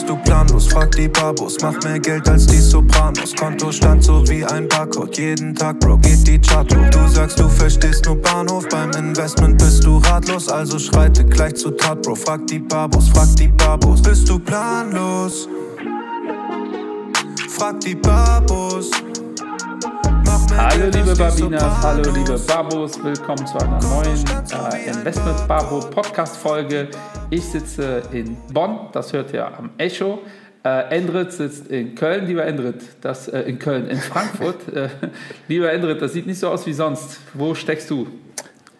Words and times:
bist 0.00 0.08
du 0.08 0.16
planlos. 0.16 0.66
Frag 0.68 0.90
die 0.92 1.08
Babos, 1.08 1.58
mach 1.62 1.82
mehr 1.84 1.98
Geld 1.98 2.28
als 2.28 2.46
die 2.46 2.58
Sopranos. 2.58 3.34
Kontostand 3.34 4.02
so 4.02 4.26
wie 4.28 4.44
ein 4.44 4.68
Barcode. 4.68 5.16
Jeden 5.18 5.54
Tag, 5.54 5.78
Bro, 5.80 5.98
geht 5.98 6.26
die 6.26 6.40
Chart 6.40 6.66
hoch. 6.74 6.90
Du 6.90 7.08
sagst, 7.08 7.38
du 7.38 7.48
verstehst 7.48 8.06
nur 8.06 8.16
Bahnhof. 8.16 8.66
Beim 8.68 8.90
Investment 8.92 9.58
bist 9.58 9.84
du 9.84 9.98
ratlos, 9.98 10.48
also 10.48 10.78
schreite 10.78 11.24
gleich 11.24 11.54
zu 11.54 11.70
Tat, 11.70 12.02
Bro. 12.02 12.14
Frag 12.14 12.46
die 12.46 12.58
Babos, 12.58 13.08
frag 13.08 13.28
die 13.36 13.48
Babos. 13.48 14.00
Bist 14.02 14.28
du 14.28 14.38
planlos? 14.38 15.48
Frag 17.48 17.80
die 17.80 17.94
Babos. 17.94 18.90
Hallo 20.62 20.90
liebe 20.92 21.16
Babinas, 21.16 21.82
hallo 21.82 22.10
liebe 22.10 22.38
Babos, 22.46 23.02
willkommen 23.02 23.46
zu 23.46 23.56
einer 23.56 23.80
neuen 23.80 24.22
äh, 24.52 24.90
Investment 24.90 25.48
Babo 25.48 25.80
Podcast 25.80 26.36
Folge. 26.36 26.88
Ich 27.30 27.46
sitze 27.46 28.02
in 28.12 28.36
Bonn, 28.52 28.90
das 28.92 29.10
hört 29.14 29.32
ihr 29.32 29.46
am 29.46 29.70
Echo. 29.78 30.18
Äh, 30.62 30.94
Endrit 30.94 31.32
sitzt 31.32 31.68
in 31.68 31.94
Köln, 31.94 32.26
lieber 32.26 32.44
Endrit, 32.44 32.82
das 33.00 33.28
äh, 33.28 33.40
in 33.40 33.58
Köln, 33.58 33.88
in 33.88 33.96
Frankfurt. 33.96 34.68
äh, 34.74 34.90
lieber 35.48 35.72
Endrit, 35.72 36.02
das 36.02 36.12
sieht 36.12 36.26
nicht 36.26 36.38
so 36.38 36.48
aus 36.48 36.66
wie 36.66 36.74
sonst. 36.74 37.20
Wo 37.32 37.54
steckst 37.54 37.88
du? 37.88 38.08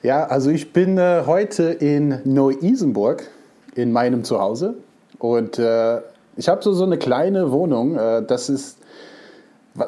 Ja, 0.02 0.24
also 0.24 0.50
ich 0.50 0.74
bin 0.74 0.98
äh, 0.98 1.22
heute 1.24 1.62
in 1.62 2.20
Neu-Isenburg 2.24 3.26
in 3.74 3.90
meinem 3.90 4.22
Zuhause 4.22 4.74
und 5.18 5.58
äh, 5.58 6.02
ich 6.36 6.50
habe 6.50 6.62
so, 6.62 6.74
so 6.74 6.84
eine 6.84 6.98
kleine 6.98 7.50
Wohnung. 7.50 7.96
Äh, 7.96 8.22
das 8.26 8.50
ist 8.50 8.79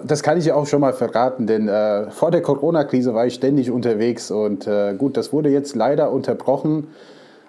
das 0.05 0.23
kann 0.23 0.39
ich 0.39 0.47
ja 0.47 0.55
auch 0.55 0.67
schon 0.67 0.81
mal 0.81 0.93
verraten, 0.93 1.47
denn 1.47 1.69
äh, 1.69 2.11
vor 2.11 2.31
der 2.31 2.43
Corona-Krise 2.43 3.15
war 3.15 3.27
ich 3.27 3.35
ständig 3.35 3.71
unterwegs 3.71 4.31
und 4.31 4.67
äh, 4.67 4.95
gut, 4.95 5.17
das 5.17 5.33
wurde 5.33 5.49
jetzt 5.49 5.75
leider 5.75 6.13
unterbrochen. 6.13 6.89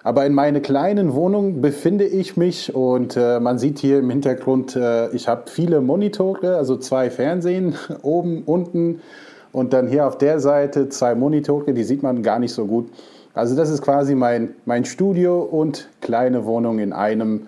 Aber 0.02 0.26
in 0.26 0.34
meiner 0.34 0.60
kleinen 0.60 1.14
Wohnung 1.14 1.62
befinde 1.62 2.04
ich 2.04 2.36
mich 2.36 2.74
und 2.74 3.16
äh, 3.16 3.40
man 3.40 3.58
sieht 3.58 3.78
hier 3.78 4.00
im 4.00 4.10
Hintergrund, 4.10 4.76
äh, 4.76 5.08
ich 5.10 5.28
habe 5.28 5.44
viele 5.46 5.80
Monitore, 5.80 6.56
also 6.56 6.76
zwei 6.76 7.08
Fernsehen 7.08 7.74
oben, 8.02 8.42
unten 8.44 9.00
und 9.52 9.72
dann 9.72 9.88
hier 9.88 10.06
auf 10.06 10.18
der 10.18 10.40
Seite 10.40 10.90
zwei 10.90 11.14
Monitore, 11.14 11.72
die 11.72 11.84
sieht 11.84 12.02
man 12.02 12.22
gar 12.22 12.38
nicht 12.38 12.52
so 12.52 12.66
gut. 12.66 12.90
Also 13.32 13.56
das 13.56 13.70
ist 13.70 13.80
quasi 13.80 14.14
mein, 14.14 14.54
mein 14.66 14.84
Studio 14.84 15.40
und 15.40 15.88
kleine 16.00 16.44
Wohnung 16.44 16.78
in 16.78 16.92
einem. 16.92 17.46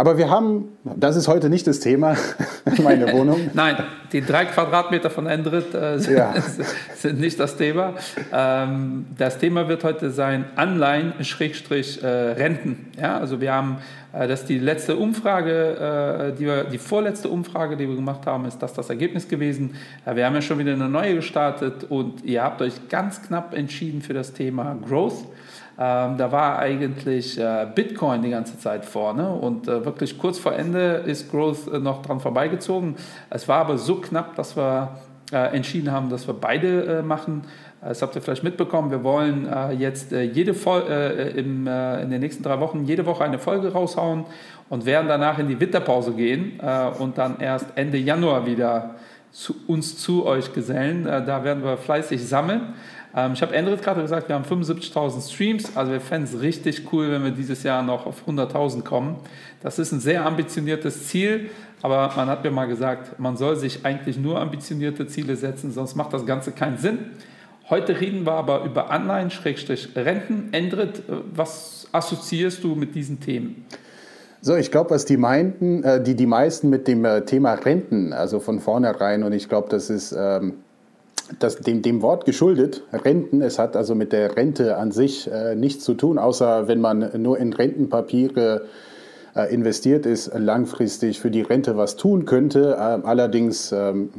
Aber 0.00 0.16
wir 0.16 0.30
haben, 0.30 0.78
das 0.82 1.14
ist 1.14 1.28
heute 1.28 1.50
nicht 1.50 1.66
das 1.66 1.78
Thema, 1.78 2.16
meine 2.82 3.12
Wohnung. 3.12 3.50
Nein, 3.52 3.76
die 4.12 4.22
drei 4.22 4.46
Quadratmeter 4.46 5.10
von 5.10 5.26
Endrit 5.26 5.74
äh, 5.74 5.98
sind, 5.98 6.16
ja. 6.16 6.32
sind, 6.96 7.20
nicht 7.20 7.38
das 7.38 7.58
Thema. 7.58 7.92
Ähm, 8.32 9.04
das 9.18 9.36
Thema 9.36 9.68
wird 9.68 9.84
heute 9.84 10.10
sein 10.10 10.46
Anleihen, 10.56 11.12
Schrägstrich, 11.22 12.02
äh. 12.02 12.50
Ja, 12.98 13.18
also 13.18 13.42
wir 13.42 13.52
haben, 13.52 13.76
äh, 14.14 14.26
das 14.26 14.40
ist 14.40 14.48
die 14.48 14.58
letzte 14.58 14.96
Umfrage, 14.96 16.32
äh, 16.32 16.38
die, 16.38 16.46
wir, 16.46 16.64
die 16.64 16.78
vorletzte 16.78 17.28
Umfrage, 17.28 17.76
die 17.76 17.86
wir 17.86 17.96
gemacht 17.96 18.24
haben, 18.24 18.46
ist 18.46 18.58
das 18.62 18.72
das 18.72 18.88
Ergebnis 18.88 19.28
gewesen. 19.28 19.76
Äh, 20.06 20.16
wir 20.16 20.24
haben 20.24 20.34
ja 20.34 20.40
schon 20.40 20.58
wieder 20.58 20.72
eine 20.72 20.88
neue 20.88 21.16
gestartet 21.16 21.84
und 21.90 22.24
ihr 22.24 22.42
habt 22.42 22.62
euch 22.62 22.88
ganz 22.88 23.20
knapp 23.20 23.52
entschieden 23.52 24.00
für 24.00 24.14
das 24.14 24.32
Thema 24.32 24.78
Growth. 24.88 25.26
Ähm, 25.82 26.18
da 26.18 26.30
war 26.30 26.58
eigentlich 26.58 27.38
äh, 27.38 27.66
Bitcoin 27.74 28.20
die 28.20 28.28
ganze 28.28 28.58
Zeit 28.58 28.84
vorne 28.84 29.30
und 29.30 29.66
äh, 29.66 29.82
wirklich 29.82 30.18
kurz 30.18 30.38
vor 30.38 30.52
Ende 30.52 31.02
ist 31.06 31.30
Growth 31.30 31.72
äh, 31.72 31.78
noch 31.78 32.02
dran 32.02 32.20
vorbeigezogen. 32.20 32.96
Es 33.30 33.48
war 33.48 33.60
aber 33.60 33.78
so 33.78 33.94
knapp, 33.96 34.34
dass 34.36 34.58
wir 34.58 35.00
äh, 35.32 35.56
entschieden 35.56 35.90
haben, 35.90 36.10
dass 36.10 36.26
wir 36.26 36.34
beide 36.34 36.98
äh, 36.98 37.02
machen. 37.02 37.44
Das 37.80 38.02
habt 38.02 38.14
ihr 38.14 38.20
vielleicht 38.20 38.44
mitbekommen. 38.44 38.90
Wir 38.90 39.02
wollen 39.02 39.46
äh, 39.46 39.72
jetzt 39.72 40.12
jede 40.12 40.52
Vol 40.52 40.82
im, 40.82 41.66
in 41.66 42.10
den 42.10 42.20
nächsten 42.20 42.42
drei 42.42 42.60
Wochen 42.60 42.84
jede 42.84 43.06
Woche 43.06 43.24
eine 43.24 43.38
Folge 43.38 43.72
raushauen 43.72 44.26
und 44.68 44.84
werden 44.84 45.08
danach 45.08 45.38
in 45.38 45.48
die 45.48 45.58
Winterpause 45.58 46.12
gehen 46.12 46.60
und 46.98 47.16
dann 47.16 47.40
erst 47.40 47.68
Ende 47.76 47.96
Januar 47.96 48.44
wieder 48.44 48.96
zu 49.30 49.54
uns 49.66 49.96
zu 49.96 50.26
euch 50.26 50.52
gesellen. 50.52 51.04
da 51.04 51.42
werden 51.42 51.64
wir 51.64 51.78
fleißig 51.78 52.22
sammeln. 52.28 52.74
Ähm, 53.16 53.32
ich 53.32 53.42
habe 53.42 53.54
Endrit 53.54 53.82
gerade 53.82 54.02
gesagt, 54.02 54.28
wir 54.28 54.34
haben 54.34 54.44
75.000 54.44 55.32
Streams. 55.32 55.76
Also 55.76 55.92
wir 55.92 56.00
fänden 56.00 56.28
es 56.32 56.40
richtig 56.40 56.92
cool, 56.92 57.10
wenn 57.10 57.24
wir 57.24 57.30
dieses 57.30 57.62
Jahr 57.62 57.82
noch 57.82 58.06
auf 58.06 58.26
100.000 58.26 58.82
kommen. 58.82 59.16
Das 59.62 59.78
ist 59.78 59.92
ein 59.92 60.00
sehr 60.00 60.24
ambitioniertes 60.24 61.08
Ziel, 61.08 61.50
aber 61.82 62.12
man 62.16 62.28
hat 62.28 62.44
mir 62.44 62.50
mal 62.50 62.66
gesagt, 62.66 63.18
man 63.18 63.36
soll 63.36 63.56
sich 63.56 63.84
eigentlich 63.84 64.16
nur 64.16 64.40
ambitionierte 64.40 65.06
Ziele 65.06 65.36
setzen, 65.36 65.70
sonst 65.72 65.96
macht 65.96 66.12
das 66.12 66.26
Ganze 66.26 66.52
keinen 66.52 66.78
Sinn. 66.78 66.98
Heute 67.68 68.00
reden 68.00 68.26
wir 68.26 68.32
aber 68.32 68.64
über 68.64 68.90
Anleihen, 68.90 69.30
Schrägstrich 69.30 69.90
Renten. 69.94 70.48
Endrit, 70.52 71.02
was 71.34 71.86
assoziierst 71.92 72.64
du 72.64 72.74
mit 72.74 72.94
diesen 72.94 73.20
Themen? 73.20 73.64
So, 74.42 74.56
ich 74.56 74.70
glaube, 74.70 74.90
was 74.90 75.04
die 75.04 75.18
meinten, 75.18 75.84
äh, 75.84 76.02
die, 76.02 76.14
die 76.14 76.26
meisten 76.26 76.70
mit 76.70 76.88
dem 76.88 77.04
äh, 77.04 77.24
Thema 77.26 77.54
Renten, 77.54 78.14
also 78.14 78.40
von 78.40 78.58
vornherein, 78.58 79.22
und 79.22 79.32
ich 79.32 79.50
glaube, 79.50 79.68
das 79.68 79.90
ist 79.90 80.12
ähm, 80.18 80.54
das, 81.38 81.56
dem, 81.56 81.82
dem 81.82 82.02
Wort 82.02 82.24
geschuldet, 82.24 82.82
Renten. 82.92 83.42
Es 83.42 83.58
hat 83.58 83.76
also 83.76 83.94
mit 83.94 84.12
der 84.12 84.36
Rente 84.36 84.76
an 84.76 84.92
sich 84.92 85.30
äh, 85.30 85.54
nichts 85.54 85.84
zu 85.84 85.94
tun, 85.94 86.18
außer 86.18 86.68
wenn 86.68 86.80
man 86.80 87.10
nur 87.22 87.38
in 87.38 87.52
Rentenpapiere 87.52 88.66
äh, 89.34 89.52
investiert 89.54 90.06
ist, 90.06 90.32
langfristig 90.34 91.20
für 91.20 91.30
die 91.30 91.42
Rente 91.42 91.76
was 91.76 91.96
tun 91.96 92.24
könnte. 92.24 92.74
Äh, 92.74 93.06
allerdings 93.06 93.72
ähm, 93.72 94.10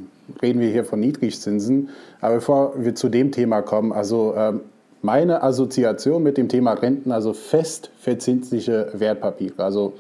reden 0.42 0.60
wir 0.60 0.70
hier 0.70 0.86
von 0.86 1.00
Niedrigzinsen. 1.00 1.90
Aber 2.22 2.36
bevor 2.36 2.74
wir 2.78 2.96
zu 2.96 3.10
dem 3.10 3.32
Thema 3.32 3.62
kommen, 3.62 3.92
also 3.92 4.34
ähm, 4.38 4.62
meine 5.02 5.44
Assoziation 5.44 6.24
mit 6.24 6.38
dem 6.38 6.48
Thema 6.48 6.74
Renten, 6.74 7.12
also 7.12 7.34
fest 7.34 7.90
verzinsliche 8.00 8.92
Wertpapiere, 8.94 9.64
also 9.64 9.94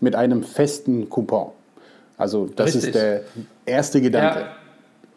mit 0.00 0.14
einem 0.14 0.42
festen 0.42 1.08
Coupon. 1.10 1.48
Also 2.16 2.48
das 2.56 2.74
Richtig. 2.74 2.84
ist 2.84 2.94
der 2.94 3.20
erste 3.66 4.00
Gedanke. 4.00 4.40
Ja. 4.40 4.46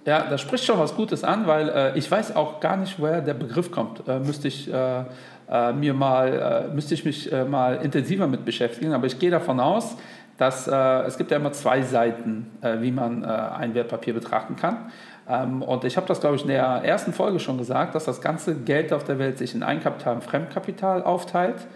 Ja, 0.09 0.25
da 0.27 0.39
spricht 0.39 0.65
schon 0.65 0.79
was 0.79 0.95
Gutes 0.95 1.23
an, 1.23 1.45
weil 1.45 1.69
äh, 1.69 1.95
ich 1.95 2.09
weiß 2.09 2.35
auch 2.35 2.59
gar 2.61 2.77
nicht, 2.77 2.99
woher 2.99 3.21
der 3.21 3.35
Begriff 3.35 3.69
kommt. 3.69 4.07
Äh, 4.07 4.19
müsste 4.19 4.47
ich 4.47 4.67
äh, 4.67 5.03
äh 5.47 5.71
mir 5.71 5.93
mal, 5.93 6.67
äh, 6.67 6.73
müsste 6.73 6.95
ich 6.95 7.05
mich 7.05 7.31
äh, 7.31 7.45
mal 7.45 7.75
intensiver 7.75 8.25
mit 8.25 8.43
beschäftigen. 8.43 8.93
Aber 8.93 9.05
ich 9.05 9.19
gehe 9.19 9.29
davon 9.29 9.59
aus, 9.59 9.97
dass 10.39 10.67
es 10.67 11.17
gibt 11.17 11.31
ja 11.31 11.37
immer 11.37 11.51
zwei 11.51 11.81
Seiten, 11.81 12.47
wie 12.61 12.91
man 12.91 13.25
ein 13.25 13.75
Wertpapier 13.75 14.13
betrachten 14.13 14.55
kann. 14.55 14.89
Ähm, 15.27 15.61
und 15.61 15.83
ich 15.83 15.97
habe 15.97 16.07
das, 16.07 16.21
glaube 16.21 16.37
ich, 16.37 16.43
in 16.43 16.47
der 16.47 16.63
ersten 16.63 17.11
Folge 17.11 17.41
schon 17.41 17.57
gesagt, 17.57 17.93
dass 17.93 18.05
das 18.05 18.21
ganze 18.21 18.55
Geld 18.55 18.93
auf 18.93 19.03
der 19.03 19.19
Welt 19.19 19.37
sich 19.37 19.53
in 19.53 19.63
Eigenkapital 19.63 20.15
und 20.15 20.23
Fremdkapital 20.23 21.03
aufteilt. 21.03 21.67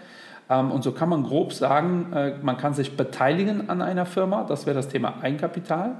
Ähm, 0.48 0.70
und 0.70 0.82
so 0.82 0.92
kann 0.92 1.10
man 1.10 1.24
grob 1.24 1.52
sagen, 1.52 2.38
man 2.40 2.56
kann 2.56 2.72
sich 2.72 2.96
beteiligen 2.96 3.68
an 3.68 3.82
einer 3.82 4.06
Firma, 4.06 4.44
das 4.44 4.64
wäre 4.64 4.74
das 4.74 4.88
Thema 4.88 5.16
Eigenkapital. 5.20 5.96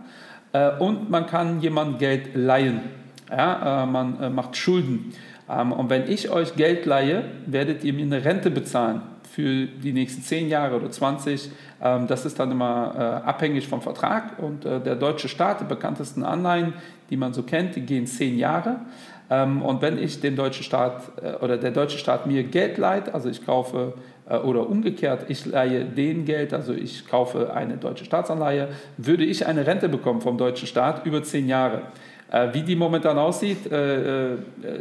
Äh, 0.54 0.70
und 0.78 1.10
man 1.10 1.26
kann 1.26 1.60
jemand 1.60 1.98
Geld 1.98 2.34
leihen. 2.34 2.80
Ja, 3.30 3.82
äh, 3.82 3.86
man 3.86 4.20
äh, 4.20 4.30
macht 4.30 4.56
Schulden. 4.56 5.12
Ähm, 5.50 5.72
und 5.72 5.90
wenn 5.90 6.08
ich 6.08 6.30
euch 6.30 6.54
Geld 6.56 6.86
leihe, 6.86 7.24
werdet 7.46 7.84
ihr 7.84 7.92
mir 7.92 8.06
eine 8.06 8.24
Rente 8.24 8.50
bezahlen 8.50 9.02
für 9.30 9.66
die 9.66 9.92
nächsten 9.92 10.22
10 10.22 10.48
Jahre 10.48 10.76
oder 10.76 10.90
20. 10.90 11.50
Ähm, 11.82 12.06
das 12.06 12.24
ist 12.24 12.38
dann 12.38 12.52
immer 12.52 13.22
abhängig 13.26 13.66
vom 13.66 13.82
Vertrag. 13.82 14.38
Und 14.38 14.64
der 14.64 14.94
deutsche 14.94 15.28
Staat, 15.28 15.60
die 15.60 15.64
bekanntesten 15.64 16.22
Anleihen, 16.22 16.72
die 17.10 17.16
man 17.16 17.34
so 17.34 17.42
kennt, 17.42 17.74
die 17.74 17.80
gehen 17.80 18.06
10 18.06 18.38
Jahre. 18.38 18.76
Ähm, 19.28 19.60
und 19.60 19.82
wenn 19.82 19.98
ich 19.98 20.20
dem 20.20 20.36
deutschen 20.36 20.62
Staat 20.62 21.02
oder 21.40 21.56
der 21.56 21.72
deutsche 21.72 21.98
Staat 21.98 22.26
mir 22.26 22.44
Geld 22.44 22.78
leiht, 22.78 23.12
also 23.12 23.28
ich 23.28 23.44
kaufe 23.44 23.94
oder 24.26 24.68
umgekehrt, 24.68 25.26
ich 25.28 25.44
leihe 25.44 25.84
den 25.84 26.24
Geld, 26.24 26.54
also 26.54 26.72
ich 26.72 27.06
kaufe 27.06 27.52
eine 27.52 27.76
deutsche 27.76 28.04
Staatsanleihe, 28.04 28.68
würde 28.96 29.24
ich 29.24 29.46
eine 29.46 29.66
Rente 29.66 29.88
bekommen 29.88 30.20
vom 30.22 30.38
deutschen 30.38 30.66
Staat 30.66 31.04
über 31.04 31.22
zehn 31.22 31.46
Jahre. 31.46 31.82
Äh, 32.30 32.54
wie 32.54 32.62
die 32.62 32.74
momentan 32.74 33.18
aussieht, 33.18 33.70
äh, 33.70 34.36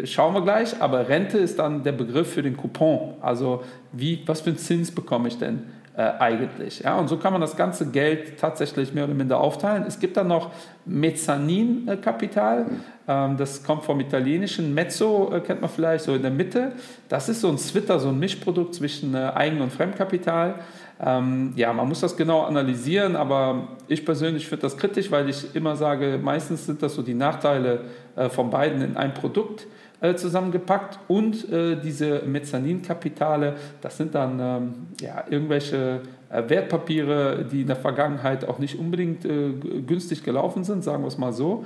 schauen 0.06 0.34
wir 0.34 0.42
gleich, 0.42 0.81
aber 0.81 1.10
Rente 1.10 1.38
ist 1.38 1.60
dann 1.60 1.84
der 1.84 1.92
Begriff 1.92 2.34
für 2.34 2.42
den 2.42 2.56
Coupon. 2.56 3.16
Also 3.22 3.63
wie, 3.92 4.24
was 4.25 4.42
für 4.42 4.51
einen 4.51 4.57
Zins 4.57 4.92
bekomme 4.92 5.28
ich 5.28 5.38
denn 5.38 5.63
äh, 5.95 6.12
eigentlich. 6.19 6.80
Ja, 6.80 6.98
und 6.98 7.07
so 7.07 7.18
kann 7.18 7.34
man 7.34 7.42
das 7.42 7.56
ganze 7.56 7.92
Geld 7.92 8.40
tatsächlich 8.40 8.94
mehr 8.94 9.04
oder 9.04 9.13
minder 9.13 9.40
aufteilen. 9.40 9.84
Es 9.88 10.00
gibt 10.00 10.18
dann 10.18 10.28
noch 10.28 10.51
Mezzaninkapital. 10.86 12.66
Ähm, 13.07 13.38
das 13.38 13.63
kommt 13.63 13.84
vom 13.84 14.00
italienischen 14.00 14.74
Mezzo, 14.74 15.31
äh, 15.31 15.40
kennt 15.42 15.62
man 15.62 15.69
vielleicht, 15.69 16.06
so 16.06 16.16
in 16.16 16.22
der 16.24 16.31
Mitte. 16.31 16.72
Das 17.10 17.30
ist 17.30 17.42
so 17.42 17.50
ein 17.50 17.57
Zwitter, 17.57 18.00
so 18.00 18.10
ein 18.10 18.18
Mischprodukt 18.18 18.74
zwischen 18.74 19.13
äh, 19.13 19.31
Eigen- 19.36 19.62
und 19.62 19.72
Fremdkapital. 19.72 20.56
Ähm, 21.00 21.54
ja, 21.56 21.74
man 21.74 21.88
muss 21.88 22.00
das 22.00 22.16
genau 22.16 22.42
analysieren, 22.42 23.16
aber 23.16 23.68
ich 23.88 24.06
persönlich 24.06 24.48
finde 24.48 24.63
das 24.63 24.78
kritisch, 24.78 25.12
weil 25.12 25.30
ich 25.30 25.56
immer 25.56 25.75
sage, 25.75 26.19
meistens 26.22 26.66
sind 26.66 26.81
das 26.81 26.95
so 26.95 27.01
die 27.01 27.13
Nachteile 27.13 27.81
äh, 28.16 28.30
von 28.30 28.50
beiden 28.50 28.81
in 28.81 28.98
einem 28.98 29.13
Produkt. 29.13 29.68
Äh, 30.04 30.18
zusammengepackt 30.18 31.00
und 31.08 31.50
äh, 31.50 31.78
diese 31.78 32.24
Mezzaninkapitale, 32.26 33.56
das 33.80 33.96
sind 33.96 34.14
dann 34.14 34.38
ähm, 34.38 34.74
ja, 35.00 35.24
irgendwelche 35.30 36.02
äh, 36.30 36.44
Wertpapiere, 36.46 37.46
die 37.50 37.62
in 37.62 37.68
der 37.68 37.78
Vergangenheit 37.78 38.46
auch 38.46 38.60
nicht 38.60 38.78
unbedingt 38.78 39.22
günstig 39.24 40.26
gelaufen 40.26 40.66
sind, 40.66 40.84
sagen 40.84 41.04
wir 41.04 41.08
es 41.08 41.18
mal 41.18 41.32
so, 41.32 41.64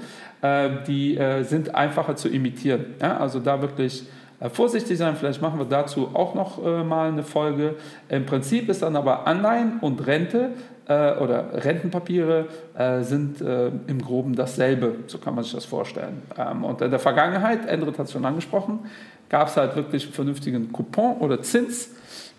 die 0.87 1.19
sind 1.43 1.73
einfacher 1.73 2.15
zu 2.15 2.27
imitieren. 2.29 2.85
Also 2.99 3.39
da 3.39 3.61
wirklich 3.61 4.03
vorsichtig 4.51 4.97
sein. 4.97 5.15
Vielleicht 5.15 5.41
machen 5.41 5.57
wir 5.57 5.65
dazu 5.65 6.09
auch 6.13 6.35
noch 6.35 6.61
mal 6.83 7.07
eine 7.07 7.23
Folge. 7.23 7.75
Im 8.09 8.25
Prinzip 8.25 8.67
ist 8.69 8.81
dann 8.81 8.97
aber 8.97 9.25
Anleihen 9.25 9.79
und 9.79 10.05
Rente 10.05 10.51
äh, 10.87 11.15
oder 11.15 11.45
Rentenpapiere 11.53 12.47
äh, 12.77 13.01
sind 13.01 13.41
äh, 13.41 13.67
im 13.87 14.01
Groben 14.01 14.35
dasselbe. 14.35 14.95
So 15.07 15.17
kann 15.17 15.35
man 15.35 15.43
sich 15.43 15.53
das 15.53 15.65
vorstellen. 15.65 16.21
Ähm, 16.37 16.63
und 16.63 16.81
in 16.81 16.89
der 16.89 16.99
Vergangenheit, 16.99 17.67
Endrit 17.67 17.99
hat 17.99 18.07
es 18.07 18.13
schon 18.13 18.25
angesprochen, 18.25 18.79
gab 19.29 19.47
es 19.49 19.57
halt 19.57 19.75
wirklich 19.75 20.05
einen 20.05 20.13
vernünftigen 20.13 20.71
Coupon 20.71 21.17
oder 21.17 21.41
Zins. 21.41 21.91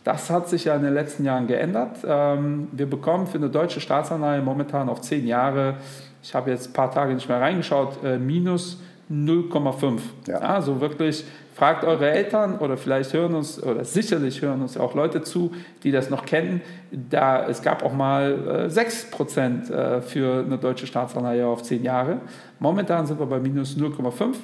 Das 0.05 0.31
hat 0.31 0.49
sich 0.49 0.65
ja 0.65 0.75
in 0.75 0.83
den 0.83 0.95
letzten 0.95 1.25
Jahren 1.25 1.47
geändert. 1.47 1.99
Ähm, 2.06 2.69
wir 2.73 2.89
bekommen 2.89 3.27
für 3.27 3.39
eine 3.39 3.50
deutsche 3.50 3.81
Staatsanleihe 3.81 4.41
momentan 4.41 4.89
auf 4.89 5.03
zehn 5.03 5.27
Jahre, 5.27 5.77
ich 6.23 6.35
habe 6.35 6.50
jetzt 6.50 6.71
ein 6.71 6.73
paar 6.73 6.91
Tage 6.91 7.15
nicht 7.15 7.29
mehr 7.29 7.41
reingeschaut, 7.41 8.03
äh, 8.03 8.19
minus 8.19 8.81
0,5. 9.11 10.00
Ja. 10.27 10.39
Also 10.39 10.81
wirklich, 10.81 11.25
fragt 11.58 11.84
eure 11.84 12.08
Eltern 12.08 12.58
oder 12.58 12.76
vielleicht 12.76 13.12
hören 13.12 13.34
uns, 13.34 13.60
oder 13.60 13.84
sicherlich 13.84 14.40
hören 14.43 14.62
uns 14.62 14.76
auch 14.76 14.94
Leute 14.94 15.22
zu, 15.22 15.52
die 15.82 15.90
das 15.90 16.08
noch 16.08 16.25
kennen. 16.25 16.60
Da, 16.93 17.49
es 17.49 17.62
gab 17.62 17.82
auch 17.82 17.93
mal 17.93 18.69
äh, 18.69 18.72
6% 18.72 19.70
äh, 19.70 20.00
für 20.00 20.44
eine 20.46 20.56
deutsche 20.56 20.87
Staatsanleihe 20.87 21.44
auf 21.44 21.64
10 21.64 21.82
Jahre. 21.82 22.20
Momentan 22.60 23.06
sind 23.06 23.19
wir 23.19 23.26
bei 23.26 23.40
minus 23.40 23.76
0,5. 23.76 24.37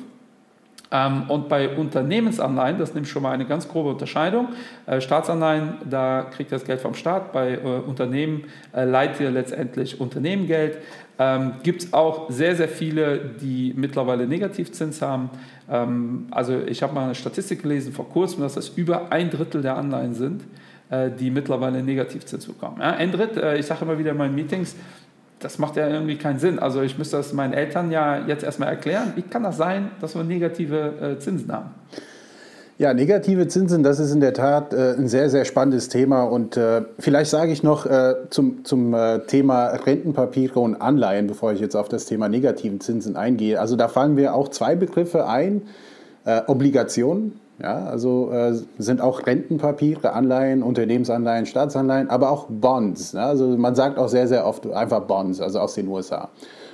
Ähm, 0.91 1.25
und 1.29 1.49
bei 1.49 1.77
Unternehmensanleihen, 1.77 2.79
das 2.79 2.95
nimmt 2.95 3.09
schon 3.09 3.23
mal 3.23 3.33
eine 3.33 3.47
ganz 3.47 3.69
grobe 3.69 3.91
Unterscheidung. 3.91 4.49
Äh, 4.87 5.01
Staatsanleihen, 5.01 5.75
da 5.89 6.27
kriegt 6.31 6.51
das 6.51 6.65
Geld 6.65 6.81
vom 6.81 6.95
Staat. 6.95 7.33
Bei 7.33 7.55
äh, 7.55 7.59
Unternehmen 7.59 8.45
äh, 8.73 8.85
leiht 8.85 9.21
ihr 9.21 9.31
letztendlich 9.31 10.01
Unternehmen 10.01 10.47
Geld. 10.47 10.79
Ähm, 11.19 11.55
Gibt 11.63 11.85
es 11.85 11.93
auch 11.93 12.31
sehr, 12.31 12.57
sehr 12.57 12.69
viele, 12.69 13.19
die 13.41 13.73
mittlerweile 13.77 14.27
Negativzins 14.27 15.01
haben. 15.01 15.31
Ähm, 15.71 16.27
also 16.31 16.61
ich 16.67 16.83
habe 16.83 16.93
mal 16.93 17.05
eine 17.05 17.15
Statistik 17.15 17.63
gelesen 17.63 17.93
vor 17.93 18.09
kurzem, 18.09 18.41
dass 18.41 18.55
das 18.55 18.71
über 18.71 19.13
ein 19.13 19.31
Drittel 19.31 19.63
der 19.63 19.77
Anleihen 19.77 20.15
sind, 20.15 20.43
äh, 20.91 21.11
die 21.11 21.31
mittlerweile 21.31 21.83
Negativzins 21.83 22.47
bekommen. 22.47 22.79
Ja, 22.81 22.95
ein 22.95 23.13
Drittel, 23.13 23.43
äh, 23.45 23.59
ich 23.59 23.67
sage 23.67 23.85
immer 23.85 23.99
wieder 23.99 24.11
in 24.11 24.17
meinen 24.17 24.35
Meetings, 24.35 24.75
das 25.39 25.59
macht 25.59 25.77
ja 25.77 25.89
irgendwie 25.89 26.17
keinen 26.17 26.39
Sinn. 26.39 26.59
Also 26.59 26.83
ich 26.83 26.99
müsste 26.99 27.19
das 27.19 27.33
meinen 27.33 27.53
Eltern 27.53 27.93
ja 27.93 28.27
jetzt 28.27 28.43
erstmal 28.43 28.71
erklären. 28.71 29.13
Wie 29.15 29.23
kann 29.23 29.43
das 29.43 29.57
sein, 29.57 29.91
dass 30.01 30.17
wir 30.17 30.25
negative 30.25 31.17
äh, 31.17 31.19
Zinsen 31.19 31.53
haben? 31.53 31.71
Ja, 32.77 32.93
negative 32.93 33.47
Zinsen, 33.47 33.85
das 33.85 34.01
ist 34.01 34.13
in 34.13 34.21
der 34.21 34.33
Tat 34.33 34.75
äh, 34.75 34.95
ein 34.95 35.07
sehr, 35.07 35.31
sehr 35.31 35.45
spannendes 35.45 35.89
Thema. 35.89 36.25
Und 36.25 36.57
äh, 36.57 36.83
vielleicht 36.99 37.31
sage 37.31 37.53
ich 37.53 37.63
noch 37.63 37.87
äh, 37.87 38.15
zum, 38.31 38.65
zum 38.65 38.93
äh, 38.95 39.21
Thema 39.21 39.67
Rentenpapiere 39.67 40.59
und 40.59 40.81
Anleihen, 40.81 41.29
bevor 41.29 41.53
ich 41.53 41.61
jetzt 41.61 41.77
auf 41.77 41.89
das 41.89 42.07
Thema 42.07 42.29
negativen 42.29 42.81
Zinsen 42.81 43.17
eingehe. 43.17 43.61
Also 43.61 43.77
da 43.77 43.87
fallen 43.87 44.17
wir 44.17 44.35
auch 44.35 44.49
zwei 44.49 44.75
Begriffe 44.75 45.29
ein. 45.29 45.63
Äh, 46.25 46.41
Obligationen, 46.49 47.39
ja, 47.63 47.85
also 47.85 48.33
äh, 48.33 48.55
sind 48.79 49.01
auch 49.01 49.25
Rentenpapiere, 49.25 50.13
Anleihen, 50.13 50.65
Unternehmensanleihen, 50.65 51.47
Staatsanleihen, 51.47 52.11
aber 52.11 52.31
auch 52.31 52.47
Bonds. 52.49 53.13
Ja, 53.13 53.27
also 53.27 53.47
man 53.47 53.77
sagt 53.77 53.99
auch 53.99 54.09
sehr, 54.09 54.27
sehr 54.27 54.47
oft 54.47 54.69
einfach 54.73 55.03
Bonds, 55.03 55.41
also 55.41 55.61
aus 55.61 55.75
den 55.75 55.87
USA. 55.87 56.29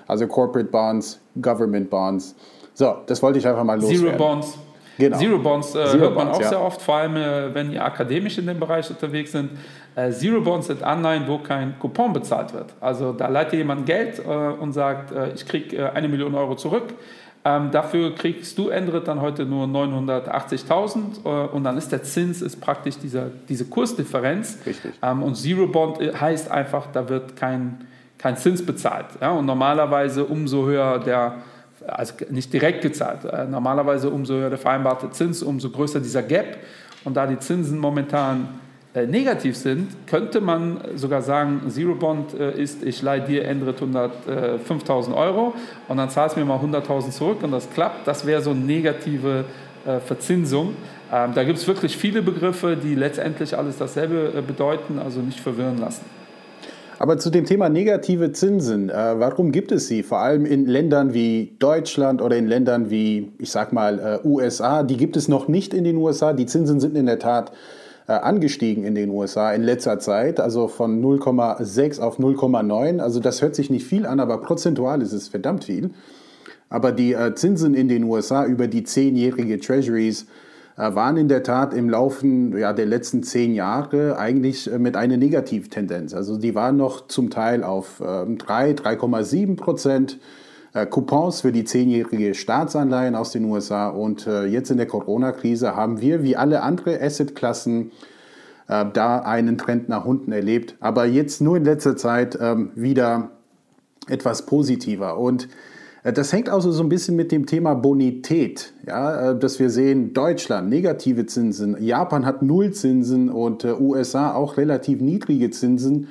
Also 0.07 0.27
Corporate 0.27 0.71
Bonds, 0.71 1.21
Government 1.43 1.91
Bonds. 1.91 2.35
So, 2.73 2.95
das 3.07 3.23
wollte 3.23 3.39
ich 3.39 3.47
einfach 3.47 3.65
mal 3.65 3.79
loswerden. 3.79 4.07
Zero 4.07 4.17
Bonds. 4.17 4.59
Genau. 5.01 5.17
Zero 5.17 5.39
Bonds 5.39 5.75
äh, 5.75 5.87
Zero 5.87 5.99
hört 5.99 6.15
man 6.15 6.27
Bonds, 6.27 6.39
auch 6.39 6.43
ja. 6.43 6.49
sehr 6.51 6.61
oft, 6.61 6.83
vor 6.83 6.97
allem 6.97 7.17
äh, 7.17 7.55
wenn 7.55 7.73
ihr 7.73 7.85
akademisch 7.85 8.39
in 8.39 8.47
dem 8.47 8.61
Bereich 8.61 8.89
unterwegs 8.91 9.33
sind. 9.33 9.51
Äh, 9.97 10.11
Zero 10.13 10.41
Bonds 10.41 10.67
sind 10.67 10.83
Anleihen, 10.83 11.25
wo 11.27 11.39
kein 11.39 11.79
Coupon 11.79 12.13
bezahlt 12.13 12.53
wird. 12.53 12.75
Also 12.81 13.13
da 13.13 13.29
leiht 13.29 13.53
jemand 13.53 13.87
Geld 13.87 14.19
äh, 14.19 14.23
und 14.23 14.73
sagt, 14.73 15.13
äh, 15.13 15.33
ich 15.33 15.47
kriege 15.47 15.77
äh, 15.77 15.91
eine 15.91 16.09
Million 16.09 16.35
Euro 16.35 16.55
zurück. 16.55 16.95
Ähm, 17.43 17.71
dafür 17.71 18.15
kriegst 18.15 18.59
du 18.59 18.69
Endrit 18.69 19.09
dann 19.09 19.23
heute 19.23 19.47
nur 19.47 19.67
980.000 19.67 21.49
und 21.49 21.65
dann 21.65 21.79
ist 21.79 21.91
der 21.91 22.03
Zins 22.03 22.43
ist 22.43 22.61
praktisch 22.61 22.99
dieser, 22.99 23.29
diese 23.49 23.65
Kursdifferenz. 23.65 24.59
Richtig. 24.67 24.93
Ähm, 25.03 25.23
und 25.23 25.37
Zero 25.37 25.67
Bond 25.67 25.99
heißt 25.99 26.51
einfach, 26.51 26.89
da 26.93 27.09
wird 27.09 27.37
kein, 27.37 27.87
kein 28.19 28.37
Zins 28.37 28.65
bezahlt. 28.65 29.07
Ja? 29.23 29.31
Und 29.33 29.47
normalerweise 29.47 30.27
umso 30.27 30.67
höher 30.67 30.99
der 30.99 31.37
also 31.87 32.15
nicht 32.31 32.53
direkt 32.53 32.83
gezahlt. 32.83 33.25
Äh, 33.25 33.47
normalerweise 33.47 34.11
umso 34.11 34.35
höher 34.35 34.51
der 34.51 34.59
vereinbarte 34.59 35.11
Zins, 35.11 35.43
umso 35.43 35.71
größer 35.71 36.01
dieser 36.01 36.23
Gap. 36.23 36.59
Und 37.05 37.17
da 37.17 37.27
die 37.27 37.39
Zinsen 37.39 37.79
momentan 37.79 38.61
äh, 38.95 39.07
negativ 39.07 39.57
sind, 39.57 40.07
könnte 40.07 40.41
man 40.41 40.81
sogar 40.97 41.23
sagen, 41.23 41.63
Zero 41.69 41.95
Bond 41.95 42.35
äh, 42.35 42.61
ist, 42.61 42.83
ich 42.83 43.03
leihe 43.03 43.23
dir 43.23 43.45
Endrit 43.45 43.81
105.000 43.81 45.15
Euro 45.15 45.55
und 45.89 45.97
dann 45.97 46.11
zahlst 46.11 46.37
du 46.37 46.41
mir 46.41 46.47
mal 46.47 46.59
100.000 46.59 47.11
zurück 47.11 47.43
und 47.43 47.53
das 47.53 47.71
klappt. 47.71 48.07
Das 48.07 48.27
wäre 48.27 48.43
so 48.43 48.51
eine 48.51 48.61
negative 48.61 49.45
Verzinsung. 50.05 50.77
Ähm, 51.11 51.33
da 51.35 51.43
gibt 51.43 51.59
es 51.59 51.67
wirklich 51.67 51.97
viele 51.97 52.21
Begriffe, 52.21 52.77
die 52.77 52.95
letztendlich 52.95 53.57
alles 53.57 53.79
dasselbe 53.79 54.43
bedeuten, 54.43 54.99
also 54.99 55.21
nicht 55.21 55.41
verwirren 55.41 55.79
lassen. 55.79 56.05
Aber 57.01 57.17
zu 57.17 57.31
dem 57.31 57.47
Thema 57.47 57.71
negative 57.71 58.31
Zinsen, 58.33 58.91
äh, 58.91 58.93
warum 58.93 59.53
gibt 59.53 59.73
es 59.73 59.87
sie? 59.87 60.03
Vor 60.03 60.19
allem 60.19 60.45
in 60.45 60.67
Ländern 60.67 61.15
wie 61.15 61.57
Deutschland 61.59 62.21
oder 62.21 62.37
in 62.37 62.47
Ländern 62.47 62.91
wie, 62.91 63.33
ich 63.39 63.51
sag 63.51 63.73
mal, 63.73 64.21
äh, 64.23 64.29
USA. 64.29 64.83
Die 64.83 64.99
gibt 64.99 65.17
es 65.17 65.27
noch 65.27 65.49
nicht 65.49 65.73
in 65.73 65.83
den 65.85 65.97
USA. 65.97 66.35
Die 66.35 66.45
Zinsen 66.45 66.79
sind 66.79 66.99
in 66.99 67.07
der 67.07 67.19
Tat 67.19 67.53
äh, 68.07 68.13
angestiegen 68.13 68.85
in 68.85 68.95
den 68.95 69.09
USA 69.09 69.51
in 69.55 69.63
letzter 69.63 69.99
Zeit, 69.99 70.41
also 70.41 70.69
von 70.69 71.03
0,6 71.03 72.01
auf 72.01 72.19
0,9. 72.19 72.99
Also 72.99 73.19
das 73.19 73.41
hört 73.41 73.55
sich 73.55 73.71
nicht 73.71 73.87
viel 73.87 74.05
an, 74.05 74.21
aber 74.21 74.37
prozentual 74.37 75.01
ist 75.01 75.15
es 75.15 75.29
verdammt 75.29 75.65
viel. 75.65 75.93
Aber 76.69 76.93
die 76.93 77.15
äh, 77.15 77.35
Zinsen 77.35 77.73
in 77.73 77.89
den 77.89 78.05
USA 78.05 78.45
über 78.45 78.67
die 78.67 78.85
zehnjährige 78.85 79.59
Treasuries 79.59 80.27
waren 80.81 81.17
in 81.17 81.29
der 81.29 81.43
Tat 81.43 81.75
im 81.75 81.91
Laufe 81.91 82.27
ja, 82.57 82.73
der 82.73 82.87
letzten 82.87 83.23
zehn 83.23 83.55
Jahre 83.55 84.19
eigentlich 84.19 84.73
äh, 84.73 84.79
mit 84.79 84.97
einer 84.97 85.17
Negativtendenz. 85.17 86.15
Also 86.15 86.39
die 86.39 86.55
waren 86.55 86.77
noch 86.77 87.07
zum 87.07 87.31
Teil 87.31 87.65
auf 87.65 87.99
3, 87.99 88.23
ähm, 88.23 88.37
3,7 88.39 89.57
Prozent. 89.57 90.19
Äh, 90.73 90.87
Coupons 90.87 91.43
für 91.43 91.53
die 91.53 91.65
zehnjährige 91.65 92.35
Staatsanleihen 92.35 93.15
aus 93.15 93.33
den 93.33 93.45
USA. 93.45 93.89
Und 93.89 94.27
jetzt 94.27 94.71
in 94.71 94.77
der 94.77 94.87
Corona-Krise 94.87 95.77
haben 95.77 96.01
wir, 96.01 96.23
wie 96.23 96.37
alle 96.37 96.63
andere 96.63 97.01
Assetklassen, 97.01 97.93
da 98.69 99.19
einen 99.19 99.59
Trend 99.59 99.89
nach 99.89 100.05
unten 100.05 100.31
erlebt. 100.31 100.77
Aber 100.79 101.05
jetzt 101.05 101.41
nur 101.41 101.57
in 101.57 101.65
letzter 101.65 101.97
Zeit 101.97 102.39
ähm, 102.41 102.71
wieder 102.77 103.31
etwas 104.07 104.47
positiver. 104.47 105.19
Und 105.19 105.47
äh, 105.47 105.49
das 106.03 106.33
hängt 106.33 106.49
also 106.49 106.73
so 106.73 106.83
ein 106.83 106.89
bisschen 106.89 107.17
mit 107.17 107.31
dem 107.31 107.47
Thema 107.47 107.75
Bonität, 107.75 108.73
ja, 108.87 109.31
äh, 109.31 109.39
dass 109.39 109.59
wir 109.59 109.71
sehen, 109.71 110.15
Deutschland 110.15 110.69
negative 110.69 111.27
Zinsen, 111.27 111.77
Japan 111.83 112.25
hat 112.25 112.43
Nullzinsen 112.43 113.29
und 113.29 113.65
äh, 113.65 113.73
USA 113.73 114.35
auch 114.35 114.57
relativ 114.57 115.01
niedrige 115.01 115.51
Zinsen. 115.51 116.09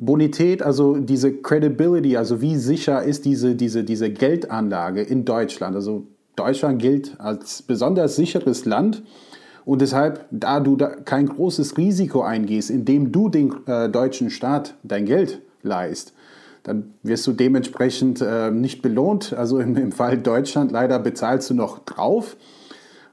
Bonität, 0.00 0.62
also 0.62 0.96
diese 0.96 1.32
Credibility, 1.32 2.16
also 2.16 2.40
wie 2.40 2.56
sicher 2.56 3.02
ist 3.02 3.24
diese, 3.24 3.56
diese, 3.56 3.82
diese 3.82 4.10
Geldanlage 4.10 5.02
in 5.02 5.24
Deutschland? 5.24 5.74
Also 5.74 6.06
Deutschland 6.36 6.80
gilt 6.80 7.18
als 7.18 7.62
besonders 7.62 8.14
sicheres 8.14 8.64
Land 8.64 9.02
und 9.64 9.82
deshalb, 9.82 10.24
da 10.30 10.60
du 10.60 10.76
da 10.76 10.86
kein 10.88 11.26
großes 11.26 11.76
Risiko 11.76 12.22
eingehst, 12.22 12.70
indem 12.70 13.10
du 13.12 13.28
dem 13.28 13.56
äh, 13.66 13.88
deutschen 13.88 14.30
Staat 14.30 14.76
dein 14.82 15.04
Geld 15.04 15.42
leist, 15.62 16.14
dann 16.68 16.92
wirst 17.02 17.26
du 17.26 17.32
dementsprechend 17.32 18.20
äh, 18.20 18.50
nicht 18.50 18.82
belohnt. 18.82 19.32
Also 19.32 19.58
im, 19.58 19.74
im, 19.76 19.90
Fall 19.90 20.18
Deutschland 20.18 20.70
leider 20.70 20.98
bezahlst 20.98 21.48
du 21.48 21.54
noch 21.54 21.78
drauf. 21.78 22.36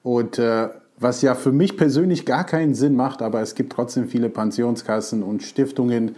Und 0.04 0.38
äh, 0.40 0.68
was 1.00 1.22
ja 1.22 1.36
für 1.36 1.54
mich 1.54 1.78
persönlich 1.78 2.26
gar 2.26 2.44
keinen 2.44 2.76
Sinn 2.76 2.98
macht, 2.98 3.22
aber 3.22 3.40
es 3.40 3.56
gibt 3.56 3.72
trotzdem 3.72 4.10
viele 4.10 4.30
Pensionskassen 4.30 5.24
und 5.24 5.42
Stiftungen, 5.42 6.18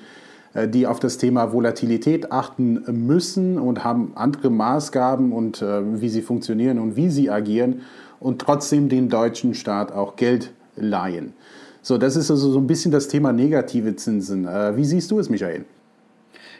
äh, 0.55 0.67
die 0.67 0.87
auf 0.87 0.99
das 0.99 1.19
Thema 1.19 1.53
Volatilität 1.53 2.31
achten 2.31 2.83
müssen 3.05 3.59
und 3.59 3.83
haben 3.83 4.13
andere 4.15 4.49
Maßgaben 4.49 5.31
und 5.31 5.61
äh, 5.61 6.01
wie 6.01 6.09
sie 6.09 6.23
funktionieren 6.23 6.79
und 6.79 6.95
wie 6.95 7.11
sie 7.11 7.29
agieren 7.29 7.81
und 8.19 8.41
trotzdem 8.41 8.89
den 8.89 9.09
deutschen 9.09 9.53
Staat 9.53 9.91
auch 9.91 10.15
Geld 10.15 10.53
leihen. 10.75 11.33
So, 11.83 11.99
das 11.99 12.15
ist 12.15 12.31
also 12.31 12.49
so 12.49 12.57
ein 12.57 12.65
bisschen 12.65 12.91
das 12.91 13.07
Thema 13.07 13.31
negative 13.31 13.95
Zinsen. 13.95 14.47
Äh, 14.47 14.75
wie 14.75 14.85
siehst 14.85 15.11
du 15.11 15.19
es, 15.19 15.29
Michael? 15.29 15.65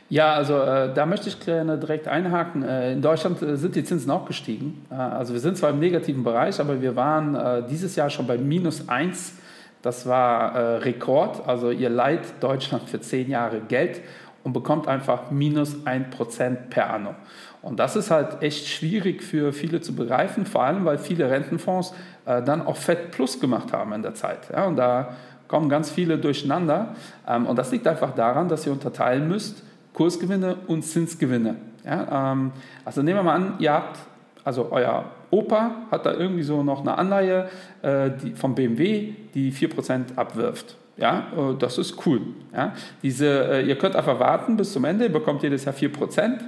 Ja, 0.09 0.33
also 0.33 0.57
äh, 0.61 0.93
da 0.93 1.05
möchte 1.05 1.27
ich 1.27 1.39
gerne 1.39 1.77
direkt 1.77 2.07
einhaken. 2.07 2.63
Äh, 2.63 2.93
in 2.93 3.01
Deutschland 3.01 3.41
äh, 3.41 3.57
sind 3.57 3.75
die 3.75 3.83
Zinsen 3.83 4.09
auch 4.09 4.25
gestiegen. 4.25 4.85
Äh, 4.89 4.95
also 4.95 5.33
wir 5.33 5.41
sind 5.41 5.57
zwar 5.57 5.71
im 5.71 5.79
negativen 5.79 6.23
Bereich, 6.23 6.61
aber 6.61 6.81
wir 6.81 6.95
waren 6.95 7.35
äh, 7.35 7.63
dieses 7.69 7.95
Jahr 7.97 8.09
schon 8.09 8.25
bei 8.25 8.37
minus 8.37 8.87
1. 8.87 9.33
Das 9.81 10.07
war 10.07 10.55
äh, 10.55 10.75
Rekord. 10.77 11.45
Also 11.45 11.71
ihr 11.71 11.89
leiht 11.89 12.21
Deutschland 12.39 12.89
für 12.89 13.01
zehn 13.01 13.29
Jahre 13.29 13.59
Geld 13.59 13.99
und 14.45 14.53
bekommt 14.53 14.87
einfach 14.87 15.29
minus 15.29 15.75
1% 15.85 16.55
per 16.69 16.93
anno. 16.93 17.13
Und 17.61 17.77
das 17.77 17.97
ist 17.97 18.09
halt 18.09 18.41
echt 18.41 18.65
schwierig 18.65 19.21
für 19.21 19.51
viele 19.51 19.81
zu 19.81 19.93
begreifen, 19.93 20.45
vor 20.45 20.63
allem 20.63 20.85
weil 20.85 20.99
viele 20.99 21.29
Rentenfonds 21.29 21.93
dann 22.23 22.65
auch 22.65 22.77
Fed 22.77 23.11
Plus 23.11 23.41
gemacht 23.41 23.73
haben 23.73 23.91
in 23.93 24.03
der 24.03 24.13
Zeit. 24.13 24.49
Ja, 24.53 24.65
und 24.65 24.77
da 24.77 25.15
kommen 25.47 25.67
ganz 25.67 25.89
viele 25.89 26.17
durcheinander. 26.17 26.95
Ähm, 27.27 27.45
und 27.45 27.57
das 27.57 27.71
liegt 27.71 27.87
einfach 27.87 28.13
daran, 28.15 28.47
dass 28.47 28.65
ihr 28.65 28.71
unterteilen 28.71 29.27
müsst 29.27 29.63
Kursgewinne 29.97 30.57
und 30.67 30.83
Zinsgewinne. 30.83 31.55
Ja, 31.83 32.31
ähm, 32.31 32.51
also 32.85 33.01
nehmen 33.01 33.17
wir 33.17 33.23
mal 33.23 33.33
an, 33.33 33.53
ihr 33.57 33.73
habt, 33.73 33.97
also 34.43 34.67
euer 34.71 35.05
Opa 35.31 35.71
hat 35.89 36.05
da 36.05 36.13
irgendwie 36.13 36.43
so 36.43 36.61
noch 36.61 36.81
eine 36.81 36.95
Anleihe 36.95 37.49
äh, 37.81 38.11
die, 38.11 38.35
vom 38.35 38.53
BMW, 38.53 39.15
die 39.33 39.51
4% 39.51 40.15
abwirft. 40.15 40.77
Ja, 40.97 41.25
äh, 41.35 41.55
das 41.57 41.79
ist 41.79 42.05
cool. 42.05 42.21
Ja, 42.53 42.73
diese, 43.01 43.27
äh, 43.27 43.65
ihr 43.65 43.75
könnt 43.75 43.95
einfach 43.95 44.19
warten 44.19 44.55
bis 44.55 44.71
zum 44.71 44.85
Ende, 44.85 45.05
ihr 45.05 45.11
bekommt 45.11 45.41
jedes 45.41 45.65
Jahr 45.65 45.73
4%. 45.73 46.41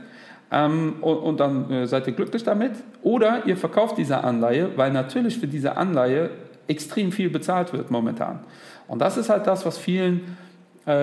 Ähm, 0.51 0.98
und, 1.01 1.18
und, 1.18 1.39
dann 1.39 1.72
äh, 1.72 1.88
seid 1.88 2.06
ihr 2.06 2.13
glücklich 2.13 2.44
damit. 2.44 2.74
Oder 3.01 3.48
ihr 3.48 3.58
verkauft 3.58 3.98
diese 3.98 4.24
Anleihe, 4.24 4.70
weil 4.75 4.91
natürlich 4.91 5.39
für 5.39 5.48
diese 5.48 5.75
Anleihe 5.75 6.29
extrem 6.68 7.12
viel 7.12 7.32
bezahlt 7.32 7.74
wird 7.74 7.89
momentan. 7.89 8.41
Und 8.88 9.00
das 9.00 9.18
ist 9.18 9.29
halt 9.29 9.48
das, 9.48 9.65
was 9.65 9.79
vielen 9.79 10.38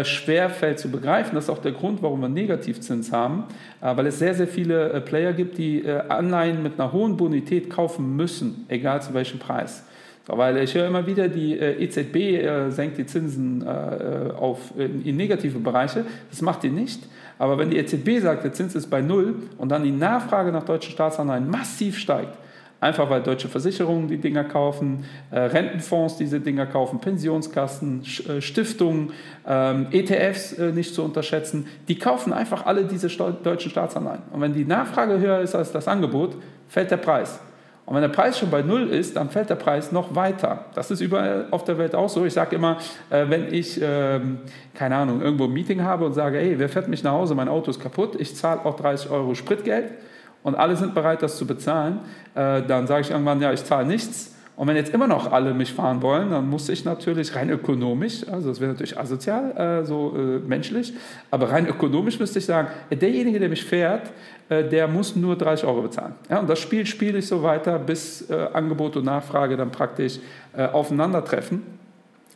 schwer 0.03 0.51
fällt 0.51 0.79
zu 0.79 0.91
begreifen. 0.91 1.35
Das 1.35 1.45
ist 1.45 1.51
auch 1.51 1.61
der 1.63 1.73
Grund, 1.73 2.03
warum 2.03 2.21
wir 2.21 2.29
Negativzins 2.29 3.13
haben, 3.13 3.45
äh, 3.81 3.97
weil 3.97 4.07
es 4.07 4.19
sehr, 4.19 4.35
sehr 4.35 4.49
viele 4.49 4.93
äh, 4.93 5.01
Player 5.01 5.33
gibt, 5.33 5.59
die 5.59 5.85
äh, 5.85 6.01
Anleihen 6.09 6.63
mit 6.63 6.79
einer 6.79 6.93
hohen 6.93 7.17
Bonität 7.17 7.71
kaufen 7.71 8.17
müssen, 8.17 8.65
egal 8.69 9.03
zu 9.03 9.15
welchem 9.15 9.39
Preis. 9.39 9.85
Weil 10.27 10.57
ich 10.59 10.75
höre 10.75 10.89
immer 10.89 11.07
wieder, 11.07 11.29
die 11.29 11.57
äh, 11.57 11.81
EZB 11.85 12.17
äh, 12.17 12.71
senkt 12.71 12.99
die 12.99 13.07
Zinsen 13.07 13.67
auf, 13.67 14.73
in 14.77 15.17
negative 15.17 15.61
Bereiche. 15.61 16.05
Das 16.31 16.43
macht 16.43 16.65
die 16.65 16.71
nicht. 16.71 17.07
Aber 17.39 17.59
wenn 17.59 17.71
die 17.71 17.77
EZB 17.77 18.21
sagt, 18.21 18.45
der 18.45 18.53
Zins 18.53 18.75
ist 18.75 18.89
bei 18.89 19.03
Null 19.03 19.37
und 19.59 19.69
dann 19.69 19.85
die 19.85 19.93
Nachfrage 19.93 20.51
nach 20.51 20.65
deutschen 20.65 20.91
Staatsanleihen 20.93 21.49
massiv 21.49 21.99
steigt, 21.99 22.37
einfach 22.87 23.11
weil 23.11 23.23
deutsche 23.23 23.49
Versicherungen 23.49 24.09
die 24.09 24.19
Dinger 24.19 24.45
kaufen, 24.45 25.05
äh, 25.31 25.39
Rentenfonds 25.39 26.17
diese 26.17 26.41
Dinger 26.41 26.67
kaufen, 26.67 27.01
Pensionskassen, 27.01 28.03
äh, 28.29 28.41
Stiftungen, 28.41 29.13
ähm, 29.47 29.89
ETFs 29.91 30.53
äh, 30.53 30.73
nicht 30.73 30.95
zu 30.95 31.03
unterschätzen, 31.03 31.67
die 31.89 31.99
kaufen 31.99 32.33
einfach 32.33 32.65
alle 32.67 32.85
diese 32.85 33.09
deutschen 33.09 33.71
Staatsanleihen. 33.71 34.23
Und 34.33 34.41
wenn 34.41 34.55
die 34.55 34.65
Nachfrage 34.65 35.19
höher 35.19 35.41
ist 35.41 35.55
als 35.55 35.73
das 35.73 35.89
Angebot, 35.89 36.37
fällt 36.69 36.91
der 36.91 36.99
Preis. 36.99 37.41
Und 37.87 37.95
wenn 37.95 38.03
der 38.03 38.09
Preis 38.09 38.39
schon 38.39 38.51
bei 38.51 38.63
Null 38.63 38.89
ist, 38.89 39.17
dann 39.17 39.31
fällt 39.31 39.49
der 39.49 39.55
Preis 39.55 39.93
noch 39.93 40.15
weiter. 40.17 40.65
Das 40.75 40.91
ist 40.91 41.01
überall 41.01 41.47
auf 41.53 41.63
der 41.63 41.79
Welt 41.79 41.95
auch 41.95 42.09
so. 42.09 42.25
Ich 42.25 42.33
sage 42.33 42.57
immer, 42.57 42.79
äh, 43.11 43.27
wenn 43.29 43.53
ich, 43.53 43.81
ähm, 43.81 44.39
keine 44.75 44.97
Ahnung, 44.97 45.23
irgendwo 45.23 45.45
ein 45.45 45.53
Meeting 45.53 45.83
habe 45.83 46.05
und 46.05 46.13
sage, 46.13 46.39
hey, 46.39 46.59
wer 46.59 46.69
fährt 46.69 46.89
mich 46.89 47.05
nach 47.05 47.13
Hause, 47.13 47.37
mein 47.37 47.49
Auto 47.49 47.71
ist 47.71 47.81
kaputt, 47.81 48.17
ich 48.19 48.35
zahle 48.35 48.65
auch 48.65 48.77
30 48.77 49.11
Euro 49.11 49.35
Spritgeld 49.35 49.93
und 50.47 50.55
alle 50.55 50.77
sind 50.77 50.95
bereit, 50.95 51.23
das 51.23 51.37
zu 51.37 51.45
bezahlen, 51.45 51.99
äh, 52.37 52.63
dann 52.63 52.87
sage 52.87 53.01
ich 53.01 53.11
irgendwann, 53.11 53.41
ja, 53.41 53.53
ich 53.53 53.65
zahle 53.65 53.85
nichts 53.85 54.33
und 54.55 54.69
wenn 54.69 54.77
jetzt 54.77 54.95
immer 54.95 55.09
noch 55.09 55.33
alle 55.33 55.53
mich 55.53 55.73
fahren 55.73 56.01
wollen, 56.03 56.31
dann 56.31 56.49
muss 56.49 56.69
ich 56.69 56.85
natürlich 56.85 57.35
rein 57.35 57.51
ökonomisch, 57.51 58.27
also 58.31 58.51
das 58.51 58.61
wäre 58.61 58.71
natürlich 58.71 58.97
asozial, 58.97 59.51
äh, 59.57 59.85
so 59.85 60.15
äh, 60.17 60.39
menschlich, 60.39 60.95
aber 61.33 61.51
rein 61.51 61.67
ökonomisch 61.67 62.21
müsste 62.21 62.39
ich 62.39 62.47
sagen, 62.47 62.69
derjenige, 62.93 63.41
der 63.41 63.49
mich 63.49 63.65
fährt, 63.65 64.13
äh, 64.49 64.63
der 64.63 64.87
muss 64.87 65.17
nur 65.17 65.35
30 65.35 65.67
Euro 65.67 65.83
bezahlen. 65.83 66.15
Ja, 66.31 66.39
und 66.39 66.49
das 66.49 66.61
Spiel 66.61 66.87
spiele 66.87 67.19
ich 67.19 67.27
so 67.27 67.43
weiter, 67.43 67.81
bis 67.81 68.31
äh, 68.31 68.47
Angebot 68.53 68.97
und 68.97 69.05
Nachfrage 69.05 69.57
dann 69.57 69.73
praktisch 69.73 70.21
äh, 70.57 70.65
aufeinandertreffen. 70.65 71.63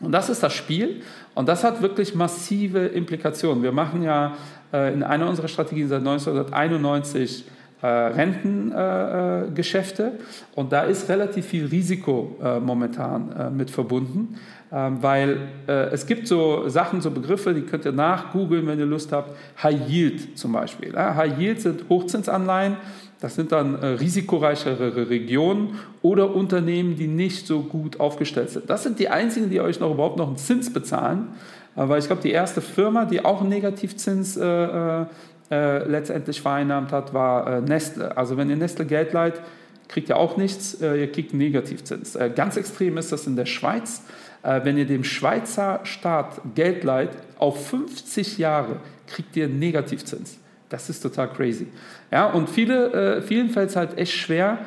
Und 0.00 0.10
das 0.10 0.30
ist 0.30 0.42
das 0.42 0.52
Spiel 0.52 1.02
und 1.36 1.48
das 1.48 1.62
hat 1.62 1.80
wirklich 1.80 2.16
massive 2.16 2.86
Implikationen. 2.86 3.62
Wir 3.62 3.72
machen 3.72 4.02
ja 4.02 4.34
äh, 4.72 4.92
in 4.92 5.04
einer 5.04 5.28
unserer 5.28 5.46
Strategien 5.46 5.86
seit 5.86 6.00
1991 6.00 7.44
äh, 7.82 7.86
Rentengeschäfte 7.86 10.02
äh, 10.02 10.10
und 10.54 10.72
da 10.72 10.82
ist 10.82 11.08
relativ 11.08 11.46
viel 11.46 11.64
Risiko 11.66 12.36
äh, 12.42 12.58
momentan 12.60 13.32
äh, 13.32 13.50
mit 13.50 13.70
verbunden, 13.70 14.36
ähm, 14.72 15.02
weil 15.02 15.48
äh, 15.66 15.88
es 15.90 16.06
gibt 16.06 16.28
so 16.28 16.68
Sachen, 16.68 17.00
so 17.00 17.10
Begriffe, 17.10 17.54
die 17.54 17.62
könnt 17.62 17.86
ihr 17.86 17.92
nachgoogeln, 17.92 18.66
wenn 18.66 18.78
ihr 18.78 18.86
Lust 18.86 19.12
habt. 19.12 19.36
High 19.62 19.88
Yield 19.88 20.38
zum 20.38 20.52
Beispiel. 20.52 20.96
High 20.96 21.38
Yield 21.38 21.60
sind 21.60 21.88
Hochzinsanleihen, 21.88 22.76
das 23.20 23.34
sind 23.34 23.52
dann 23.52 23.80
äh, 23.80 23.86
risikoreichere 23.86 25.08
Regionen 25.08 25.78
oder 26.02 26.34
Unternehmen, 26.34 26.96
die 26.96 27.08
nicht 27.08 27.46
so 27.46 27.60
gut 27.60 28.00
aufgestellt 28.00 28.50
sind. 28.50 28.68
Das 28.68 28.82
sind 28.82 28.98
die 28.98 29.08
einzigen, 29.08 29.50
die 29.50 29.60
euch 29.60 29.80
noch 29.80 29.90
überhaupt 29.90 30.16
noch 30.16 30.28
einen 30.28 30.36
Zins 30.36 30.72
bezahlen. 30.72 31.28
Weil 31.76 32.00
ich 32.00 32.06
glaube, 32.06 32.20
die 32.20 32.32
erste 32.32 32.60
Firma, 32.60 33.04
die 33.04 33.24
auch 33.24 33.40
einen 33.40 33.48
Negativzins 33.48 34.36
äh, 34.36 35.04
äh, 35.50 35.84
letztendlich 35.84 36.40
vereinnahmt 36.40 36.92
hat, 36.92 37.12
war 37.12 37.46
äh, 37.46 37.60
Nestle. 37.60 38.16
Also 38.16 38.36
wenn 38.36 38.50
ihr 38.50 38.56
Nestle 38.56 38.86
Geld 38.86 39.12
leiht, 39.12 39.40
kriegt 39.88 40.08
ihr 40.08 40.16
auch 40.16 40.36
nichts, 40.36 40.80
äh, 40.80 41.00
ihr 41.00 41.10
kriegt 41.10 41.32
einen 41.32 41.38
Negativzins. 41.40 42.14
Äh, 42.16 42.30
ganz 42.34 42.56
extrem 42.56 42.96
ist 42.98 43.12
das 43.12 43.26
in 43.26 43.36
der 43.36 43.46
Schweiz. 43.46 44.04
Äh, 44.42 44.60
wenn 44.64 44.78
ihr 44.78 44.86
dem 44.86 45.04
Schweizer 45.04 45.80
Staat 45.84 46.40
Geld 46.54 46.84
leiht, 46.84 47.10
auf 47.38 47.68
50 47.68 48.38
Jahre 48.38 48.76
kriegt 49.06 49.36
ihr 49.36 49.46
einen 49.46 49.58
Negativzins. 49.58 50.38
Das 50.68 50.88
ist 50.88 51.00
total 51.00 51.32
crazy. 51.32 51.66
Ja, 52.12 52.26
und 52.30 52.48
viele, 52.48 53.22
vielen 53.22 53.50
fällt 53.50 53.70
es 53.70 53.76
halt 53.76 53.98
echt 53.98 54.12
schwer, 54.12 54.58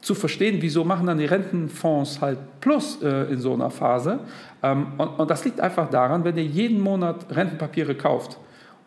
zu 0.00 0.14
verstehen, 0.14 0.58
wieso 0.60 0.84
machen 0.84 1.06
dann 1.06 1.18
die 1.18 1.24
Rentenfonds 1.24 2.20
halt 2.20 2.38
Plus 2.60 3.02
äh, 3.02 3.32
in 3.32 3.40
so 3.40 3.54
einer 3.54 3.70
Phase. 3.70 4.20
Ähm, 4.62 4.88
und, 4.96 5.08
und, 5.18 5.30
das 5.30 5.44
liegt 5.44 5.60
einfach 5.60 5.90
daran, 5.90 6.24
wenn 6.24 6.36
ihr 6.36 6.44
jeden 6.44 6.80
Monat 6.80 7.26
Rentenpapiere 7.34 7.94
kauft 7.94 8.38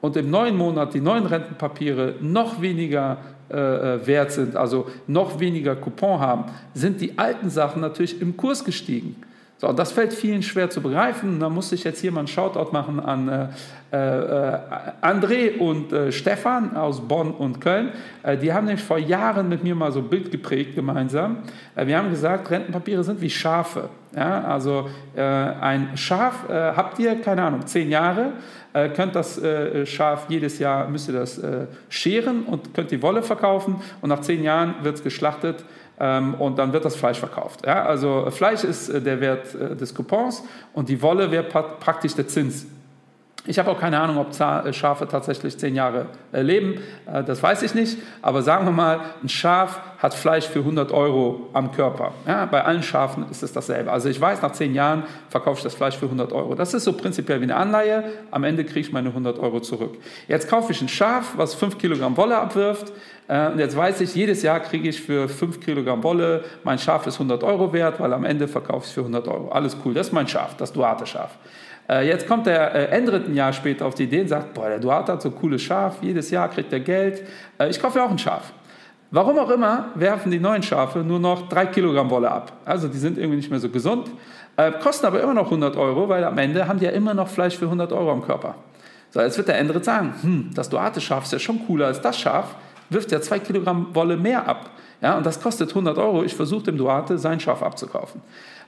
und 0.01 0.17
im 0.17 0.29
neuen 0.29 0.57
Monat 0.57 0.93
die 0.93 0.99
neuen 0.99 1.25
Rentenpapiere 1.25 2.15
noch 2.19 2.61
weniger 2.61 3.17
äh, 3.49 3.55
äh, 3.95 4.07
wert 4.07 4.31
sind, 4.31 4.55
also 4.55 4.87
noch 5.07 5.39
weniger 5.39 5.75
Coupon 5.75 6.19
haben, 6.19 6.45
sind 6.73 7.01
die 7.01 7.17
alten 7.17 7.49
Sachen 7.49 7.81
natürlich 7.81 8.21
im 8.21 8.35
Kurs 8.35 8.63
gestiegen. 8.63 9.15
So, 9.61 9.71
das 9.71 9.91
fällt 9.91 10.11
vielen 10.11 10.41
schwer 10.41 10.71
zu 10.71 10.81
begreifen. 10.81 11.39
Da 11.39 11.47
muss 11.47 11.71
ich 11.71 11.83
jetzt 11.83 12.01
hier 12.01 12.11
mal 12.11 12.21
einen 12.21 12.27
Shoutout 12.27 12.71
machen 12.71 12.99
an 12.99 13.29
äh, 13.29 13.47
äh, 13.95 14.57
André 15.03 15.59
und 15.59 15.93
äh, 15.93 16.11
Stefan 16.11 16.75
aus 16.75 17.07
Bonn 17.07 17.29
und 17.29 17.61
Köln. 17.61 17.91
Äh, 18.23 18.37
die 18.37 18.51
haben 18.51 18.65
nämlich 18.65 18.83
vor 18.83 18.97
Jahren 18.97 19.49
mit 19.49 19.63
mir 19.63 19.75
mal 19.75 19.91
so 19.91 19.99
ein 19.99 20.09
Bild 20.09 20.31
geprägt 20.31 20.73
gemeinsam. 20.73 21.43
Äh, 21.75 21.85
wir 21.85 21.95
haben 21.99 22.09
gesagt, 22.09 22.49
Rentenpapiere 22.49 23.03
sind 23.03 23.21
wie 23.21 23.29
Schafe. 23.29 23.89
Ja? 24.15 24.45
Also 24.45 24.89
äh, 25.15 25.21
ein 25.21 25.89
Schaf 25.95 26.49
habt 26.49 26.97
ihr, 26.97 27.21
keine 27.21 27.43
Ahnung, 27.43 27.67
zehn 27.67 27.89
Jahre 27.89 28.33
könnt 28.95 29.15
das 29.15 29.39
Schaf 29.83 30.27
jedes 30.29 30.57
Jahr, 30.57 30.87
müsst 30.87 31.09
ihr 31.09 31.13
das 31.13 31.41
scheren 31.89 32.43
und 32.43 32.73
könnt 32.73 32.89
die 32.89 33.01
Wolle 33.01 33.21
verkaufen 33.21 33.81
und 33.99 34.07
nach 34.07 34.21
zehn 34.21 34.43
Jahren 34.43 34.75
wird 34.81 34.95
es 34.95 35.03
geschlachtet 35.03 35.65
und 36.39 36.57
dann 36.57 36.73
wird 36.73 36.83
das 36.83 36.95
Fleisch 36.95 37.19
verkauft. 37.19 37.65
Ja? 37.65 37.83
Also 37.83 38.29
Fleisch 38.31 38.63
ist 38.63 38.89
äh, 38.89 39.01
der 39.01 39.21
Wert 39.21 39.53
äh, 39.53 39.75
des 39.75 39.93
Coupons 39.93 40.43
und 40.73 40.89
die 40.89 41.01
Wolle 41.01 41.29
wäre 41.29 41.43
praktisch 41.43 42.15
der 42.15 42.27
Zins. 42.27 42.65
Ich 43.45 43.57
habe 43.57 43.71
auch 43.71 43.79
keine 43.79 43.99
Ahnung, 43.99 44.17
ob 44.17 44.39
äh, 44.39 44.73
Schafe 44.73 45.07
tatsächlich 45.07 45.57
zehn 45.57 45.75
Jahre 45.75 46.05
leben. 46.31 46.75
Das 47.05 47.41
weiß 47.41 47.63
ich 47.63 47.73
nicht. 47.73 47.97
Aber 48.21 48.43
sagen 48.43 48.65
wir 48.65 48.71
mal, 48.71 48.99
ein 49.23 49.29
Schaf 49.29 49.81
hat 49.97 50.13
Fleisch 50.13 50.47
für 50.47 50.59
100 50.59 50.91
Euro 50.91 51.49
am 51.53 51.71
Körper. 51.71 52.13
Ja, 52.27 52.45
bei 52.45 52.63
allen 52.63 52.83
Schafen 52.83 53.25
ist 53.29 53.43
es 53.43 53.51
dasselbe. 53.51 53.91
Also 53.91 54.09
ich 54.09 54.19
weiß, 54.21 54.41
nach 54.41 54.51
zehn 54.51 54.73
Jahren 54.73 55.03
verkaufe 55.29 55.57
ich 55.57 55.63
das 55.63 55.73
Fleisch 55.73 55.97
für 55.97 56.05
100 56.05 56.31
Euro. 56.33 56.55
Das 56.55 56.73
ist 56.73 56.83
so 56.83 56.93
prinzipiell 56.93 57.39
wie 57.39 57.45
eine 57.45 57.55
Anleihe. 57.55 58.03
Am 58.31 58.43
Ende 58.43 58.63
kriege 58.63 58.81
ich 58.81 58.91
meine 58.91 59.09
100 59.09 59.39
Euro 59.39 59.59
zurück. 59.59 59.97
Jetzt 60.27 60.49
kaufe 60.49 60.71
ich 60.71 60.81
ein 60.81 60.87
Schaf, 60.87 61.33
was 61.35 61.55
5 61.55 61.77
Kilogramm 61.77 62.17
Wolle 62.17 62.37
abwirft. 62.37 62.91
Und 63.27 63.59
jetzt 63.59 63.77
weiß 63.77 64.01
ich, 64.01 64.13
jedes 64.13 64.41
Jahr 64.41 64.59
kriege 64.59 64.89
ich 64.89 65.01
für 65.01 65.29
5 65.29 65.61
Kilogramm 65.61 66.03
Wolle, 66.03 66.43
mein 66.63 66.77
Schaf 66.77 67.07
ist 67.07 67.13
100 67.15 67.43
Euro 67.43 67.71
wert, 67.71 67.99
weil 67.99 68.11
am 68.11 68.25
Ende 68.25 68.47
verkaufe 68.47 68.83
ich 68.83 68.89
es 68.89 68.91
für 68.91 69.01
100 69.01 69.25
Euro. 69.29 69.49
Alles 69.49 69.77
cool, 69.85 69.93
das 69.93 70.07
ist 70.07 70.13
mein 70.13 70.27
Schaf, 70.27 70.57
das 70.57 70.73
Duarte-Schaf. 70.73 71.37
Äh, 71.91 72.07
jetzt 72.07 72.25
kommt 72.27 72.45
der 72.45 72.73
äh, 72.73 72.85
Endrit 72.97 73.27
ein 73.27 73.35
Jahr 73.35 73.51
später 73.51 73.85
auf 73.85 73.95
die 73.95 74.03
Idee 74.03 74.21
und 74.21 74.29
sagt, 74.29 74.53
boah, 74.53 74.69
der 74.69 74.79
Duarte 74.79 75.11
hat 75.11 75.21
so 75.21 75.29
cooles 75.29 75.61
Schaf, 75.61 75.97
jedes 76.01 76.31
Jahr 76.31 76.47
kriegt 76.47 76.71
er 76.71 76.79
Geld, 76.79 77.21
äh, 77.59 77.69
ich 77.69 77.81
kaufe 77.81 77.99
ja 77.99 78.05
auch 78.05 78.11
ein 78.11 78.17
Schaf. 78.17 78.53
Warum 79.13 79.37
auch 79.37 79.49
immer 79.49 79.89
werfen 79.95 80.31
die 80.31 80.39
neuen 80.39 80.63
Schafe 80.63 80.99
nur 80.99 81.19
noch 81.19 81.49
3 81.49 81.65
Kilogramm 81.65 82.09
Wolle 82.09 82.31
ab. 82.31 82.53
Also 82.63 82.87
die 82.87 82.97
sind 82.97 83.17
irgendwie 83.17 83.35
nicht 83.35 83.51
mehr 83.51 83.59
so 83.59 83.67
gesund, 83.67 84.09
kosten 84.81 85.05
aber 85.05 85.21
immer 85.21 85.33
noch 85.33 85.45
100 85.45 85.75
Euro, 85.75 86.07
weil 86.07 86.23
am 86.23 86.37
Ende 86.37 86.65
haben 86.65 86.79
die 86.79 86.85
ja 86.85 86.91
immer 86.91 87.13
noch 87.13 87.27
Fleisch 87.27 87.57
für 87.57 87.65
100 87.65 87.91
Euro 87.91 88.09
am 88.09 88.21
Körper. 88.21 88.55
So, 89.09 89.19
jetzt 89.19 89.37
wird 89.37 89.49
der 89.49 89.57
Endrit 89.57 89.83
sagen, 89.83 90.13
hm, 90.21 90.51
das 90.53 90.69
Duarte-Schaf 90.69 91.25
ist 91.25 91.33
ja 91.33 91.39
schon 91.39 91.65
cooler 91.67 91.87
als 91.87 91.99
das 91.99 92.17
Schaf, 92.17 92.55
wirft 92.89 93.11
ja 93.11 93.19
2 93.19 93.39
Kilogramm 93.39 93.87
Wolle 93.93 94.15
mehr 94.15 94.47
ab. 94.47 94.69
Ja, 95.01 95.17
und 95.17 95.25
das 95.25 95.41
kostet 95.41 95.69
100 95.69 95.97
Euro. 95.97 96.23
Ich 96.23 96.35
versuche 96.35 96.63
dem 96.63 96.77
Duarte 96.77 97.17
sein 97.17 97.39
Schaf 97.39 97.63
abzukaufen. 97.63 98.21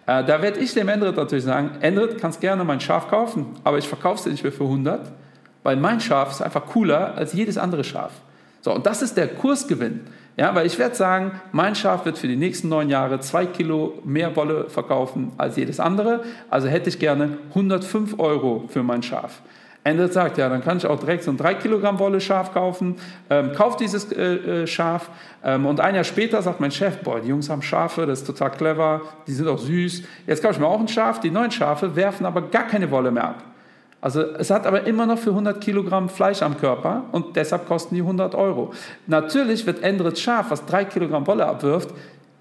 Äh, 0.05 0.23
da 0.23 0.41
werde 0.41 0.59
ich 0.59 0.73
dem 0.73 0.89
Endrit 0.89 1.15
natürlich 1.15 1.45
sagen, 1.45 1.71
Endrit, 1.81 2.19
kannst 2.19 2.41
gerne 2.41 2.63
mein 2.63 2.79
Schaf 2.79 3.07
kaufen, 3.07 3.45
aber 3.63 3.77
ich 3.77 3.87
verkaufe 3.87 4.19
es 4.19 4.25
nicht 4.25 4.43
mehr 4.43 4.51
für 4.51 4.65
100, 4.65 5.11
weil 5.63 5.77
mein 5.77 5.99
Schaf 6.01 6.31
ist 6.31 6.41
einfach 6.41 6.65
cooler 6.65 7.15
als 7.15 7.33
jedes 7.33 7.57
andere 7.57 7.83
Schaf. 7.83 8.11
So, 8.61 8.73
und 8.73 8.85
das 8.85 9.01
ist 9.01 9.17
der 9.17 9.27
Kursgewinn. 9.27 10.01
Ja, 10.35 10.55
weil 10.55 10.65
ich 10.65 10.79
werde 10.79 10.95
sagen, 10.95 11.39
mein 11.51 11.75
Schaf 11.75 12.05
wird 12.05 12.17
für 12.17 12.27
die 12.27 12.35
nächsten 12.35 12.67
neun 12.67 12.89
Jahre 12.89 13.19
zwei 13.19 13.45
Kilo 13.45 13.99
mehr 14.03 14.35
Wolle 14.35 14.67
verkaufen 14.67 15.31
als 15.37 15.57
jedes 15.57 15.79
andere. 15.79 16.23
Also 16.49 16.67
hätte 16.67 16.89
ich 16.89 16.97
gerne 16.97 17.37
105 17.49 18.19
Euro 18.19 18.63
für 18.67 18.81
mein 18.81 19.03
Schaf. 19.03 19.41
Endrit 19.83 20.13
sagt, 20.13 20.37
ja, 20.37 20.47
dann 20.47 20.63
kann 20.63 20.77
ich 20.77 20.85
auch 20.85 20.99
direkt 20.99 21.23
so 21.23 21.31
ein 21.31 21.37
3 21.37 21.55
Kilogramm 21.55 21.99
Wolle 21.99 22.21
Schaf 22.21 22.53
kaufen, 22.53 22.95
ähm, 23.29 23.51
kauft 23.51 23.81
dieses 23.81 24.11
äh, 24.13 24.63
äh, 24.63 24.67
Schaf 24.67 25.09
ähm, 25.43 25.65
und 25.65 25.81
ein 25.81 25.93
Jahr 25.95 26.05
später 26.05 26.41
sagt 26.41 26.61
mein 26.61 26.71
Chef, 26.71 26.99
boah, 26.99 27.19
die 27.19 27.27
Jungs 27.27 27.49
haben 27.49 27.61
Schafe, 27.61 28.05
das 28.05 28.21
ist 28.21 28.27
total 28.27 28.51
clever, 28.51 29.01
die 29.27 29.33
sind 29.33 29.47
auch 29.47 29.57
süß, 29.59 30.03
jetzt 30.25 30.41
kaufe 30.41 30.53
ich 30.53 30.59
mir 30.59 30.67
auch 30.67 30.79
ein 30.79 30.87
Schaf, 30.87 31.19
die 31.19 31.31
neuen 31.31 31.51
Schafe 31.51 31.95
werfen 31.95 32.25
aber 32.25 32.43
gar 32.43 32.67
keine 32.67 32.89
Wolle 32.91 33.11
mehr 33.11 33.25
ab. 33.25 33.43
Also 33.99 34.21
es 34.21 34.49
hat 34.49 34.65
aber 34.67 34.85
immer 34.85 35.05
noch 35.05 35.17
für 35.17 35.29
100 35.29 35.61
Kilogramm 35.61 36.09
Fleisch 36.09 36.41
am 36.41 36.57
Körper 36.57 37.03
und 37.11 37.35
deshalb 37.35 37.67
kosten 37.67 37.95
die 37.95 38.01
100 38.01 38.35
Euro. 38.35 38.73
Natürlich 39.07 39.65
wird 39.65 39.81
Endrits 39.81 40.21
Schaf, 40.21 40.49
was 40.49 40.65
3 40.65 40.85
Kilogramm 40.85 41.25
Wolle 41.27 41.45
abwirft, 41.45 41.89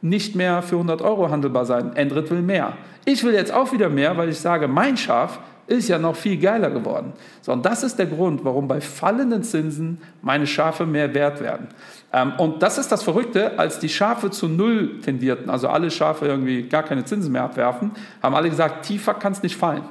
nicht 0.00 0.34
mehr 0.34 0.62
für 0.62 0.74
100 0.74 1.02
Euro 1.02 1.30
handelbar 1.30 1.64
sein. 1.64 1.94
Endrit 1.94 2.30
will 2.30 2.42
mehr. 2.42 2.72
Ich 3.04 3.22
will 3.24 3.34
jetzt 3.34 3.52
auch 3.52 3.72
wieder 3.72 3.88
mehr, 3.88 4.16
weil 4.16 4.28
ich 4.28 4.38
sage, 4.38 4.66
mein 4.66 4.96
Schaf 4.96 5.38
ist 5.66 5.88
ja 5.88 5.98
noch 5.98 6.16
viel 6.16 6.38
geiler 6.38 6.70
geworden. 6.70 7.12
So, 7.40 7.52
und 7.52 7.64
das 7.64 7.82
ist 7.82 7.98
der 7.98 8.06
Grund, 8.06 8.44
warum 8.44 8.68
bei 8.68 8.80
fallenden 8.80 9.42
Zinsen 9.42 9.98
meine 10.20 10.46
Schafe 10.46 10.86
mehr 10.86 11.14
wert 11.14 11.40
werden. 11.40 11.68
Ähm, 12.12 12.32
und 12.38 12.62
das 12.62 12.78
ist 12.78 12.90
das 12.90 13.02
Verrückte, 13.02 13.58
als 13.58 13.78
die 13.78 13.88
Schafe 13.88 14.30
zu 14.30 14.48
Null 14.48 15.00
tendierten, 15.00 15.48
also 15.50 15.68
alle 15.68 15.90
Schafe 15.90 16.26
irgendwie 16.26 16.62
gar 16.62 16.82
keine 16.82 17.04
Zinsen 17.04 17.32
mehr 17.32 17.44
abwerfen, 17.44 17.92
haben 18.22 18.34
alle 18.34 18.50
gesagt, 18.50 18.86
tiefer 18.86 19.14
kann 19.14 19.32
es 19.32 19.42
nicht 19.42 19.56
fallen. 19.56 19.84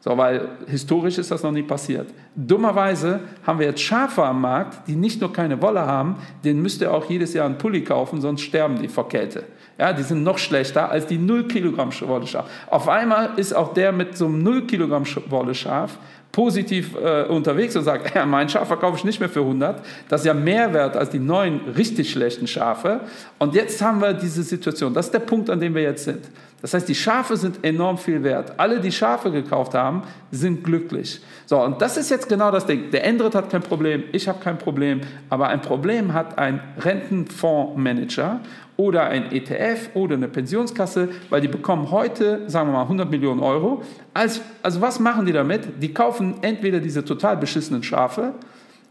So, 0.00 0.16
weil 0.16 0.50
historisch 0.68 1.18
ist 1.18 1.32
das 1.32 1.42
noch 1.42 1.50
nie 1.50 1.64
passiert. 1.64 2.06
Dummerweise 2.36 3.20
haben 3.44 3.58
wir 3.58 3.66
jetzt 3.66 3.80
Schafe 3.80 4.24
am 4.24 4.40
Markt, 4.40 4.86
die 4.86 4.94
nicht 4.94 5.20
nur 5.20 5.32
keine 5.32 5.60
Wolle 5.60 5.84
haben, 5.84 6.16
denen 6.44 6.62
müsst 6.62 6.80
ihr 6.80 6.92
auch 6.92 7.10
jedes 7.10 7.34
Jahr 7.34 7.46
einen 7.46 7.58
Pulli 7.58 7.82
kaufen, 7.82 8.20
sonst 8.20 8.42
sterben 8.42 8.80
die 8.80 8.86
vor 8.86 9.08
Kälte. 9.08 9.44
Ja, 9.78 9.92
die 9.92 10.02
sind 10.02 10.22
noch 10.22 10.38
schlechter 10.38 10.90
als 10.90 11.06
die 11.06 11.18
0 11.18 11.48
Kilogramm 11.48 11.90
Wolle 12.00 12.26
Schaf. 12.26 12.46
Auf 12.68 12.88
einmal 12.88 13.30
ist 13.36 13.54
auch 13.54 13.74
der 13.74 13.92
mit 13.92 14.16
so 14.16 14.26
einem 14.26 14.42
0 14.42 14.66
Kilogramm 14.66 15.04
Wolle 15.28 15.54
Schaf 15.54 15.98
positiv 16.32 16.94
äh, 16.94 17.24
unterwegs 17.24 17.76
und 17.76 17.84
sagt, 17.84 18.14
ja, 18.14 18.26
mein 18.26 18.48
Schaf 18.48 18.68
verkaufe 18.68 18.98
ich 18.98 19.04
nicht 19.04 19.20
mehr 19.20 19.28
für 19.28 19.40
100. 19.40 19.82
Das 20.08 20.20
ist 20.20 20.26
ja 20.26 20.34
mehr 20.34 20.72
wert 20.74 20.96
als 20.96 21.10
die 21.10 21.18
neuen 21.18 21.60
richtig 21.76 22.10
schlechten 22.10 22.46
Schafe. 22.46 23.00
Und 23.38 23.54
jetzt 23.54 23.80
haben 23.80 24.00
wir 24.00 24.12
diese 24.12 24.42
Situation. 24.42 24.92
Das 24.92 25.06
ist 25.06 25.12
der 25.12 25.20
Punkt, 25.20 25.48
an 25.48 25.60
dem 25.60 25.74
wir 25.74 25.82
jetzt 25.82 26.04
sind. 26.04 26.24
Das 26.60 26.74
heißt, 26.74 26.88
die 26.88 26.94
Schafe 26.94 27.36
sind 27.36 27.64
enorm 27.64 27.96
viel 27.96 28.22
wert. 28.22 28.52
Alle, 28.56 28.80
die 28.80 28.92
Schafe 28.92 29.30
gekauft 29.30 29.74
haben, 29.74 30.02
sind 30.30 30.64
glücklich. 30.64 31.20
So, 31.44 31.62
und 31.62 31.80
das 31.80 31.96
ist 31.96 32.10
jetzt 32.10 32.28
genau 32.28 32.50
das 32.50 32.66
Ding. 32.66 32.90
Der 32.90 33.04
Endrit 33.04 33.34
hat 33.34 33.50
kein 33.50 33.62
Problem, 33.62 34.04
ich 34.12 34.26
habe 34.26 34.38
kein 34.42 34.58
Problem, 34.58 35.02
aber 35.30 35.48
ein 35.48 35.60
Problem 35.60 36.12
hat 36.12 36.38
ein 36.38 36.60
Rentenfondsmanager 36.78 38.40
oder 38.76 39.04
ein 39.04 39.32
ETF 39.32 39.90
oder 39.94 40.14
eine 40.14 40.28
Pensionskasse, 40.28 41.08
weil 41.30 41.40
die 41.40 41.48
bekommen 41.48 41.90
heute, 41.90 42.48
sagen 42.48 42.68
wir 42.68 42.74
mal, 42.74 42.82
100 42.82 43.10
Millionen 43.10 43.40
Euro. 43.40 43.82
Also, 44.12 44.40
also 44.62 44.80
was 44.80 45.00
machen 45.00 45.26
die 45.26 45.32
damit? 45.32 45.82
Die 45.82 45.94
kaufen 45.94 46.36
entweder 46.42 46.80
diese 46.80 47.04
total 47.04 47.36
beschissenen 47.36 47.82
Schafe 47.82 48.34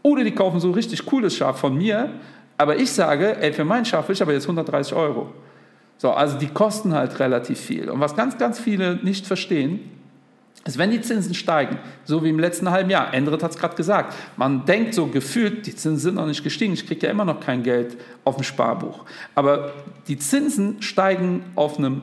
oder 0.02 0.24
die 0.24 0.32
kaufen 0.32 0.60
so 0.60 0.70
richtig 0.70 1.04
cooles 1.06 1.36
Schaf 1.36 1.58
von 1.58 1.76
mir, 1.76 2.10
aber 2.58 2.76
ich 2.76 2.90
sage, 2.90 3.36
ey, 3.40 3.52
für 3.52 3.64
mein 3.64 3.84
Schaf 3.84 4.08
will 4.08 4.14
ich 4.14 4.22
aber 4.22 4.32
jetzt 4.32 4.44
130 4.44 4.94
Euro. 4.94 5.32
So, 5.98 6.10
also 6.10 6.38
die 6.38 6.48
kosten 6.48 6.94
halt 6.94 7.18
relativ 7.20 7.58
viel. 7.58 7.88
Und 7.88 8.00
was 8.00 8.16
ganz, 8.16 8.36
ganz 8.38 8.58
viele 8.58 8.96
nicht 9.02 9.26
verstehen, 9.26 9.95
ist, 10.68 10.78
wenn 10.78 10.90
die 10.90 11.00
Zinsen 11.00 11.34
steigen, 11.34 11.78
so 12.04 12.24
wie 12.24 12.30
im 12.30 12.38
letzten 12.38 12.70
halben 12.70 12.90
Jahr, 12.90 13.12
Endrit 13.14 13.42
hat 13.42 13.52
es 13.52 13.58
gerade 13.58 13.76
gesagt, 13.76 14.14
man 14.36 14.64
denkt 14.64 14.94
so 14.94 15.06
gefühlt, 15.06 15.66
die 15.66 15.74
Zinsen 15.74 15.98
sind 15.98 16.14
noch 16.16 16.26
nicht 16.26 16.42
gestiegen, 16.42 16.72
ich 16.72 16.86
kriege 16.86 17.06
ja 17.06 17.12
immer 17.12 17.24
noch 17.24 17.40
kein 17.40 17.62
Geld 17.62 17.96
auf 18.24 18.36
dem 18.36 18.44
Sparbuch. 18.44 19.04
Aber 19.34 19.72
die 20.08 20.18
Zinsen 20.18 20.82
steigen 20.82 21.44
auf 21.54 21.78
einem 21.78 22.02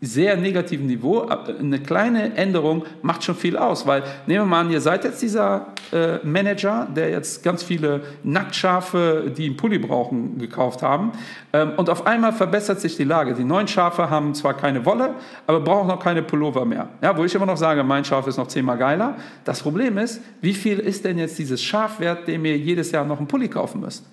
sehr 0.00 0.36
negativen 0.36 0.86
Niveau. 0.86 1.28
Eine 1.28 1.80
kleine 1.80 2.36
Änderung 2.36 2.84
macht 3.02 3.24
schon 3.24 3.34
viel 3.34 3.56
aus, 3.56 3.86
weil 3.86 4.04
nehmen 4.26 4.44
wir 4.44 4.46
mal 4.46 4.60
an, 4.60 4.70
ihr 4.70 4.80
seid 4.80 5.04
jetzt 5.04 5.20
dieser 5.20 5.68
äh, 5.92 6.18
Manager, 6.24 6.86
der 6.94 7.10
jetzt 7.10 7.42
ganz 7.42 7.64
viele 7.64 8.02
Nacktschafe, 8.22 9.32
die 9.36 9.46
einen 9.46 9.56
Pulli 9.56 9.78
brauchen, 9.78 10.38
gekauft 10.38 10.82
haben 10.82 11.12
ähm, 11.52 11.72
und 11.76 11.90
auf 11.90 12.06
einmal 12.06 12.32
verbessert 12.32 12.80
sich 12.80 12.96
die 12.96 13.04
Lage. 13.04 13.34
Die 13.34 13.44
neuen 13.44 13.66
Schafe 13.66 14.08
haben 14.08 14.34
zwar 14.34 14.54
keine 14.54 14.84
Wolle, 14.84 15.14
aber 15.46 15.60
brauchen 15.60 15.88
noch 15.88 16.02
keine 16.02 16.22
Pullover 16.22 16.64
mehr. 16.64 16.88
Ja, 17.02 17.16
wo 17.16 17.24
ich 17.24 17.34
immer 17.34 17.46
noch 17.46 17.56
sage, 17.56 17.82
mein 17.82 18.04
Schaf 18.04 18.26
ist 18.28 18.36
noch 18.36 18.48
zehnmal 18.48 18.78
geiler. 18.78 19.16
Das 19.44 19.62
Problem 19.62 19.98
ist, 19.98 20.20
wie 20.40 20.54
viel 20.54 20.78
ist 20.78 21.04
denn 21.04 21.18
jetzt 21.18 21.38
dieses 21.38 21.62
Schaf 21.62 21.98
wert, 21.98 22.28
dem 22.28 22.44
ihr 22.44 22.56
jedes 22.56 22.92
Jahr 22.92 23.04
noch 23.04 23.18
einen 23.18 23.26
Pulli 23.26 23.48
kaufen 23.48 23.80
müsst? 23.80 24.04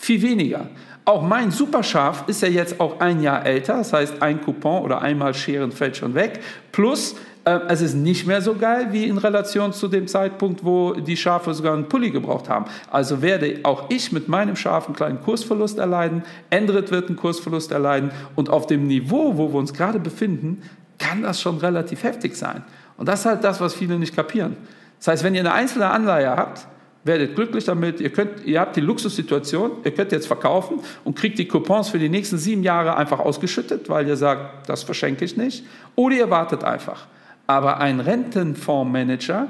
Viel 0.00 0.22
weniger. 0.22 0.66
Auch 1.04 1.20
mein 1.20 1.50
Superschaf 1.50 2.24
ist 2.26 2.40
ja 2.40 2.48
jetzt 2.48 2.80
auch 2.80 3.00
ein 3.00 3.20
Jahr 3.20 3.44
älter, 3.44 3.76
das 3.76 3.92
heißt 3.92 4.22
ein 4.22 4.40
Coupon 4.40 4.82
oder 4.82 5.02
einmal 5.02 5.34
Scheren 5.34 5.72
fällt 5.72 5.98
schon 5.98 6.14
weg. 6.14 6.40
Plus 6.72 7.16
äh, 7.44 7.60
es 7.68 7.82
ist 7.82 7.96
nicht 7.96 8.26
mehr 8.26 8.40
so 8.40 8.54
geil 8.54 8.88
wie 8.92 9.04
in 9.04 9.18
Relation 9.18 9.74
zu 9.74 9.88
dem 9.88 10.06
Zeitpunkt, 10.06 10.64
wo 10.64 10.94
die 10.94 11.18
Schafe 11.18 11.52
sogar 11.52 11.74
einen 11.74 11.86
Pulli 11.86 12.10
gebraucht 12.10 12.48
haben. 12.48 12.64
Also 12.90 13.20
werde 13.20 13.60
auch 13.62 13.90
ich 13.90 14.10
mit 14.10 14.26
meinem 14.26 14.56
Schaf 14.56 14.86
einen 14.86 14.96
kleinen 14.96 15.20
Kursverlust 15.20 15.78
erleiden, 15.78 16.22
Endrit 16.48 16.90
wird 16.90 17.08
einen 17.08 17.16
Kursverlust 17.16 17.70
erleiden 17.70 18.10
und 18.36 18.48
auf 18.48 18.66
dem 18.66 18.86
Niveau, 18.86 19.36
wo 19.36 19.52
wir 19.52 19.58
uns 19.58 19.74
gerade 19.74 19.98
befinden, 19.98 20.62
kann 20.98 21.20
das 21.20 21.42
schon 21.42 21.58
relativ 21.58 22.04
heftig 22.04 22.36
sein. 22.36 22.64
Und 22.96 23.06
das 23.06 23.20
ist 23.20 23.26
halt 23.26 23.44
das, 23.44 23.60
was 23.60 23.74
viele 23.74 23.98
nicht 23.98 24.16
kapieren. 24.16 24.56
Das 24.98 25.08
heißt, 25.08 25.24
wenn 25.24 25.34
ihr 25.34 25.40
eine 25.40 25.52
einzelne 25.52 25.90
Anleihe 25.90 26.30
habt, 26.30 26.66
werdet 27.04 27.34
glücklich 27.34 27.64
damit. 27.64 28.00
Ihr, 28.00 28.10
könnt, 28.10 28.44
ihr 28.44 28.60
habt 28.60 28.76
die 28.76 28.80
Luxussituation, 28.80 29.72
ihr 29.84 29.92
könnt 29.92 30.12
jetzt 30.12 30.26
verkaufen 30.26 30.80
und 31.04 31.16
kriegt 31.16 31.38
die 31.38 31.48
Coupons 31.48 31.88
für 31.88 31.98
die 31.98 32.08
nächsten 32.08 32.38
sieben 32.38 32.62
Jahre 32.62 32.96
einfach 32.96 33.20
ausgeschüttet, 33.20 33.88
weil 33.88 34.06
ihr 34.06 34.16
sagt, 34.16 34.68
das 34.68 34.82
verschenke 34.82 35.24
ich 35.24 35.36
nicht. 35.36 35.64
Oder 35.96 36.16
ihr 36.16 36.30
wartet 36.30 36.64
einfach. 36.64 37.06
Aber 37.46 37.78
ein 37.78 38.00
Rentenfondsmanager, 38.00 39.48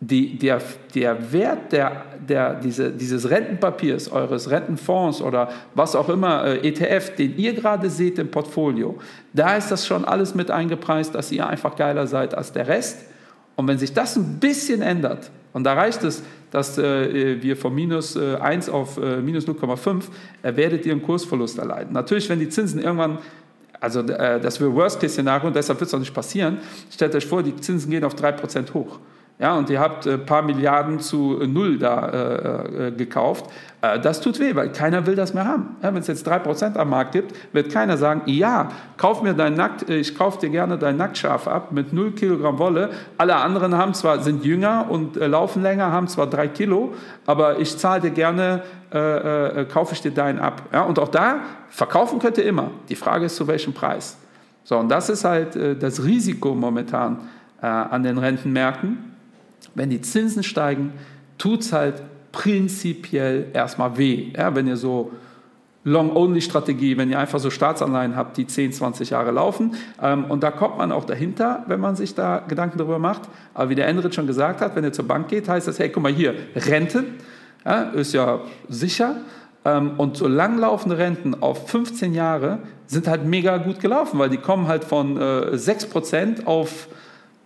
die, 0.00 0.38
der, 0.38 0.60
der 0.94 1.32
Wert 1.32 1.72
der, 1.72 2.04
der, 2.28 2.54
diese, 2.54 2.92
dieses 2.92 3.30
Rentenpapiers, 3.30 4.10
eures 4.12 4.48
Rentenfonds 4.50 5.20
oder 5.20 5.48
was 5.74 5.96
auch 5.96 6.08
immer, 6.08 6.44
äh, 6.44 6.68
ETF, 6.68 7.16
den 7.16 7.36
ihr 7.36 7.52
gerade 7.52 7.90
seht 7.90 8.18
im 8.18 8.30
Portfolio, 8.30 8.98
da 9.32 9.56
ist 9.56 9.70
das 9.70 9.86
schon 9.86 10.04
alles 10.04 10.34
mit 10.34 10.50
eingepreist, 10.50 11.14
dass 11.14 11.32
ihr 11.32 11.46
einfach 11.46 11.74
geiler 11.74 12.06
seid 12.06 12.34
als 12.34 12.52
der 12.52 12.68
Rest. 12.68 13.06
Und 13.56 13.66
wenn 13.66 13.78
sich 13.78 13.92
das 13.92 14.16
ein 14.16 14.38
bisschen 14.38 14.82
ändert, 14.82 15.30
und 15.52 15.64
da 15.64 15.72
reicht 15.72 16.04
es, 16.04 16.22
dass 16.50 16.78
äh, 16.78 17.42
wir 17.42 17.56
von 17.56 17.74
minus 17.74 18.16
äh, 18.16 18.36
1 18.36 18.68
auf 18.68 18.98
äh, 18.98 19.20
minus 19.20 19.46
0,5, 19.46 20.04
äh, 20.42 20.56
werdet 20.56 20.86
ihr 20.86 20.92
einen 20.92 21.02
Kursverlust 21.02 21.58
erleiden. 21.58 21.92
Natürlich, 21.92 22.28
wenn 22.28 22.38
die 22.38 22.48
Zinsen 22.48 22.80
irgendwann, 22.80 23.18
also 23.80 24.00
äh, 24.00 24.40
das 24.40 24.60
wäre 24.60 24.74
Worst-Case-Szenario 24.74 25.48
und 25.48 25.56
deshalb 25.56 25.80
wird 25.80 25.88
es 25.88 25.94
auch 25.94 25.98
nicht 25.98 26.14
passieren, 26.14 26.58
stellt 26.90 27.14
euch 27.14 27.26
vor, 27.26 27.42
die 27.42 27.54
Zinsen 27.56 27.90
gehen 27.90 28.04
auf 28.04 28.14
3% 28.14 28.72
hoch. 28.74 28.98
Ja, 29.40 29.56
und 29.56 29.70
ihr 29.70 29.78
habt 29.78 30.04
ein 30.06 30.14
äh, 30.14 30.18
paar 30.18 30.42
Milliarden 30.42 30.98
zu 30.98 31.38
null 31.46 31.78
da 31.78 32.08
äh, 32.08 32.88
äh, 32.88 32.90
gekauft. 32.90 33.46
Äh, 33.80 34.00
das 34.00 34.20
tut 34.20 34.40
weh, 34.40 34.56
weil 34.56 34.72
keiner 34.72 35.06
will 35.06 35.14
das 35.14 35.32
mehr 35.32 35.44
haben. 35.44 35.76
Ja, 35.80 35.94
Wenn 35.94 36.00
es 36.00 36.08
jetzt 36.08 36.26
3% 36.26 36.76
am 36.76 36.90
Markt 36.90 37.12
gibt, 37.12 37.32
wird 37.52 37.72
keiner 37.72 37.96
sagen, 37.96 38.22
ja, 38.26 38.70
kauf 38.96 39.22
mir 39.22 39.34
dein 39.34 39.54
Nackt, 39.54 39.88
äh, 39.88 39.98
ich 39.98 40.18
kaufe 40.18 40.40
dir 40.40 40.50
gerne 40.50 40.76
dein 40.76 40.96
Nacktschaf 40.96 41.46
ab 41.46 41.70
mit 41.70 41.92
0 41.92 42.12
Kilogramm 42.12 42.58
Wolle. 42.58 42.90
Alle 43.16 43.36
anderen 43.36 43.76
haben 43.76 43.94
zwar, 43.94 44.20
sind 44.22 44.44
jünger 44.44 44.86
und 44.88 45.16
äh, 45.16 45.28
laufen 45.28 45.62
länger, 45.62 45.92
haben 45.92 46.08
zwar 46.08 46.26
3 46.26 46.48
Kilo, 46.48 46.94
aber 47.24 47.60
ich 47.60 47.76
zahle 47.78 48.00
dir 48.02 48.10
gerne, 48.10 48.62
kaufe 49.70 49.92
ich 49.92 50.00
dir 50.00 50.12
deinen 50.12 50.38
ab. 50.38 50.62
Ja, 50.72 50.84
und 50.84 50.98
auch 50.98 51.08
da, 51.08 51.40
verkaufen 51.68 52.18
könnt 52.18 52.38
ihr 52.38 52.46
immer. 52.46 52.70
Die 52.88 52.94
Frage 52.94 53.26
ist, 53.26 53.36
zu 53.36 53.46
welchem 53.46 53.74
Preis. 53.74 54.16
So, 54.64 54.78
und 54.78 54.88
das 54.88 55.10
ist 55.10 55.26
halt 55.26 55.58
das 55.82 56.02
Risiko 56.02 56.54
momentan 56.54 57.18
an 57.60 58.02
den 58.02 58.16
Rentenmärkten 58.16 59.17
wenn 59.74 59.90
die 59.90 60.00
Zinsen 60.00 60.42
steigen, 60.42 60.92
tut 61.38 61.60
es 61.60 61.72
halt 61.72 62.02
prinzipiell 62.32 63.46
erstmal 63.52 63.96
weh. 63.96 64.32
Ja, 64.36 64.54
wenn 64.54 64.66
ihr 64.66 64.76
so 64.76 65.12
Long-Only-Strategie, 65.84 66.98
wenn 66.98 67.10
ihr 67.10 67.18
einfach 67.18 67.38
so 67.38 67.50
Staatsanleihen 67.50 68.16
habt, 68.16 68.36
die 68.36 68.46
10, 68.46 68.72
20 68.72 69.10
Jahre 69.10 69.30
laufen. 69.30 69.74
Ähm, 70.02 70.24
und 70.26 70.42
da 70.42 70.50
kommt 70.50 70.76
man 70.76 70.92
auch 70.92 71.04
dahinter, 71.04 71.64
wenn 71.66 71.80
man 71.80 71.96
sich 71.96 72.14
da 72.14 72.40
Gedanken 72.46 72.78
darüber 72.78 72.98
macht. 72.98 73.22
Aber 73.54 73.70
wie 73.70 73.74
der 73.74 73.86
Enrit 73.86 74.14
schon 74.14 74.26
gesagt 74.26 74.60
hat, 74.60 74.76
wenn 74.76 74.84
ihr 74.84 74.92
zur 74.92 75.06
Bank 75.06 75.28
geht, 75.28 75.48
heißt 75.48 75.66
das, 75.66 75.78
hey, 75.78 75.88
guck 75.88 76.02
mal 76.02 76.12
hier, 76.12 76.34
Renten 76.54 77.06
ja, 77.64 77.82
ist 77.82 78.12
ja 78.12 78.40
sicher. 78.68 79.16
Ähm, 79.64 79.92
und 79.98 80.16
so 80.16 80.28
langlaufende 80.28 80.98
Renten 80.98 81.40
auf 81.40 81.68
15 81.68 82.14
Jahre 82.14 82.60
sind 82.86 83.08
halt 83.08 83.24
mega 83.24 83.58
gut 83.58 83.80
gelaufen, 83.80 84.18
weil 84.18 84.30
die 84.30 84.38
kommen 84.38 84.68
halt 84.68 84.84
von 84.84 85.16
äh, 85.16 85.54
6% 85.54 86.46
auf 86.46 86.88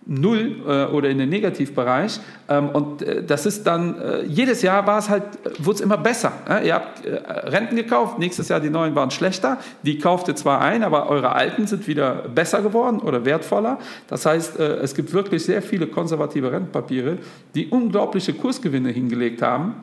null 0.05 0.61
äh, 0.67 0.85
oder 0.85 1.09
in 1.09 1.17
den 1.17 1.29
Negativbereich. 1.29 2.19
Ähm, 2.49 2.69
und 2.69 3.01
äh, 3.01 3.23
das 3.23 3.45
ist 3.45 3.65
dann, 3.65 3.99
äh, 3.99 4.23
jedes 4.23 4.61
Jahr 4.61 4.85
war 4.85 4.99
es 4.99 5.09
halt, 5.09 5.23
wurde 5.59 5.75
es 5.75 5.81
immer 5.81 5.97
besser. 5.97 6.33
Äh, 6.49 6.67
ihr 6.67 6.75
habt 6.75 7.05
äh, 7.05 7.15
Renten 7.15 7.75
gekauft, 7.75 8.19
nächstes 8.19 8.49
Jahr 8.49 8.59
die 8.59 8.69
neuen 8.69 8.95
waren 8.95 9.11
schlechter, 9.11 9.59
die 9.83 9.97
kauft 9.99 10.27
ihr 10.27 10.35
zwar 10.35 10.61
ein, 10.61 10.83
aber 10.83 11.09
eure 11.09 11.33
alten 11.33 11.67
sind 11.67 11.87
wieder 11.87 12.27
besser 12.33 12.61
geworden 12.61 12.99
oder 12.99 13.25
wertvoller. 13.25 13.79
Das 14.07 14.25
heißt, 14.25 14.59
äh, 14.59 14.75
es 14.77 14.93
gibt 14.95 15.13
wirklich 15.13 15.43
sehr 15.43 15.61
viele 15.61 15.87
konservative 15.87 16.51
Rentenpapiere, 16.51 17.17
die 17.55 17.67
unglaubliche 17.67 18.33
Kursgewinne 18.33 18.89
hingelegt 18.89 19.41
haben. 19.41 19.75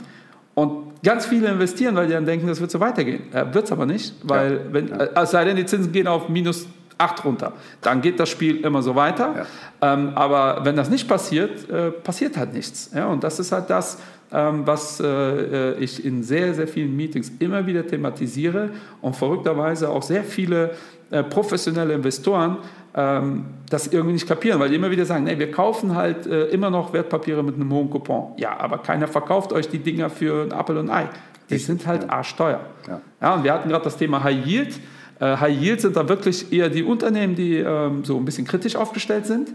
Und 0.54 1.02
ganz 1.02 1.26
viele 1.26 1.48
investieren, 1.48 1.94
weil 1.94 2.06
die 2.06 2.12
dann 2.12 2.26
denken, 2.26 2.46
das 2.46 2.60
wird 2.60 2.70
so 2.70 2.80
weitergehen. 2.80 3.22
wird 3.52 3.64
es 3.64 3.72
aber 3.72 3.86
nicht, 3.86 4.14
weil, 4.24 4.52
ja. 4.52 4.60
wenn, 4.72 4.92
es 4.92 5.30
sei 5.30 5.44
denn, 5.44 5.56
die 5.56 5.64
Zinsen 5.64 5.92
gehen 5.92 6.06
auf 6.06 6.28
minus 6.28 6.66
8 7.00 7.24
runter. 7.24 7.52
Dann 7.80 8.00
geht 8.00 8.20
das 8.20 8.28
Spiel 8.28 8.64
immer 8.64 8.82
so 8.82 8.94
weiter. 8.94 9.46
Ja. 9.80 9.94
Ähm, 9.94 10.12
aber 10.14 10.64
wenn 10.64 10.76
das 10.76 10.90
nicht 10.90 11.08
passiert, 11.08 11.68
äh, 11.70 11.90
passiert 11.90 12.36
halt 12.36 12.52
nichts. 12.52 12.90
Ja? 12.94 13.06
Und 13.06 13.24
das 13.24 13.38
ist 13.38 13.52
halt 13.52 13.70
das, 13.70 13.98
ähm, 14.32 14.66
was 14.66 15.00
äh, 15.00 15.74
ich 15.74 16.04
in 16.04 16.22
sehr, 16.22 16.54
sehr 16.54 16.68
vielen 16.68 16.94
Meetings 16.96 17.32
immer 17.38 17.66
wieder 17.66 17.86
thematisiere 17.86 18.70
und 19.00 19.16
verrückterweise 19.16 19.88
auch 19.88 20.02
sehr 20.02 20.24
viele 20.24 20.70
äh, 21.10 21.22
professionelle 21.24 21.94
Investoren 21.94 22.58
ähm, 22.94 23.46
das 23.68 23.86
irgendwie 23.86 24.14
nicht 24.14 24.26
kapieren, 24.26 24.58
weil 24.58 24.68
die 24.68 24.74
immer 24.74 24.90
wieder 24.90 25.06
sagen, 25.06 25.24
nee, 25.24 25.38
wir 25.38 25.50
kaufen 25.50 25.94
halt 25.94 26.26
äh, 26.26 26.46
immer 26.46 26.70
noch 26.70 26.92
Wertpapiere 26.92 27.42
mit 27.42 27.54
einem 27.54 27.72
hohen 27.72 27.88
Coupon. 27.88 28.32
Ja, 28.36 28.58
aber 28.58 28.78
keiner 28.78 29.06
verkauft 29.06 29.52
euch 29.52 29.68
die 29.68 29.78
Dinger 29.78 30.10
für 30.10 30.42
ein 30.42 30.52
Apfel 30.52 30.76
und 30.76 30.90
ein 30.90 31.06
Ei. 31.06 31.08
Die 31.48 31.58
sind 31.58 31.86
halt 31.86 32.08
arschteuer. 32.08 32.60
Ja. 32.88 33.00
ja 33.20 33.34
und 33.34 33.44
wir 33.44 33.52
hatten 33.52 33.68
gerade 33.68 33.84
das 33.84 33.96
Thema 33.96 34.22
High 34.22 34.46
Yield. 34.46 34.80
Äh, 35.20 35.36
High 35.36 35.60
Yield 35.60 35.80
sind 35.80 35.96
da 35.96 36.08
wirklich 36.08 36.52
eher 36.52 36.68
die 36.68 36.82
Unternehmen, 36.82 37.36
die 37.36 37.56
ähm, 37.56 38.04
so 38.04 38.16
ein 38.16 38.24
bisschen 38.24 38.46
kritisch 38.46 38.74
aufgestellt 38.74 39.26
sind. 39.26 39.50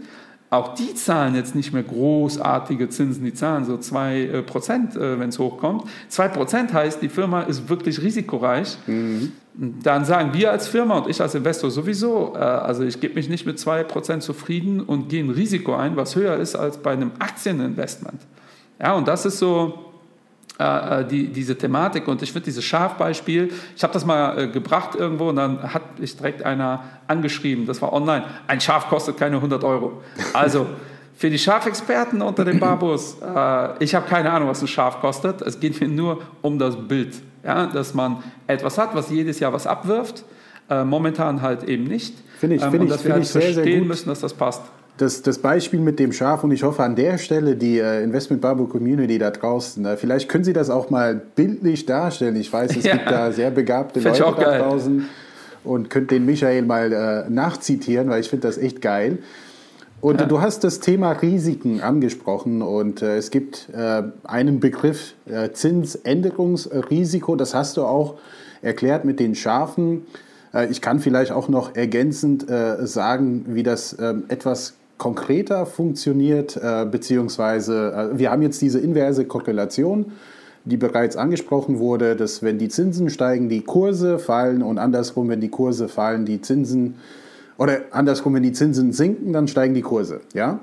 Auch 0.48 0.74
die 0.76 0.94
zahlen 0.94 1.34
jetzt 1.34 1.56
nicht 1.56 1.72
mehr 1.72 1.82
großartige 1.82 2.88
Zinsen, 2.88 3.24
die 3.24 3.34
zahlen 3.34 3.64
so 3.64 3.74
2%, 3.74 3.98
äh, 4.96 5.14
äh, 5.14 5.18
wenn 5.18 5.28
es 5.28 5.40
hochkommt. 5.40 5.84
2% 6.08 6.72
heißt, 6.72 7.02
die 7.02 7.08
Firma 7.08 7.42
ist 7.42 7.68
wirklich 7.68 8.00
risikoreich. 8.00 8.78
Mhm. 8.86 9.32
Dann 9.82 10.04
sagen 10.04 10.34
wir 10.34 10.52
als 10.52 10.68
Firma 10.68 10.98
und 10.98 11.10
ich 11.10 11.20
als 11.20 11.34
Investor 11.34 11.72
sowieso, 11.72 12.34
äh, 12.36 12.38
also 12.38 12.84
ich 12.84 13.00
gebe 13.00 13.14
mich 13.14 13.28
nicht 13.28 13.44
mit 13.44 13.58
2% 13.58 14.20
zufrieden 14.20 14.80
und 14.80 15.08
gehe 15.08 15.24
ein 15.24 15.30
Risiko 15.30 15.74
ein, 15.74 15.96
was 15.96 16.14
höher 16.14 16.36
ist 16.36 16.54
als 16.54 16.78
bei 16.78 16.92
einem 16.92 17.10
Aktieninvestment. 17.18 18.20
Ja, 18.80 18.94
und 18.94 19.08
das 19.08 19.26
ist 19.26 19.40
so, 19.40 19.85
äh, 20.58 21.00
äh, 21.00 21.04
die, 21.04 21.28
diese 21.28 21.56
Thematik 21.58 22.08
und 22.08 22.22
ich 22.22 22.32
finde 22.32 22.46
dieses 22.46 22.64
Schafbeispiel, 22.64 23.52
ich 23.76 23.82
habe 23.82 23.92
das 23.92 24.06
mal 24.06 24.38
äh, 24.38 24.48
gebracht 24.48 24.94
irgendwo 24.94 25.28
und 25.28 25.36
dann 25.36 25.74
hat 25.74 25.98
mich 25.98 26.16
direkt 26.16 26.42
einer 26.44 26.82
angeschrieben, 27.06 27.66
das 27.66 27.82
war 27.82 27.92
online, 27.92 28.24
ein 28.46 28.60
Schaf 28.60 28.88
kostet 28.88 29.18
keine 29.18 29.36
100 29.36 29.62
Euro. 29.64 30.00
Also 30.32 30.66
für 31.14 31.28
die 31.28 31.38
Schafexperten 31.38 32.22
unter 32.22 32.44
den 32.44 32.58
Babus, 32.58 33.18
äh, 33.20 33.84
ich 33.84 33.94
habe 33.94 34.08
keine 34.08 34.32
Ahnung, 34.32 34.48
was 34.48 34.62
ein 34.62 34.68
Schaf 34.68 35.00
kostet, 35.00 35.42
es 35.42 35.60
geht 35.60 35.78
mir 35.78 35.88
nur 35.88 36.22
um 36.40 36.58
das 36.58 36.76
Bild, 36.76 37.16
ja, 37.44 37.66
dass 37.66 37.92
man 37.92 38.22
etwas 38.46 38.78
hat, 38.78 38.94
was 38.94 39.10
jedes 39.10 39.40
Jahr 39.40 39.52
was 39.52 39.66
abwirft, 39.66 40.24
äh, 40.70 40.84
momentan 40.84 41.42
halt 41.42 41.64
eben 41.64 41.84
nicht. 41.84 42.14
Finde 42.38 42.56
ich, 42.56 42.62
ähm, 42.62 42.70
find 42.70 42.84
ich, 42.84 42.90
dass 42.90 43.04
wir 43.04 43.12
halt 43.12 43.26
verstehen 43.26 43.54
sehr, 43.54 43.64
sehr 43.64 43.80
müssen, 43.82 44.08
dass 44.08 44.20
das 44.20 44.32
passt 44.32 44.62
das, 44.98 45.22
das 45.22 45.38
Beispiel 45.38 45.80
mit 45.80 45.98
dem 45.98 46.12
Schaf 46.12 46.42
und 46.44 46.50
ich 46.52 46.62
hoffe 46.62 46.82
an 46.82 46.96
der 46.96 47.18
Stelle 47.18 47.56
die 47.56 47.78
äh, 47.78 48.02
Investment 48.02 48.40
Bubble 48.40 48.66
Community 48.66 49.18
da 49.18 49.30
draußen, 49.30 49.84
äh, 49.84 49.96
vielleicht 49.96 50.28
können 50.28 50.44
Sie 50.44 50.52
das 50.52 50.70
auch 50.70 50.90
mal 50.90 51.14
bildlich 51.14 51.86
darstellen. 51.86 52.36
Ich 52.36 52.52
weiß, 52.52 52.76
es 52.76 52.84
ja. 52.84 52.96
gibt 52.96 53.10
da 53.10 53.30
sehr 53.32 53.50
begabte 53.50 54.00
Leute 54.00 54.22
da 54.22 54.58
draußen 54.58 55.08
und 55.64 55.90
könnt 55.90 56.10
den 56.10 56.24
Michael 56.24 56.62
mal 56.62 56.92
äh, 56.92 57.30
nachzitieren, 57.30 58.08
weil 58.08 58.20
ich 58.20 58.30
finde 58.30 58.46
das 58.46 58.56
echt 58.56 58.80
geil. 58.80 59.18
Und 60.00 60.20
ja. 60.20 60.26
du 60.26 60.40
hast 60.40 60.62
das 60.64 60.80
Thema 60.80 61.12
Risiken 61.12 61.80
angesprochen 61.80 62.62
und 62.62 63.02
äh, 63.02 63.16
es 63.16 63.30
gibt 63.30 63.68
äh, 63.74 64.02
einen 64.24 64.60
Begriff 64.60 65.14
äh, 65.26 65.50
Zinsänderungsrisiko, 65.50 67.34
das 67.36 67.54
hast 67.54 67.76
du 67.76 67.82
auch 67.82 68.14
erklärt 68.62 69.04
mit 69.04 69.20
den 69.20 69.34
Schafen. 69.34 70.06
Äh, 70.54 70.70
ich 70.70 70.80
kann 70.80 71.00
vielleicht 71.00 71.32
auch 71.32 71.48
noch 71.48 71.74
ergänzend 71.74 72.46
sagen, 72.48 73.46
wie 73.48 73.62
das 73.62 73.96
ähm, 73.98 74.24
etwas 74.28 74.74
konkreter 74.98 75.66
funktioniert, 75.66 76.56
äh, 76.56 76.86
beziehungsweise 76.90 78.10
äh, 78.14 78.18
wir 78.18 78.30
haben 78.30 78.42
jetzt 78.42 78.62
diese 78.62 78.78
inverse 78.78 79.24
Korrelation, 79.24 80.12
die 80.64 80.76
bereits 80.76 81.16
angesprochen 81.16 81.78
wurde, 81.78 82.16
dass 82.16 82.42
wenn 82.42 82.58
die 82.58 82.68
Zinsen 82.68 83.10
steigen, 83.10 83.48
die 83.48 83.62
Kurse 83.62 84.18
fallen 84.18 84.62
und 84.62 84.78
andersrum, 84.78 85.28
wenn 85.28 85.40
die 85.40 85.50
Kurse 85.50 85.88
fallen, 85.88 86.24
die 86.24 86.40
Zinsen 86.40 86.96
oder 87.58 87.80
andersrum, 87.90 88.34
wenn 88.34 88.42
die 88.42 88.52
Zinsen 88.52 88.92
sinken, 88.92 89.32
dann 89.32 89.48
steigen 89.48 89.74
die 89.74 89.82
Kurse, 89.82 90.20
ja? 90.34 90.60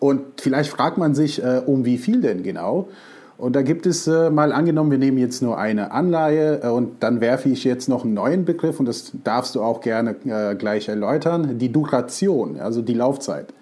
Und 0.00 0.40
vielleicht 0.40 0.70
fragt 0.70 0.98
man 0.98 1.14
sich, 1.14 1.42
äh, 1.42 1.62
um 1.64 1.84
wie 1.84 1.98
viel 1.98 2.20
denn 2.20 2.42
genau? 2.42 2.88
Und 3.36 3.56
da 3.56 3.62
gibt 3.62 3.84
es 3.86 4.06
äh, 4.06 4.30
mal 4.30 4.52
angenommen, 4.52 4.90
wir 4.90 4.98
nehmen 4.98 5.18
jetzt 5.18 5.42
nur 5.42 5.58
eine 5.58 5.90
Anleihe 5.90 6.60
äh, 6.62 6.68
und 6.68 7.02
dann 7.02 7.20
werfe 7.20 7.48
ich 7.48 7.64
jetzt 7.64 7.88
noch 7.88 8.04
einen 8.04 8.14
neuen 8.14 8.44
Begriff 8.44 8.78
und 8.78 8.86
das 8.86 9.12
darfst 9.24 9.56
du 9.56 9.62
auch 9.62 9.80
gerne 9.80 10.14
äh, 10.24 10.54
gleich 10.54 10.88
erläutern, 10.88 11.58
die 11.58 11.72
Duration, 11.72 12.60
also 12.60 12.80
die 12.80 12.94
Laufzeit. 12.94 13.52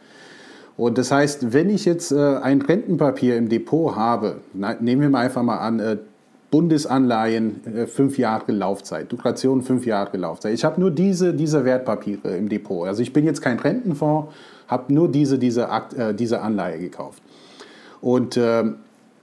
Und 0.77 0.99
das 0.99 1.11
heißt, 1.11 1.53
wenn 1.53 1.71
ich 1.71 1.85
jetzt 1.85 2.13
äh, 2.13 2.37
ein 2.37 2.61
Rentenpapier 2.61 3.37
im 3.37 3.49
Depot 3.49 3.97
habe, 3.97 4.39
na, 4.53 4.75
nehmen 4.79 5.03
wir 5.03 5.11
mal 5.11 5.21
einfach 5.21 5.43
mal 5.43 5.59
an, 5.59 5.81
äh, 5.81 5.97
Bundesanleihen, 6.51 7.67
äh, 7.75 7.87
fünf 7.87 8.19
Jahre 8.19 8.53
Laufzeit, 8.53 9.11
Duration 9.11 9.63
fünf 9.63 9.87
Jahre 9.87 10.19
Laufzeit. 10.19 10.53
Ich 10.53 10.65
habe 10.65 10.79
nur 10.81 10.91
diese, 10.91 11.33
diese 11.33 11.65
Wertpapiere 11.65 12.37
im 12.37 12.51
Depot. 12.51 12.87
Also 12.87 13.01
ich 13.01 13.13
bin 13.15 13.25
jetzt 13.25 13.41
kein 13.41 13.59
Rentenfonds, 13.59 14.35
habe 14.69 14.93
nur 14.93 15.11
diese, 15.11 15.39
diese, 15.39 15.69
diese 16.19 16.41
Anleihe 16.41 16.79
gekauft. 16.79 17.23
Und 18.01 18.37
ähm, 18.37 18.77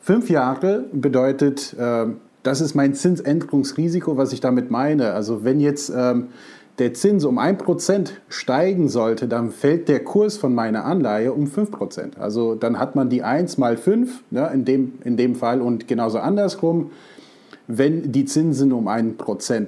Fünf 0.09 0.31
Jahre 0.31 0.85
bedeutet, 0.91 1.75
äh, 1.77 2.07
das 2.41 2.61
ist 2.61 2.73
mein 2.73 2.95
Zinsänderungsrisiko, 2.95 4.17
was 4.17 4.33
ich 4.33 4.41
damit 4.41 4.71
meine. 4.71 5.13
Also 5.13 5.43
wenn 5.43 5.59
jetzt 5.59 5.93
ähm, 5.95 6.29
der 6.79 6.95
Zins 6.95 7.25
um 7.25 7.37
1% 7.37 8.09
steigen 8.27 8.89
sollte, 8.89 9.27
dann 9.27 9.51
fällt 9.51 9.87
der 9.87 10.03
Kurs 10.03 10.35
von 10.35 10.55
meiner 10.55 10.83
Anleihe 10.83 11.31
um 11.31 11.45
5%. 11.45 12.17
Also 12.17 12.55
dann 12.55 12.79
hat 12.79 12.95
man 12.95 13.11
die 13.11 13.21
1 13.21 13.59
mal 13.59 13.77
5 13.77 14.23
ne, 14.31 14.49
in, 14.51 14.65
dem, 14.65 14.93
in 15.03 15.15
dem 15.15 15.35
Fall 15.35 15.61
und 15.61 15.87
genauso 15.87 16.17
andersrum. 16.17 16.89
Wenn 17.67 18.11
die 18.11 18.25
Zinsen 18.25 18.73
um 18.73 18.87
1% 18.87 19.67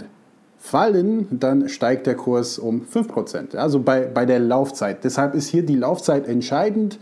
fallen, 0.58 1.28
dann 1.30 1.70
steigt 1.70 2.08
der 2.08 2.16
Kurs 2.16 2.58
um 2.58 2.82
5%. 2.82 3.56
Also 3.58 3.80
bei, 3.80 4.08
bei 4.08 4.26
der 4.26 4.40
Laufzeit. 4.40 5.04
Deshalb 5.04 5.36
ist 5.36 5.50
hier 5.50 5.64
die 5.64 5.76
Laufzeit 5.76 6.28
entscheidend. 6.28 6.98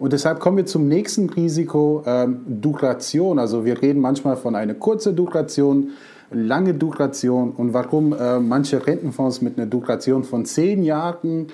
Und 0.00 0.14
deshalb 0.14 0.40
kommen 0.40 0.56
wir 0.56 0.64
zum 0.64 0.88
nächsten 0.88 1.28
Risiko, 1.28 2.02
ähm, 2.06 2.40
Duration. 2.46 3.38
Also 3.38 3.66
wir 3.66 3.82
reden 3.82 4.00
manchmal 4.00 4.38
von 4.38 4.56
einer 4.56 4.72
kurzen 4.72 5.14
Duration, 5.14 5.90
lange 6.30 6.72
Duration 6.72 7.50
und 7.50 7.74
warum 7.74 8.14
äh, 8.14 8.40
manche 8.40 8.86
Rentenfonds 8.86 9.42
mit 9.42 9.58
einer 9.58 9.66
Duration 9.66 10.24
von 10.24 10.46
zehn 10.46 10.82
Jahren 10.82 11.48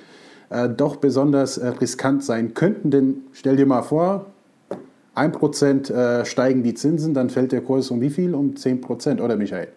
äh, 0.49 0.69
doch 0.69 0.95
besonders 0.95 1.57
äh, 1.57 1.67
riskant 1.67 2.23
sein 2.23 2.53
könnten. 2.53 2.89
Denn 2.89 3.23
stell 3.33 3.57
dir 3.57 3.65
mal 3.65 3.81
vor, 3.81 4.27
1% 5.13 5.91
äh, 5.91 6.23
steigen 6.23 6.63
die 6.63 6.73
Zinsen, 6.73 7.13
dann 7.13 7.29
fällt 7.29 7.51
der 7.51 7.59
Kurs 7.59 7.91
um 7.91 7.99
wie 7.99 8.09
viel? 8.09 8.33
Um 8.33 8.53
10%, 8.53 9.21
oder 9.21 9.35
Michael? 9.35 9.67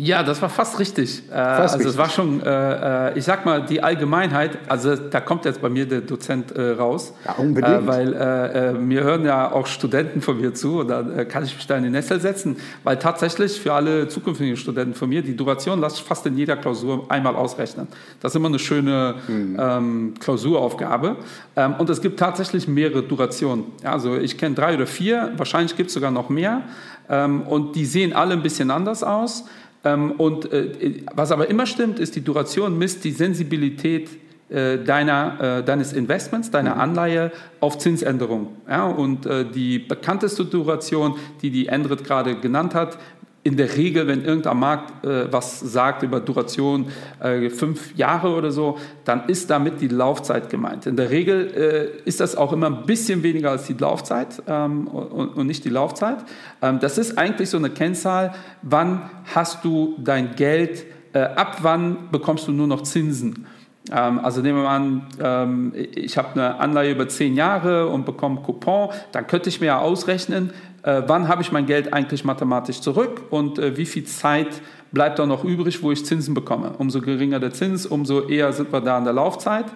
Ja, 0.00 0.22
das 0.22 0.40
war 0.40 0.48
fast 0.48 0.78
richtig. 0.78 1.24
Äh, 1.28 1.34
fast 1.34 1.74
also 1.74 1.76
richtig. 1.76 1.90
es 1.90 1.98
war 1.98 2.08
schon, 2.08 2.40
äh, 2.40 3.08
äh, 3.08 3.18
ich 3.18 3.24
sag 3.24 3.44
mal, 3.44 3.66
die 3.66 3.82
Allgemeinheit, 3.82 4.56
also 4.68 4.94
da 4.94 5.18
kommt 5.20 5.44
jetzt 5.44 5.60
bei 5.60 5.68
mir 5.68 5.86
der 5.86 6.02
Dozent 6.02 6.52
äh, 6.52 6.70
raus. 6.70 7.12
Ja, 7.24 7.32
unbedingt. 7.32 7.82
Äh, 7.82 7.86
weil 7.86 8.14
äh, 8.14 8.72
mir 8.74 9.02
hören 9.02 9.24
ja 9.24 9.50
auch 9.50 9.66
Studenten 9.66 10.20
von 10.20 10.40
mir 10.40 10.54
zu 10.54 10.80
und 10.80 10.88
da 10.88 11.24
kann 11.24 11.42
ich 11.42 11.56
mich 11.56 11.66
da 11.66 11.76
in 11.76 11.82
die 11.82 11.90
Nessel 11.90 12.20
setzen. 12.20 12.58
Weil 12.84 12.96
tatsächlich 13.00 13.60
für 13.60 13.72
alle 13.72 14.06
zukünftigen 14.06 14.56
Studenten 14.56 14.94
von 14.94 15.08
mir, 15.08 15.20
die 15.20 15.34
Duration 15.34 15.80
lasse 15.80 15.96
ich 15.96 16.04
fast 16.04 16.24
in 16.26 16.38
jeder 16.38 16.56
Klausur 16.56 17.06
einmal 17.08 17.34
ausrechnen. 17.34 17.88
Das 18.20 18.32
ist 18.32 18.36
immer 18.36 18.48
eine 18.48 18.60
schöne 18.60 19.16
mhm. 19.26 19.56
ähm, 19.58 20.14
Klausuraufgabe. 20.20 21.16
Ähm, 21.56 21.74
und 21.76 21.90
es 21.90 22.00
gibt 22.00 22.20
tatsächlich 22.20 22.68
mehrere 22.68 23.02
Durationen. 23.02 23.64
Ja, 23.82 23.94
also 23.94 24.16
ich 24.16 24.38
kenne 24.38 24.54
drei 24.54 24.74
oder 24.74 24.86
vier, 24.86 25.32
wahrscheinlich 25.36 25.76
gibt 25.76 25.88
es 25.88 25.94
sogar 25.94 26.12
noch 26.12 26.28
mehr. 26.28 26.62
Ähm, 27.10 27.42
und 27.42 27.74
die 27.74 27.84
sehen 27.84 28.12
alle 28.12 28.34
ein 28.34 28.42
bisschen 28.42 28.70
anders 28.70 29.02
aus. 29.02 29.44
Ähm, 29.84 30.12
und 30.12 30.52
äh, 30.52 31.02
was 31.14 31.32
aber 31.32 31.48
immer 31.48 31.66
stimmt, 31.66 31.98
ist, 31.98 32.16
die 32.16 32.22
Duration 32.22 32.76
misst 32.78 33.04
die 33.04 33.12
Sensibilität 33.12 34.10
äh, 34.48 34.78
deiner, 34.78 35.58
äh, 35.58 35.64
deines 35.64 35.92
Investments, 35.92 36.50
deiner 36.50 36.74
mhm. 36.74 36.80
Anleihe 36.80 37.32
auf 37.60 37.78
Zinsänderungen. 37.78 38.48
Ja, 38.68 38.86
und 38.86 39.28
die 39.54 39.78
bekannteste 39.78 40.44
Duration, 40.44 41.16
die 41.42 41.50
die 41.50 41.66
Endrit 41.66 42.04
gerade 42.04 42.38
genannt 42.38 42.74
hat, 42.74 42.98
in 43.48 43.56
der 43.56 43.78
Regel, 43.78 44.06
wenn 44.06 44.26
irgendein 44.26 44.58
Markt 44.58 45.06
äh, 45.06 45.32
was 45.32 45.58
sagt 45.58 46.02
über 46.02 46.20
Duration 46.20 46.88
äh, 47.18 47.48
fünf 47.48 47.96
Jahre 47.96 48.34
oder 48.34 48.50
so, 48.50 48.76
dann 49.06 49.26
ist 49.26 49.48
damit 49.48 49.80
die 49.80 49.88
Laufzeit 49.88 50.50
gemeint. 50.50 50.84
In 50.84 50.96
der 50.96 51.08
Regel 51.08 51.96
äh, 52.04 52.06
ist 52.06 52.20
das 52.20 52.36
auch 52.36 52.52
immer 52.52 52.66
ein 52.66 52.84
bisschen 52.84 53.22
weniger 53.22 53.50
als 53.50 53.66
die 53.66 53.72
Laufzeit 53.72 54.42
ähm, 54.46 54.86
und, 54.86 55.28
und, 55.28 55.46
nicht 55.46 55.64
die 55.64 55.70
Laufzeit. 55.70 56.18
Ähm, 56.60 56.78
das 56.78 56.98
ist 56.98 57.16
eigentlich 57.16 57.48
so 57.48 57.56
eine 57.56 57.70
Kennzahl, 57.70 58.34
wann 58.60 59.08
hast 59.34 59.64
du 59.64 59.96
dein 59.96 60.34
Geld, 60.36 60.84
äh, 61.14 61.20
ab 61.20 61.60
wann 61.62 62.10
bekommst 62.10 62.48
du 62.48 62.52
nur 62.52 62.66
noch 62.66 62.82
Zinsen. 62.82 63.46
Ähm, 63.90 64.18
also 64.22 64.42
nehmen 64.42 64.58
wir 64.58 64.64
mal 64.64 64.76
an, 64.76 65.06
ähm, 65.22 65.72
ich 65.94 66.18
habe 66.18 66.32
eine 66.34 66.60
Anleihe 66.60 66.92
über 66.92 67.08
zehn 67.08 67.34
Jahre 67.34 67.88
und 67.88 68.04
bekomme 68.04 68.42
Coupon, 68.42 68.90
dann 69.12 69.26
könnte 69.26 69.48
ich 69.48 69.60
mir 69.60 69.68
ja 69.68 69.78
ausrechnen, 69.78 70.50
äh, 70.88 71.02
wann 71.06 71.28
habe 71.28 71.42
ich 71.42 71.52
mein 71.52 71.66
Geld 71.66 71.92
eigentlich 71.92 72.24
mathematisch 72.24 72.80
zurück 72.80 73.20
und 73.28 73.58
äh, 73.58 73.76
wie 73.76 73.84
viel 73.84 74.04
Zeit 74.04 74.62
bleibt 74.90 75.18
da 75.18 75.26
noch 75.26 75.44
übrig, 75.44 75.82
wo 75.82 75.92
ich 75.92 76.06
Zinsen 76.06 76.32
bekomme. 76.32 76.72
Umso 76.78 77.02
geringer 77.02 77.38
der 77.38 77.52
Zins, 77.52 77.84
umso 77.84 78.26
eher 78.26 78.54
sind 78.54 78.72
wir 78.72 78.80
da 78.80 78.96
an 78.96 79.04
der 79.04 79.12
Laufzeit. 79.12 79.66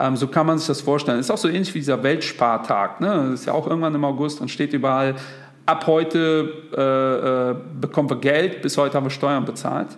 Ähm, 0.00 0.16
so 0.16 0.28
kann 0.28 0.46
man 0.46 0.56
sich 0.56 0.66
das 0.66 0.80
vorstellen. 0.80 1.20
Ist 1.20 1.30
auch 1.30 1.36
so 1.36 1.48
ähnlich 1.48 1.74
wie 1.74 1.80
dieser 1.80 2.02
Weltspartag. 2.02 3.02
Ne? 3.02 3.28
Das 3.30 3.40
ist 3.40 3.46
ja 3.46 3.52
auch 3.52 3.66
irgendwann 3.66 3.94
im 3.94 4.04
August 4.04 4.40
und 4.40 4.50
steht 4.50 4.72
überall, 4.72 5.14
ab 5.66 5.86
heute 5.86 6.50
äh, 6.74 7.50
äh, 7.50 7.56
bekommen 7.78 8.08
wir 8.08 8.16
Geld, 8.16 8.62
bis 8.62 8.78
heute 8.78 8.94
haben 8.96 9.04
wir 9.04 9.10
Steuern 9.10 9.44
bezahlt. 9.44 9.88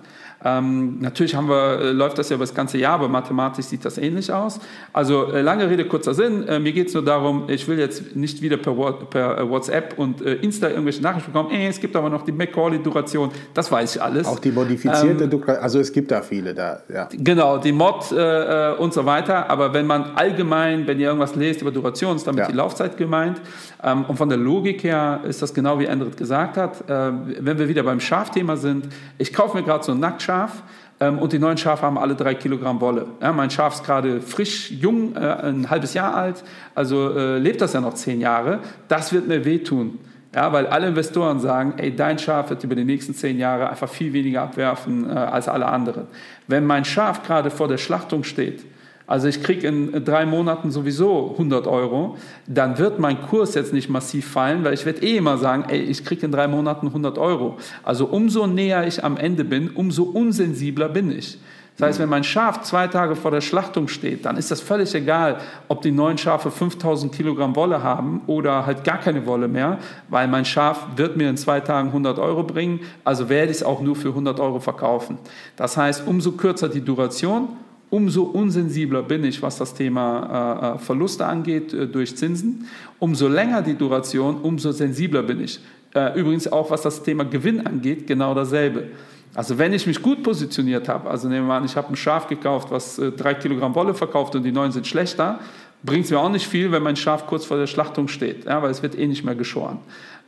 Ähm, 0.45 0.99
natürlich 1.01 1.35
haben 1.35 1.49
wir, 1.49 1.81
äh, 1.81 1.91
läuft 1.93 2.19
das 2.19 2.29
ja 2.29 2.37
über 2.37 2.45
das 2.45 2.55
ganze 2.55 2.77
Jahr, 2.77 2.95
aber 2.95 3.09
mathematisch 3.09 3.65
sieht 3.65 3.85
das 3.85 3.97
ähnlich 3.97 4.31
aus. 4.31 4.61
Also 4.93 5.33
äh, 5.33 5.41
lange 5.41 5.71
Rede, 5.71 5.87
kurzer 5.87 6.13
Sinn. 6.13 6.47
Äh, 6.47 6.59
mir 6.59 6.73
geht 6.73 6.89
es 6.89 6.95
nur 6.95 7.03
darum, 7.03 7.45
ich 7.49 7.67
will 7.67 7.79
jetzt 7.79 8.15
nicht 8.15 8.43
wieder 8.43 8.59
per, 8.59 8.75
per 8.93 9.39
äh, 9.39 9.49
WhatsApp 9.49 9.95
und 9.99 10.21
äh, 10.21 10.35
Insta 10.35 10.69
irgendwelche 10.69 11.01
Nachrichten 11.01 11.33
bekommen. 11.33 11.51
Ey, 11.51 11.67
es 11.67 11.81
gibt 11.81 11.97
aber 11.97 12.11
noch 12.11 12.23
die 12.23 12.33
Macaulay-Duration. 12.33 13.31
Das 13.55 13.73
weiß 13.73 13.97
ich 13.97 14.03
alles. 14.03 14.27
Auch 14.27 14.39
die 14.39 14.53
modifizierte 14.53 15.25
ähm, 15.25 15.31
Duration. 15.31 15.63
Also 15.63 15.81
es 15.81 15.91
gibt 15.91 16.11
da 16.11 16.21
viele 16.21 16.53
da. 16.53 16.81
Ja. 16.93 17.09
Genau, 17.11 17.57
die 17.57 17.73
Mod 17.73 18.13
äh, 18.13 18.73
und 18.79 18.93
so 18.93 19.07
weiter. 19.07 19.49
Aber 19.49 19.73
wenn 19.73 19.87
man 19.87 20.15
allgemein, 20.15 20.87
wenn 20.87 21.01
ihr 21.01 21.07
irgendwas 21.07 21.35
lest 21.37 21.63
über 21.63 21.71
Duration, 21.71 22.17
ist 22.17 22.27
damit 22.27 22.41
ja. 22.41 22.49
die 22.49 22.57
Laufzeit 22.57 22.99
gemeint. 22.99 23.41
Ähm, 23.83 24.05
und 24.05 24.17
von 24.17 24.29
der 24.29 24.37
Logik 24.37 24.85
her 24.85 25.21
ist 25.25 25.41
das 25.41 25.55
genau 25.55 25.79
wie 25.79 25.87
Endrit 25.87 26.19
gesagt 26.19 26.57
hat. 26.57 26.85
wenn 26.87 27.59
wir 27.59 27.69
wieder 27.69 27.83
beim 27.83 28.01
Schafthema 28.01 28.57
sind, 28.57 28.89
ich 29.19 29.33
kaufe 29.33 29.57
mir 29.57 29.63
gerade 29.63 29.85
so 29.85 29.93
einen 29.93 30.01
Nacktschaf 30.01 30.34
Schaf 30.35 30.63
ähm, 31.01 31.19
und 31.19 31.33
die 31.33 31.39
neuen 31.39 31.57
Schafe 31.57 31.83
haben 31.83 31.99
alle 31.99 32.15
drei 32.15 32.35
Kilogramm 32.35 32.81
Wolle. 32.81 33.07
Ja, 33.21 33.33
mein 33.33 33.51
Schaf 33.51 33.75
ist 33.75 33.85
gerade 33.85 34.21
frisch, 34.21 34.71
jung, 34.71 35.15
äh, 35.15 35.19
ein 35.19 35.71
halbes 35.71 35.95
Jahr 35.95 36.15
alt, 36.15 36.43
also 36.75 37.17
äh, 37.17 37.39
lebt 37.39 37.61
das 37.61 37.73
ja 37.73 37.81
noch 37.81 37.95
zehn 37.95 38.21
Jahre. 38.21 38.61
Das 38.89 39.13
wird 39.13 39.29
mir 39.29 39.45
wehtun. 39.45 39.99
Ja, 40.35 40.53
weil 40.53 40.67
alle 40.67 40.89
Investoren 40.89 41.39
sagen, 41.39 41.75
ey, 41.77 41.95
dein 41.95 42.19
Schaf 42.19 42.51
wird 42.51 42.65
über 42.65 42.75
die 42.75 42.85
nächsten 42.85 43.15
zehn 43.15 43.39
Jahre 43.39 43.71
einfach 43.71 43.89
viel 43.89 44.13
weniger 44.13 44.43
abwerfen 44.43 45.09
äh, 45.09 45.13
als 45.13 45.47
alle 45.47 45.67
anderen. 45.67 46.09
Wenn 46.49 46.67
mein 46.67 46.85
Schaf 46.85 47.23
gerade 47.23 47.51
vor 47.51 47.69
der 47.69 47.79
Schlachtung 47.79 48.25
steht, 48.25 48.65
also 49.07 49.29
ich 49.29 49.43
kriege 49.43 49.69
in 49.69 50.05
drei 50.05 50.25
Monaten 50.25 50.71
sowieso 50.71 51.33
100 51.33 51.67
Euro, 51.67 52.17
dann 52.47 52.79
wird 52.79 52.99
mein 52.99 53.21
Kurs 53.21 53.55
jetzt 53.55 53.73
nicht 53.73 53.91
massiv 53.91 54.27
fallen, 54.27 54.65
weil 54.65 54.73
ich 54.73 54.87
werde 54.87 55.03
eh 55.03 55.17
immer 55.19 55.37
sagen, 55.37 55.65
ey, 55.69 55.81
ich 55.81 56.05
kriege 56.05 56.25
in 56.25 56.33
drei 56.33 56.49
Monaten 56.49 56.87
100 56.87 57.19
Euro. 57.19 57.59
Also 57.83 58.07
umso 58.07 58.47
näher 58.47 58.87
ich 58.87 59.05
am 59.05 59.17
Ende 59.17 59.45
bin, 59.45 59.71
umso 59.71 60.05
unsensibler 60.05 60.89
bin 60.89 61.11
ich. 61.11 61.39
Das 61.77 61.89
heißt, 61.89 61.99
wenn 61.99 62.09
mein 62.09 62.23
Schaf 62.23 62.63
zwei 62.63 62.87
Tage 62.87 63.17
vor 63.17 63.33
der 63.33 63.41
Schlachtung 63.41 63.89
steht, 63.89 64.25
dann 64.25 64.37
ist 64.37 64.53
das 64.53 64.61
völlig 64.61 64.95
egal, 64.95 65.39
ob 65.67 65.83
die 65.83 65.91
neuen 65.91 66.17
Schafe 66.17 66.53
5000 66.53 67.13
Kilogramm 67.13 67.57
Wolle 67.57 67.83
haben 67.83 68.23
oder 68.29 68.65
halt 68.65 68.85
gar 68.85 68.99
keine 68.99 69.27
Wolle 69.27 69.49
mehr, 69.49 69.79
weil 70.09 70.29
mein 70.29 70.45
Schaf 70.45 70.87
wird 70.95 71.17
mir 71.17 71.29
in 71.29 71.37
zwei 71.37 71.59
Tagen 71.59 71.89
100 71.89 72.21
Euro 72.21 72.45
bringen, 72.45 72.81
also 73.03 73.29
werde 73.29 73.51
ich 73.51 73.59
es 73.59 73.63
auch 73.65 73.81
nur 73.81 73.97
für 73.97 74.11
100 74.11 74.39
Euro 74.39 74.61
verkaufen. 74.61 75.19
Das 75.57 75.77
heißt, 75.77 76.07
umso 76.07 76.33
kürzer 76.33 76.69
die 76.69 76.81
Duration, 76.81 77.49
umso 77.91 78.25
unsensibler 78.25 79.03
bin 79.03 79.25
ich, 79.25 79.43
was 79.43 79.59
das 79.59 79.75
Thema 79.75 80.75
äh, 80.75 80.77
äh, 80.77 80.79
Verluste 80.79 81.27
angeht 81.27 81.73
äh, 81.73 81.87
durch 81.87 82.17
Zinsen. 82.17 82.67
Umso 82.99 83.29
länger 83.29 83.63
die 83.63 83.75
Duration, 83.75 84.41
umso 84.43 84.73
sensibler 84.73 85.23
bin 85.23 85.41
ich. 85.41 85.61
Äh, 85.95 86.19
übrigens 86.19 86.51
auch, 86.51 86.71
was 86.71 86.83
das 86.83 87.03
Thema 87.03 87.25
Gewinn 87.25 87.67
angeht, 87.67 88.07
genau 88.07 88.35
dasselbe. 88.35 88.89
Also 89.35 89.59
wenn 89.59 89.73
ich 89.73 89.87
mich 89.87 90.01
gut 90.01 90.23
positioniert 90.23 90.89
habe, 90.89 91.11
also 91.11 91.29
nehmen 91.29 91.47
wir 91.47 91.55
an, 91.55 91.65
ich 91.65 91.77
habe 91.77 91.89
ein 91.89 91.97
Schaf 91.97 92.29
gekauft, 92.29 92.71
was 92.71 92.99
äh, 92.99 93.13
drei 93.13 93.35
Kilogramm 93.35 93.75
Wolle 93.75 93.95
verkauft 93.95 94.35
und 94.37 94.45
die 94.45 94.53
neuen 94.53 94.73
sind 94.73 94.87
schlechter, 94.87 95.41
bringt 95.83 96.07
es 96.07 96.11
mir 96.11 96.19
auch 96.19 96.31
nicht 96.31 96.47
viel, 96.47 96.73
wenn 96.73 96.83
mein 96.83 96.97
Schaf 96.97 97.27
kurz 97.27 97.45
vor 97.45 97.57
der 97.57 97.67
Schlachtung 97.67 98.09
steht, 98.09 98.47
ja, 98.47 98.63
weil 98.63 98.71
es 98.71 98.83
wird 98.83 98.99
eh 98.99 99.07
nicht 99.07 99.25
mehr 99.25 99.35
geschoren. 99.35 99.79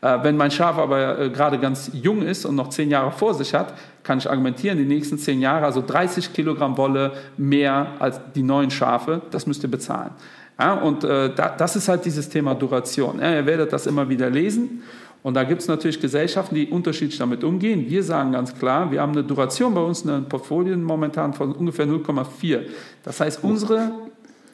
Äh, 0.03 0.19
wenn 0.23 0.37
mein 0.37 0.51
Schaf 0.51 0.79
aber 0.79 1.19
äh, 1.19 1.31
gerade 1.31 1.59
ganz 1.59 1.91
jung 1.93 2.23
ist 2.23 2.45
und 2.45 2.55
noch 2.55 2.69
zehn 2.69 2.91
Jahre 2.91 3.13
vor 3.13 3.35
sich 3.35 3.55
hat, 3.55 3.75
kann 4.03 4.19
ich 4.19 4.29
argumentieren, 4.29 4.79
die 4.79 4.85
nächsten 4.85 5.19
zehn 5.19 5.41
Jahre, 5.41 5.65
also 5.65 5.83
30 5.85 6.33
Kilogramm 6.33 6.77
Wolle 6.77 7.13
mehr 7.37 7.93
als 7.99 8.21
die 8.35 8.43
neuen 8.43 8.71
Schafe, 8.71 9.23
das 9.31 9.47
müsst 9.47 9.63
ihr 9.63 9.71
bezahlen. 9.71 10.11
Ja, 10.59 10.75
und 10.75 11.05
äh, 11.05 11.35
da, 11.35 11.55
das 11.57 11.77
ist 11.77 11.89
halt 11.89 12.05
dieses 12.05 12.29
Thema 12.29 12.55
Duration. 12.55 13.21
Ja, 13.21 13.35
ihr 13.35 13.47
werdet 13.47 13.73
das 13.73 13.87
immer 13.87 14.09
wieder 14.09 14.31
lesen. 14.31 14.83
Und 15.23 15.35
da 15.35 15.43
gibt 15.43 15.61
es 15.61 15.69
natürlich 15.69 16.01
Gesellschaften, 16.01 16.55
die 16.55 16.69
unterschiedlich 16.69 17.19
damit 17.19 17.43
umgehen. 17.43 17.87
Wir 17.89 18.03
sagen 18.05 18.33
ganz 18.33 18.55
klar, 18.55 18.93
wir 18.93 19.01
haben 19.01 19.11
eine 19.11 19.25
Duration 19.25 19.75
bei 19.75 19.81
uns 19.81 20.03
in 20.03 20.09
den 20.09 20.29
Portfolien 20.29 20.85
momentan 20.85 21.35
von 21.35 21.53
ungefähr 21.53 21.87
0,4. 21.87 22.61
Das 23.03 23.19
heißt, 23.19 23.43
unsere 23.43 23.91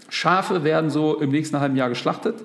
Schafe 0.09 0.65
werden 0.65 0.91
so 0.91 1.21
im 1.21 1.31
nächsten 1.31 1.61
halben 1.61 1.77
Jahr 1.77 1.89
geschlachtet. 1.89 2.37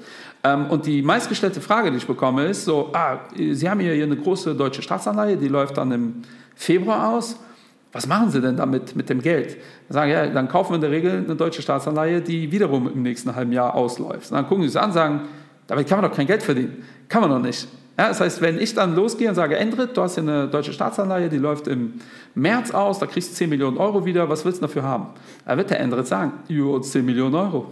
Ähm, 0.44 0.68
und 0.68 0.86
die 0.86 1.02
meistgestellte 1.02 1.62
Frage, 1.62 1.92
die 1.92 1.98
ich 1.98 2.08
bekomme, 2.08 2.46
ist 2.46 2.66
so, 2.66 2.90
ah, 2.94 3.20
Sie 3.36 3.70
haben 3.70 3.80
hier 3.80 3.92
eine 4.04 4.16
große 4.16 4.56
deutsche 4.56 4.82
Staatsanleihe, 4.82 5.38
die 5.38 5.48
läuft 5.48 5.78
dann 5.78 5.92
im 5.92 6.22
Februar 6.56 7.14
aus. 7.14 7.38
Was 7.92 8.06
machen 8.06 8.30
Sie 8.30 8.42
denn 8.42 8.58
damit 8.58 8.96
mit 8.96 9.10
dem 9.10 9.22
Geld? 9.22 9.58
Dann 9.88 9.94
sagen, 9.94 10.12
ja, 10.12 10.28
dann 10.28 10.48
kaufen 10.48 10.72
wir 10.72 10.76
in 10.76 10.82
der 10.82 10.92
Regel 10.92 11.24
eine 11.26 11.36
deutsche 11.36 11.62
Staatsanleihe, 11.62 12.22
die 12.22 12.52
wiederum 12.52 12.92
im 12.94 13.02
nächsten 13.02 13.36
halben 13.36 13.52
Jahr 13.52 13.74
ausläuft. 13.74 14.30
Und 14.32 14.38
dann 14.38 14.48
gucken 14.48 14.64
Sie 14.64 14.70
es 14.70 14.76
an 14.76 14.86
und 14.86 14.94
sagen, 14.94 15.22
damit 15.68 15.88
kann 15.88 16.02
man 16.02 16.10
doch 16.10 16.16
kein 16.16 16.28
Geld 16.28 16.44
verdienen. 16.44 16.84
Kann 17.10 17.22
man 17.22 17.30
doch 17.30 17.40
nicht. 17.40 17.68
Ja, 17.98 18.10
das 18.10 18.22
heißt, 18.22 18.42
wenn 18.42 18.60
ich 18.60 18.76
dann 18.76 18.96
losgehe 18.96 19.28
und 19.28 19.36
sage, 19.36 19.58
Endrit, 19.58 19.98
du 19.98 20.04
hast 20.04 20.14
hier 20.14 20.24
eine 20.24 20.48
deutsche 20.48 20.72
Staatsanleihe, 20.72 21.30
die 21.30 21.40
läuft 21.40 21.68
im 21.68 21.94
März 22.36 22.70
aus, 22.70 23.00
da 23.00 23.08
kriegst 23.08 23.32
du 23.32 23.36
10 23.36 23.50
Millionen 23.50 23.78
Euro 23.78 24.06
wieder, 24.06 24.30
was 24.30 24.46
willst 24.46 24.62
du 24.62 24.68
dafür 24.68 24.84
haben? 24.84 25.08
Da 25.46 25.58
wird 25.58 25.72
der 25.72 25.80
Endrit 25.80 26.06
sagen, 26.06 26.34
jo, 26.48 26.80
10 26.80 27.04
Millionen 27.04 27.34
Euro. 27.34 27.72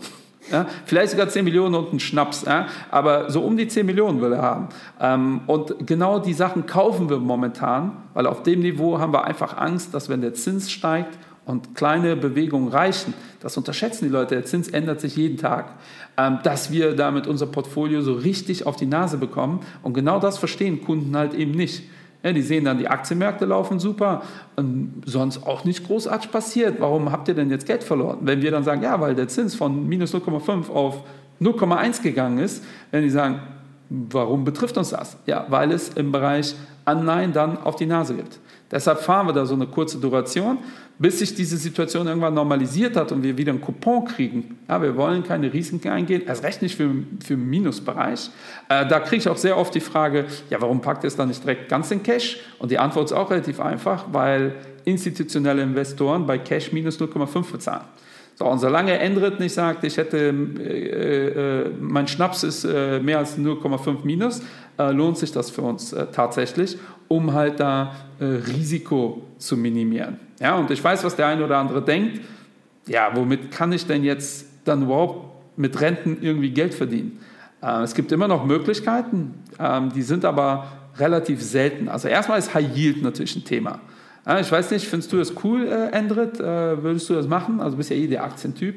Ja, 0.51 0.67
vielleicht 0.85 1.11
sogar 1.11 1.27
10 1.27 1.43
Millionen 1.43 1.73
und 1.73 1.93
ein 1.93 1.99
Schnaps, 1.99 2.43
ja, 2.45 2.67
aber 2.91 3.31
so 3.31 3.41
um 3.41 3.57
die 3.57 3.67
10 3.67 3.85
Millionen 3.85 4.21
will 4.21 4.33
er 4.33 4.41
haben. 4.41 4.69
Ähm, 4.99 5.41
und 5.47 5.87
genau 5.87 6.19
die 6.19 6.33
Sachen 6.33 6.67
kaufen 6.67 7.09
wir 7.09 7.17
momentan, 7.17 7.97
weil 8.13 8.27
auf 8.27 8.43
dem 8.43 8.59
Niveau 8.59 8.99
haben 8.99 9.11
wir 9.11 9.23
einfach 9.23 9.57
Angst, 9.57 9.93
dass 9.93 10.07
wenn 10.07 10.21
der 10.21 10.35
Zins 10.35 10.71
steigt 10.71 11.17
und 11.45 11.75
kleine 11.75 12.15
Bewegungen 12.15 12.67
reichen, 12.67 13.13
das 13.39 13.57
unterschätzen 13.57 14.05
die 14.05 14.11
Leute, 14.11 14.35
der 14.35 14.45
Zins 14.45 14.67
ändert 14.67 15.01
sich 15.01 15.15
jeden 15.15 15.37
Tag, 15.37 15.73
ähm, 16.17 16.39
dass 16.43 16.71
wir 16.71 16.95
damit 16.95 17.27
unser 17.27 17.47
Portfolio 17.47 18.01
so 18.01 18.13
richtig 18.13 18.65
auf 18.65 18.75
die 18.75 18.85
Nase 18.85 19.17
bekommen. 19.17 19.61
Und 19.83 19.93
genau 19.93 20.19
das 20.19 20.37
verstehen 20.37 20.83
Kunden 20.83 21.15
halt 21.15 21.33
eben 21.33 21.51
nicht. 21.51 21.83
Ja, 22.25 22.33
die 22.33 22.41
sehen 22.41 22.65
dann, 22.65 22.79
die 22.79 22.87
Aktienmärkte 22.87 23.45
laufen 23.45 23.77
super 23.77 24.23
und 24.55 25.03
sonst 25.05 25.45
auch 25.45 25.63
nicht 25.63 25.85
großartig 25.85 26.31
passiert. 26.31 26.77
Warum 26.79 27.11
habt 27.11 27.27
ihr 27.27 27.35
denn 27.35 27.51
jetzt 27.51 27.67
Geld 27.67 27.83
verloren? 27.83 28.17
Wenn 28.21 28.41
wir 28.41 28.49
dann 28.49 28.63
sagen, 28.63 28.81
ja, 28.81 28.99
weil 28.99 29.13
der 29.13 29.27
Zins 29.27 29.53
von 29.53 29.87
minus 29.87 30.11
0,5 30.11 30.71
auf 30.71 31.03
0,1 31.39 32.01
gegangen 32.01 32.39
ist, 32.39 32.63
wenn 32.89 33.03
die 33.03 33.11
sagen, 33.11 33.41
warum 33.91 34.43
betrifft 34.43 34.75
uns 34.75 34.89
das? 34.89 35.17
Ja, 35.27 35.45
weil 35.49 35.71
es 35.71 35.89
im 35.89 36.11
Bereich 36.11 36.55
Anleihen 36.85 37.33
dann 37.33 37.57
auf 37.57 37.75
die 37.75 37.85
Nase 37.85 38.15
gibt. 38.15 38.39
Deshalb 38.71 38.99
fahren 38.99 39.27
wir 39.27 39.33
da 39.33 39.45
so 39.45 39.53
eine 39.53 39.67
kurze 39.67 39.99
Duration, 39.99 40.57
bis 40.97 41.19
sich 41.19 41.35
diese 41.35 41.57
Situation 41.57 42.07
irgendwann 42.07 42.33
normalisiert 42.33 42.95
hat 42.95 43.11
und 43.11 43.21
wir 43.21 43.37
wieder 43.37 43.51
einen 43.51 43.61
Coupon 43.61 44.05
kriegen. 44.05 44.57
Ja, 44.67 44.81
wir 44.81 44.95
wollen 44.95 45.23
keine 45.23 45.51
Risiken 45.51 45.89
eingehen, 45.89 46.23
erst 46.25 46.43
recht 46.43 46.61
nicht 46.61 46.75
für, 46.75 46.89
für 47.23 47.35
den 47.35 47.49
Minusbereich. 47.49 48.29
Äh, 48.69 48.87
da 48.87 48.99
kriege 48.99 49.17
ich 49.17 49.29
auch 49.29 49.37
sehr 49.37 49.57
oft 49.57 49.75
die 49.75 49.81
Frage, 49.81 50.25
ja, 50.49 50.61
warum 50.61 50.81
packt 50.81 51.03
ihr 51.03 51.07
es 51.07 51.15
dann 51.15 51.27
nicht 51.27 51.43
direkt 51.43 51.69
ganz 51.69 51.91
in 51.91 52.01
Cash? 52.01 52.37
Und 52.59 52.71
die 52.71 52.79
Antwort 52.79 53.11
ist 53.11 53.13
auch 53.13 53.29
relativ 53.29 53.59
einfach, 53.59 54.05
weil 54.11 54.55
institutionelle 54.85 55.61
Investoren 55.61 56.25
bei 56.25 56.37
Cash 56.37 56.71
minus 56.71 56.99
0,5 56.99 57.51
bezahlen. 57.51 57.85
So, 58.35 58.45
und 58.45 58.59
solange 58.59 58.99
Endrit 58.99 59.39
nicht 59.39 59.53
sagt, 59.53 59.85
ich 59.85 59.95
hätte, 59.95 60.17
äh, 60.17 61.27
äh, 61.61 61.71
mein 61.79 62.07
Schnaps 62.07 62.43
ist 62.43 62.65
äh, 62.65 62.99
mehr 62.99 63.19
als 63.19 63.37
0,5 63.37 63.99
minus, 64.03 64.41
äh, 64.77 64.91
lohnt 64.91 65.17
sich 65.17 65.31
das 65.31 65.49
für 65.49 65.61
uns 65.61 65.93
äh, 65.93 66.07
tatsächlich, 66.11 66.77
um 67.07 67.33
halt 67.33 67.61
da 67.61 67.95
äh, 68.19 68.25
Risiko 68.25 69.21
zu 69.37 69.55
minimieren. 69.55 70.19
Ja, 70.41 70.55
und 70.55 70.69
ich 70.69 70.83
weiß, 70.83 71.05
was 71.05 71.15
der 71.15 71.27
eine 71.27 71.45
oder 71.45 71.57
andere 71.57 71.81
denkt. 71.81 72.19
Ja, 72.87 73.09
womit 73.15 73.51
kann 73.51 73.71
ich 73.71 73.87
denn 73.87 74.03
jetzt 74.03 74.47
dann 74.65 74.83
überhaupt 74.83 75.57
mit 75.57 75.79
Renten 75.79 76.17
irgendwie 76.21 76.51
Geld 76.51 76.73
verdienen? 76.73 77.19
es 77.83 77.95
gibt 77.95 78.11
immer 78.11 78.27
noch 78.27 78.45
Möglichkeiten, 78.45 79.33
ähm, 79.57 79.91
die 79.91 80.03
sind 80.03 80.23
aber 80.23 80.67
relativ 80.99 81.41
selten. 81.41 81.89
Also 81.89 82.07
erstmal 82.07 82.37
ist 82.37 82.53
High 82.53 82.75
Yield 82.75 83.01
natürlich 83.01 83.35
ein 83.35 83.43
Thema. 83.43 83.79
Ich 84.39 84.51
weiß 84.51 84.71
nicht, 84.71 84.87
findest 84.87 85.13
du 85.13 85.17
das 85.17 85.33
cool, 85.43 85.67
äh, 85.67 85.91
Endrit? 85.91 86.39
Äh, 86.39 86.81
würdest 86.81 87.09
du 87.09 87.13
das 87.13 87.27
machen? 87.27 87.59
Also 87.61 87.77
bist 87.77 87.91
ja 87.91 87.95
eh 87.95 88.07
der 88.07 88.23
Aktientyp. 88.23 88.75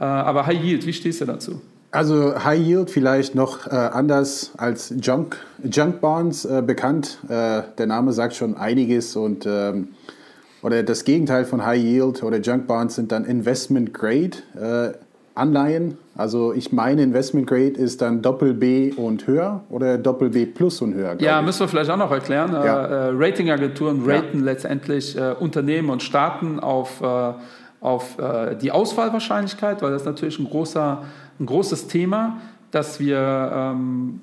Äh, 0.00 0.04
aber 0.04 0.46
High 0.46 0.62
Yield, 0.62 0.86
wie 0.86 0.94
stehst 0.94 1.20
du 1.20 1.26
dazu? 1.26 1.60
Also 1.90 2.42
High 2.42 2.60
Yield 2.60 2.90
vielleicht 2.90 3.34
noch 3.34 3.66
äh, 3.66 3.70
anders 3.70 4.52
als 4.56 4.94
Junk, 5.00 5.36
Junk 5.62 6.00
Bonds 6.00 6.46
äh, 6.46 6.62
bekannt. 6.62 7.18
Äh, 7.28 7.62
der 7.76 7.86
Name 7.86 8.12
sagt 8.12 8.34
schon 8.34 8.56
einiges 8.56 9.14
und 9.14 9.44
ähm, 9.46 9.88
oder 10.62 10.82
das 10.82 11.04
Gegenteil 11.04 11.44
von 11.44 11.64
High 11.64 11.82
Yield 11.82 12.22
oder 12.22 12.38
Junk 12.40 12.66
Bonds 12.66 12.94
sind 12.94 13.12
dann 13.12 13.24
Investment 13.24 13.92
Grade 13.94 14.38
Anleihen. 15.38 15.96
Also 16.16 16.52
ich 16.52 16.72
meine, 16.72 17.02
Investment 17.02 17.46
Grade 17.46 17.70
ist 17.70 18.02
dann 18.02 18.22
Doppel 18.22 18.54
B 18.54 18.92
und 18.92 19.26
höher 19.26 19.62
oder 19.70 19.98
Doppel 19.98 20.30
B 20.30 20.46
plus 20.46 20.82
und 20.82 20.94
höher. 20.94 21.16
Ja, 21.20 21.40
müssen 21.40 21.60
wir 21.60 21.68
vielleicht 21.68 21.90
auch 21.90 21.96
noch 21.96 22.10
erklären. 22.10 22.52
Ja. 22.52 22.84
Äh, 22.84 23.10
Ratingagenturen 23.14 24.02
raten 24.04 24.38
ja. 24.40 24.44
letztendlich 24.44 25.16
äh, 25.16 25.34
Unternehmen 25.38 25.90
und 25.90 26.02
Staaten 26.02 26.60
auf, 26.60 27.00
äh, 27.00 27.32
auf 27.80 28.18
äh, 28.18 28.56
die 28.56 28.72
Auswahlwahrscheinlichkeit, 28.72 29.80
weil 29.82 29.92
das 29.92 30.04
natürlich 30.04 30.38
ein, 30.38 30.48
großer, 30.48 31.02
ein 31.38 31.46
großes 31.46 31.86
Thema, 31.88 32.38
dass 32.70 33.00
wir 33.00 33.50
ähm, 33.54 34.20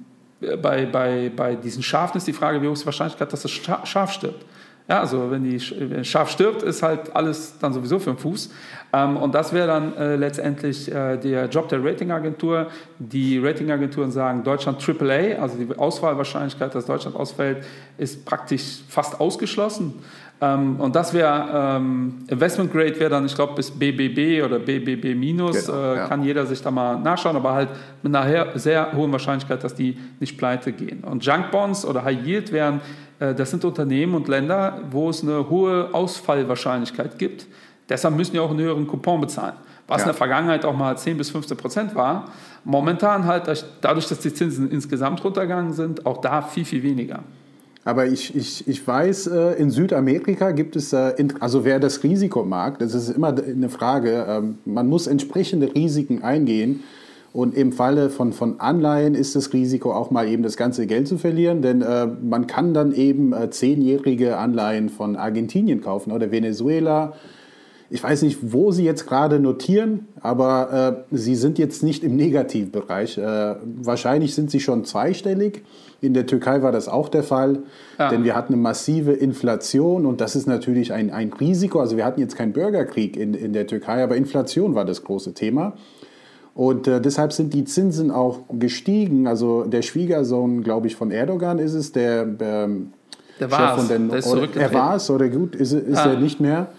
bei, 0.62 0.86
bei, 0.86 1.32
bei 1.36 1.56
diesen 1.56 1.82
Schafen 1.82 2.18
ist 2.18 2.28
die 2.28 2.34
Frage, 2.34 2.62
wie 2.62 2.68
hoch 2.68 2.74
ist 2.74 2.82
die 2.82 2.88
Wahrscheinlichkeit, 2.88 3.32
dass 3.32 3.42
das 3.42 3.52
Schaf 3.52 4.12
stirbt. 4.12 4.46
Ja, 4.88 5.00
also 5.00 5.32
wenn 5.32 5.44
die 5.44 5.60
Schaf 5.60 6.30
stirbt, 6.30 6.62
ist 6.62 6.84
halt 6.84 7.16
alles 7.16 7.58
dann 7.60 7.74
sowieso 7.74 7.98
für 7.98 8.12
den 8.12 8.20
Fuß. 8.20 8.52
Ähm, 8.94 9.18
und 9.18 9.34
das 9.34 9.52
wäre 9.52 9.68
dann 9.68 9.98
äh, 9.98 10.16
letztendlich 10.16 10.94
äh, 10.94 11.18
der 11.18 11.48
Job 11.50 11.70
der 11.70 11.84
Ratingagentur. 11.84 12.68
Die 13.00 13.40
Ratingagenturen 13.40 14.12
sagen, 14.12 14.44
Deutschland 14.44 14.78
AAA, 14.88 15.42
also 15.42 15.58
die 15.58 15.76
Auswahlwahrscheinlichkeit, 15.76 16.76
dass 16.76 16.86
Deutschland 16.86 17.16
ausfällt, 17.16 17.66
ist 17.98 18.26
praktisch 18.26 18.84
fast 18.88 19.20
ausgeschlossen. 19.20 19.96
Ähm, 20.42 20.80
und 20.80 20.96
das 20.96 21.14
wäre, 21.14 21.78
ähm, 21.78 22.26
Investment 22.28 22.72
Grade 22.72 23.00
wäre 23.00 23.10
dann, 23.10 23.26
ich 23.26 23.36
glaube, 23.36 23.56
bis 23.56 23.72
BBB 23.72 24.46
oder 24.46 24.60
BBB 24.60 25.16
minus, 25.18 25.66
genau, 25.66 25.78
äh, 25.78 25.96
ja. 25.96 26.08
kann 26.08 26.24
jeder 26.24 26.46
sich 26.46 26.62
da 26.62 26.72
mal 26.72 27.00
nachschauen, 27.00 27.38
aber 27.38 27.54
halt 27.54 27.70
mit 28.04 28.16
einer 28.16 28.60
sehr 28.60 28.92
hohen 28.94 29.12
Wahrscheinlichkeit, 29.12 29.64
dass 29.64 29.76
die 29.76 29.98
nicht 30.20 30.38
pleite 30.38 30.74
gehen. 30.74 31.04
Und 31.06 31.26
Junk 31.26 31.52
Bonds 31.52 31.86
oder 31.86 32.04
High 32.04 32.26
Yield 32.26 32.52
wären 32.52 32.82
das 33.20 33.52
sind 33.52 33.64
Unternehmen 33.64 34.14
und 34.16 34.28
Länder, 34.28 34.82
wo 34.92 35.10
es 35.10 35.24
eine 35.24 35.50
hohe 35.50 35.94
Ausfallwahrscheinlichkeit 35.94 37.18
gibt. 37.18 37.48
Deshalb 37.88 38.16
müssen 38.16 38.34
die 38.34 38.40
auch 38.40 38.50
einen 38.50 38.60
höheren 38.60 38.88
Coupon 38.88 39.22
bezahlen. 39.22 39.54
Was 39.88 40.00
ja. 40.02 40.06
in 40.06 40.08
der 40.10 40.16
Vergangenheit 40.16 40.66
auch 40.66 40.76
mal 40.76 40.98
10 40.98 41.18
bis 41.18 41.30
15 41.30 41.58
Prozent 41.58 41.96
war. 41.96 42.32
Momentan 42.64 43.26
halt, 43.26 43.66
dadurch, 43.82 44.08
dass 44.08 44.20
die 44.20 44.34
Zinsen 44.34 44.72
insgesamt 44.72 45.24
runtergegangen 45.24 45.74
sind, 45.74 46.06
auch 46.06 46.20
da 46.22 46.42
viel, 46.42 46.66
viel 46.66 46.82
weniger. 46.82 47.20
Aber 47.84 48.08
ich, 48.08 48.36
ich, 48.36 48.68
ich 48.68 48.86
weiß, 48.86 49.28
äh, 49.28 49.54
in 49.54 49.70
Südamerika 49.70 50.52
gibt 50.52 50.76
es, 50.76 50.92
äh, 50.92 51.14
also 51.40 51.64
wer 51.64 51.80
das 51.80 52.04
Risiko 52.04 52.44
mag, 52.44 52.80
das 52.80 52.96
ist 52.96 53.10
immer 53.10 53.28
eine 53.28 53.70
Frage, 53.70 54.26
ähm, 54.28 54.58
man 54.66 54.88
muss 54.88 55.06
entsprechende 55.06 55.74
Risiken 55.74 56.24
eingehen. 56.24 56.84
Und 57.36 57.54
im 57.54 57.74
Falle 57.74 58.10
von, 58.10 58.32
von 58.32 58.62
Anleihen 58.62 59.14
ist 59.14 59.36
das 59.36 59.52
Risiko 59.52 59.92
auch 59.92 60.10
mal 60.10 60.26
eben 60.26 60.42
das 60.42 60.56
ganze 60.56 60.88
Geld 60.88 61.06
zu 61.06 61.18
verlieren, 61.18 61.62
denn 61.62 61.82
äh, 61.82 62.06
man 62.06 62.48
kann 62.48 62.74
dann 62.74 62.94
eben 62.94 63.34
äh, 63.34 63.50
zehnjährige 63.50 64.38
Anleihen 64.38 64.88
von 64.88 65.18
Argentinien 65.18 65.82
kaufen 65.82 66.14
oder 66.14 66.32
Venezuela. 66.32 67.12
Ich 67.90 68.02
weiß 68.02 68.22
nicht, 68.22 68.54
wo 68.54 68.72
sie 68.72 68.86
jetzt 68.86 69.06
gerade 69.06 69.42
notieren, 69.42 70.08
aber 70.22 71.06
äh, 71.12 71.16
sie 71.18 71.36
sind 71.36 71.60
jetzt 71.60 71.84
nicht 71.84 72.06
im 72.06 72.16
Negativbereich. 72.16 73.18
Äh, 73.18 73.56
wahrscheinlich 73.82 74.34
sind 74.34 74.50
sie 74.50 74.62
schon 74.62 74.86
zweistellig. 74.86 75.66
In 76.00 76.14
der 76.14 76.28
Türkei 76.28 76.62
war 76.62 76.72
das 76.72 76.88
auch 76.88 77.10
der 77.10 77.24
Fall, 77.24 77.64
ja. 78.00 78.08
denn 78.08 78.24
wir 78.24 78.34
hatten 78.34 78.54
eine 78.54 78.62
massive 78.62 79.12
Inflation 79.12 80.06
und 80.06 80.22
das 80.22 80.38
ist 80.38 80.48
natürlich 80.48 80.94
ein, 80.94 81.12
ein 81.12 81.34
Risiko. 81.34 81.82
Also 81.82 81.98
wir 81.98 82.06
hatten 82.06 82.22
jetzt 82.22 82.38
keinen 82.38 82.54
Bürgerkrieg 82.54 83.18
in, 83.18 83.34
in 83.34 83.52
der 83.52 83.68
Türkei, 83.68 84.02
aber 84.02 84.16
Inflation 84.16 84.74
war 84.74 84.86
das 84.86 85.04
große 85.04 85.34
Thema. 85.34 85.74
Und 86.56 86.88
äh, 86.88 87.02
deshalb 87.02 87.34
sind 87.34 87.54
die 87.54 87.66
Zinsen 87.66 88.10
auch 88.12 88.40
gestiegen. 88.50 89.28
Also 89.28 89.66
der 89.66 89.82
Schwiegersohn, 89.82 90.64
glaube 90.64 90.88
ich, 90.88 90.96
von 90.96 91.12
Erdogan 91.12 91.60
ist 91.60 91.74
es, 91.74 91.92
der, 91.92 92.26
ähm, 92.40 92.94
der 93.42 93.52
war 93.52 93.78
es. 93.78 93.88
Der 93.90 94.14
ist 94.14 94.56
er 94.56 94.74
war 94.74 94.96
es 94.96 95.10
oder 95.10 95.28
gut, 95.28 95.54
ist, 95.54 95.74
ist 95.74 95.98
ah. 95.98 96.14
er 96.14 96.20
nicht 96.20 96.40
mehr. 96.40 96.70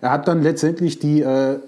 Er 0.00 0.10
hat 0.10 0.26
dann 0.26 0.42
letztendlich 0.42 0.98
die, 0.98 1.22
äh, 1.22 1.60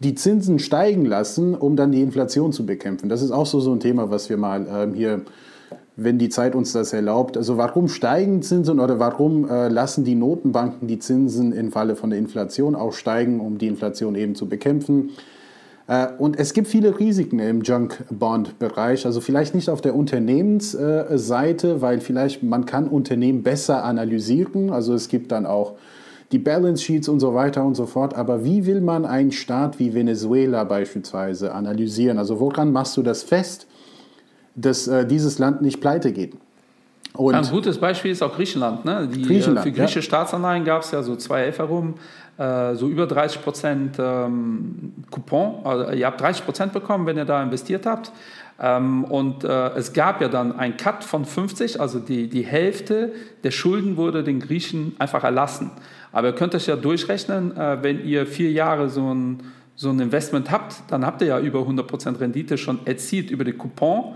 die 0.00 0.16
Zinsen 0.16 0.58
steigen 0.58 1.04
lassen, 1.04 1.54
um 1.54 1.76
dann 1.76 1.92
die 1.92 2.02
Inflation 2.02 2.52
zu 2.52 2.66
bekämpfen. 2.66 3.08
Das 3.08 3.22
ist 3.22 3.30
auch 3.30 3.46
so, 3.46 3.60
so 3.60 3.72
ein 3.72 3.78
Thema, 3.78 4.10
was 4.10 4.28
wir 4.28 4.36
mal 4.36 4.66
ähm, 4.68 4.94
hier, 4.94 5.20
wenn 5.94 6.18
die 6.18 6.30
Zeit 6.30 6.56
uns 6.56 6.72
das 6.72 6.92
erlaubt. 6.92 7.36
Also 7.36 7.56
warum 7.56 7.86
steigen 7.86 8.42
Zinsen 8.42 8.80
oder 8.80 8.98
warum 8.98 9.48
äh, 9.48 9.68
lassen 9.68 10.02
die 10.02 10.16
Notenbanken 10.16 10.88
die 10.88 10.98
Zinsen 10.98 11.52
im 11.52 11.70
Falle 11.70 11.94
von 11.94 12.10
der 12.10 12.18
Inflation 12.18 12.74
auch 12.74 12.92
steigen, 12.92 13.38
um 13.38 13.58
die 13.58 13.68
Inflation 13.68 14.16
eben 14.16 14.34
zu 14.34 14.48
bekämpfen? 14.48 15.10
Äh, 15.86 16.08
und 16.18 16.38
es 16.38 16.54
gibt 16.54 16.68
viele 16.68 16.98
Risiken 16.98 17.38
im 17.38 17.62
Junk-Bond-Bereich, 17.62 19.06
also 19.06 19.20
vielleicht 19.20 19.54
nicht 19.54 19.68
auf 19.68 19.80
der 19.80 19.94
Unternehmensseite, 19.94 21.80
weil 21.82 22.00
vielleicht 22.00 22.42
man 22.42 22.66
kann 22.66 22.88
Unternehmen 22.88 23.42
besser 23.42 23.84
analysieren, 23.84 24.70
also 24.70 24.94
es 24.94 25.08
gibt 25.08 25.32
dann 25.32 25.46
auch 25.46 25.74
die 26.32 26.38
Balance 26.38 26.82
Sheets 26.82 27.08
und 27.08 27.20
so 27.20 27.34
weiter 27.34 27.64
und 27.64 27.74
so 27.74 27.86
fort, 27.86 28.14
aber 28.14 28.44
wie 28.44 28.66
will 28.66 28.80
man 28.80 29.04
einen 29.04 29.30
Staat 29.30 29.78
wie 29.78 29.94
Venezuela 29.94 30.64
beispielsweise 30.64 31.54
analysieren? 31.54 32.18
Also 32.18 32.40
woran 32.40 32.72
machst 32.72 32.96
du 32.96 33.02
das 33.02 33.22
fest, 33.22 33.66
dass 34.56 34.88
äh, 34.88 35.06
dieses 35.06 35.38
Land 35.38 35.62
nicht 35.62 35.80
pleite 35.80 36.12
geht? 36.12 36.34
Und 37.12 37.36
ein 37.36 37.48
gutes 37.48 37.78
Beispiel 37.78 38.10
ist 38.10 38.22
auch 38.22 38.34
Griechenland. 38.34 38.84
Ne? 38.84 39.08
Die, 39.12 39.22
Griechenland 39.22 39.64
für 39.64 39.70
griechische 39.70 40.00
ja. 40.00 40.02
Staatsanleihen 40.02 40.64
gab 40.64 40.82
es 40.82 40.90
ja 40.90 41.00
so 41.00 41.14
2 41.14 41.52
herum 41.52 41.94
äh, 41.94 42.23
so 42.36 42.88
über 42.88 43.06
30 43.06 43.42
Prozent 43.42 43.96
ähm, 43.98 44.92
Coupon. 45.10 45.64
Also 45.64 45.92
ihr 45.92 46.06
habt 46.06 46.20
30 46.20 46.44
Prozent 46.44 46.72
bekommen, 46.72 47.06
wenn 47.06 47.16
ihr 47.16 47.24
da 47.24 47.42
investiert 47.42 47.86
habt. 47.86 48.10
Ähm, 48.60 49.04
und 49.04 49.44
äh, 49.44 49.68
es 49.70 49.92
gab 49.92 50.20
ja 50.20 50.28
dann 50.28 50.58
einen 50.58 50.76
Cut 50.76 51.02
von 51.02 51.24
50, 51.24 51.80
also 51.80 51.98
die, 51.98 52.28
die 52.28 52.42
Hälfte 52.42 53.12
der 53.42 53.50
Schulden 53.50 53.96
wurde 53.96 54.22
den 54.22 54.40
Griechen 54.40 54.94
einfach 54.98 55.24
erlassen. 55.24 55.72
Aber 56.12 56.28
ihr 56.28 56.34
könnt 56.34 56.54
euch 56.54 56.66
ja 56.66 56.76
durchrechnen, 56.76 57.56
äh, 57.56 57.82
wenn 57.82 58.04
ihr 58.04 58.26
vier 58.26 58.52
Jahre 58.52 58.88
so 58.88 59.12
ein, 59.12 59.42
so 59.74 59.90
ein 59.90 59.98
Investment 59.98 60.52
habt, 60.52 60.76
dann 60.88 61.04
habt 61.04 61.20
ihr 61.22 61.28
ja 61.28 61.40
über 61.40 61.60
100 61.60 61.86
Prozent 61.86 62.20
Rendite 62.20 62.56
schon 62.56 62.86
erzielt 62.86 63.30
über 63.30 63.44
den 63.44 63.58
Coupon 63.58 64.14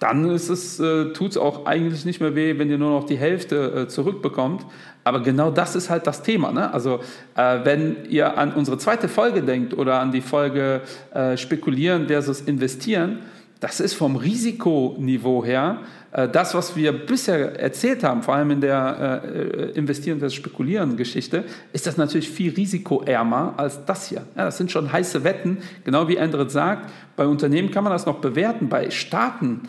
dann 0.00 0.28
ist 0.30 0.48
es, 0.48 0.80
äh, 0.80 1.12
tut 1.12 1.30
es 1.30 1.36
auch 1.36 1.66
eigentlich 1.66 2.04
nicht 2.04 2.20
mehr 2.20 2.34
weh, 2.34 2.58
wenn 2.58 2.68
ihr 2.68 2.78
nur 2.78 2.90
noch 2.90 3.04
die 3.04 3.16
Hälfte 3.16 3.84
äh, 3.84 3.88
zurückbekommt. 3.88 4.66
Aber 5.04 5.20
genau 5.20 5.50
das 5.50 5.76
ist 5.76 5.90
halt 5.90 6.06
das 6.06 6.22
Thema. 6.22 6.50
Ne? 6.50 6.72
Also 6.72 7.00
äh, 7.36 7.60
wenn 7.64 8.06
ihr 8.08 8.36
an 8.38 8.52
unsere 8.52 8.78
zweite 8.78 9.08
Folge 9.08 9.42
denkt 9.42 9.74
oder 9.74 10.00
an 10.00 10.10
die 10.10 10.22
Folge 10.22 10.80
äh, 11.12 11.36
Spekulieren 11.36 12.08
versus 12.08 12.40
Investieren, 12.40 13.18
das 13.60 13.80
ist 13.80 13.94
vom 13.94 14.16
Risikoniveau 14.16 15.44
her 15.44 15.78
äh, 16.14 16.28
das, 16.28 16.54
was 16.54 16.76
wir 16.76 16.92
bisher 16.92 17.58
erzählt 17.60 18.04
haben, 18.04 18.22
vor 18.22 18.34
allem 18.34 18.52
in 18.52 18.60
der 18.60 19.22
äh, 19.24 19.70
Investieren 19.72 20.20
versus 20.20 20.34
Spekulieren 20.34 20.96
Geschichte, 20.96 21.44
ist 21.72 21.86
das 21.86 21.96
natürlich 21.96 22.30
viel 22.30 22.54
risikoärmer 22.54 23.54
als 23.56 23.84
das 23.84 24.08
hier. 24.08 24.22
Ja, 24.36 24.44
das 24.44 24.56
sind 24.56 24.70
schon 24.70 24.92
heiße 24.92 25.24
Wetten, 25.24 25.58
genau 25.84 26.08
wie 26.08 26.16
Endrit 26.16 26.50
sagt. 26.50 26.90
Bei 27.16 27.26
Unternehmen 27.26 27.70
kann 27.70 27.84
man 27.84 27.92
das 27.92 28.06
noch 28.06 28.20
bewerten, 28.20 28.68
bei 28.68 28.90
Staaten 28.90 29.62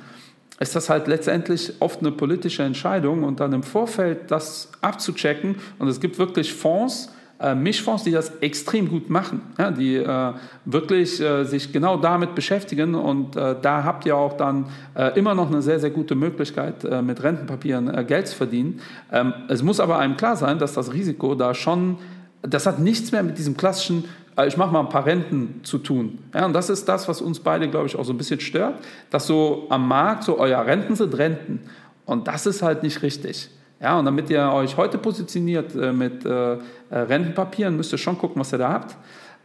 ist 0.59 0.75
das 0.75 0.89
halt 0.89 1.07
letztendlich 1.07 1.73
oft 1.79 1.99
eine 1.99 2.11
politische 2.11 2.63
Entscheidung 2.63 3.23
und 3.23 3.39
dann 3.39 3.53
im 3.53 3.63
Vorfeld 3.63 4.31
das 4.31 4.71
abzuchecken. 4.81 5.55
Und 5.79 5.87
es 5.87 5.99
gibt 5.99 6.17
wirklich 6.17 6.53
Fonds, 6.53 7.09
äh, 7.39 7.53
Mischfonds, 7.53 8.03
die 8.03 8.11
das 8.11 8.31
extrem 8.39 8.87
gut 8.87 9.09
machen, 9.09 9.41
ja, 9.59 9.69
die 9.69 9.97
äh, 9.97 10.33
wirklich 10.63 11.19
äh, 11.19 11.43
sich 11.43 11.73
genau 11.73 11.97
damit 11.97 12.35
beschäftigen. 12.35 12.95
Und 12.95 13.35
äh, 13.35 13.55
da 13.61 13.83
habt 13.83 14.05
ihr 14.05 14.15
auch 14.15 14.37
dann 14.37 14.67
äh, 14.95 15.17
immer 15.19 15.35
noch 15.35 15.49
eine 15.49 15.61
sehr, 15.61 15.81
sehr 15.81 15.89
gute 15.89 16.15
Möglichkeit, 16.15 16.85
äh, 16.85 17.01
mit 17.01 17.21
Rentenpapieren 17.21 18.07
Geld 18.07 18.29
zu 18.29 18.37
verdienen. 18.37 18.79
Ähm, 19.11 19.33
es 19.49 19.61
muss 19.61 19.81
aber 19.81 19.99
einem 19.99 20.15
klar 20.15 20.37
sein, 20.37 20.59
dass 20.59 20.73
das 20.73 20.93
Risiko 20.93 21.35
da 21.35 21.53
schon, 21.53 21.97
das 22.41 22.65
hat 22.65 22.79
nichts 22.79 23.11
mehr 23.11 23.23
mit 23.23 23.37
diesem 23.37 23.57
klassischen 23.57 24.05
ich 24.45 24.57
mache 24.57 24.71
mal 24.71 24.81
ein 24.81 24.89
paar 24.89 25.05
Renten 25.05 25.61
zu 25.63 25.77
tun. 25.77 26.19
Ja, 26.33 26.45
und 26.45 26.53
das 26.53 26.69
ist 26.69 26.87
das, 26.89 27.07
was 27.07 27.21
uns 27.21 27.39
beide, 27.39 27.69
glaube 27.69 27.87
ich, 27.87 27.95
auch 27.95 28.03
so 28.03 28.13
ein 28.13 28.17
bisschen 28.17 28.39
stört, 28.39 28.75
dass 29.09 29.27
so 29.27 29.67
am 29.69 29.87
Markt 29.87 30.23
so 30.23 30.37
euer 30.37 30.65
Renten 30.65 30.95
sind 30.95 31.17
Renten. 31.17 31.61
Und 32.05 32.27
das 32.27 32.45
ist 32.45 32.61
halt 32.61 32.83
nicht 32.83 33.01
richtig. 33.01 33.49
Ja, 33.81 33.97
und 33.99 34.05
damit 34.05 34.29
ihr 34.29 34.51
euch 34.51 34.77
heute 34.77 34.97
positioniert 34.97 35.75
äh, 35.75 35.91
mit 35.91 36.25
äh, 36.25 36.53
äh 36.53 36.59
Rentenpapieren, 36.91 37.75
müsst 37.75 37.91
ihr 37.91 37.97
schon 37.97 38.17
gucken, 38.17 38.39
was 38.39 38.53
ihr 38.53 38.57
da 38.57 38.69
habt. 38.71 38.95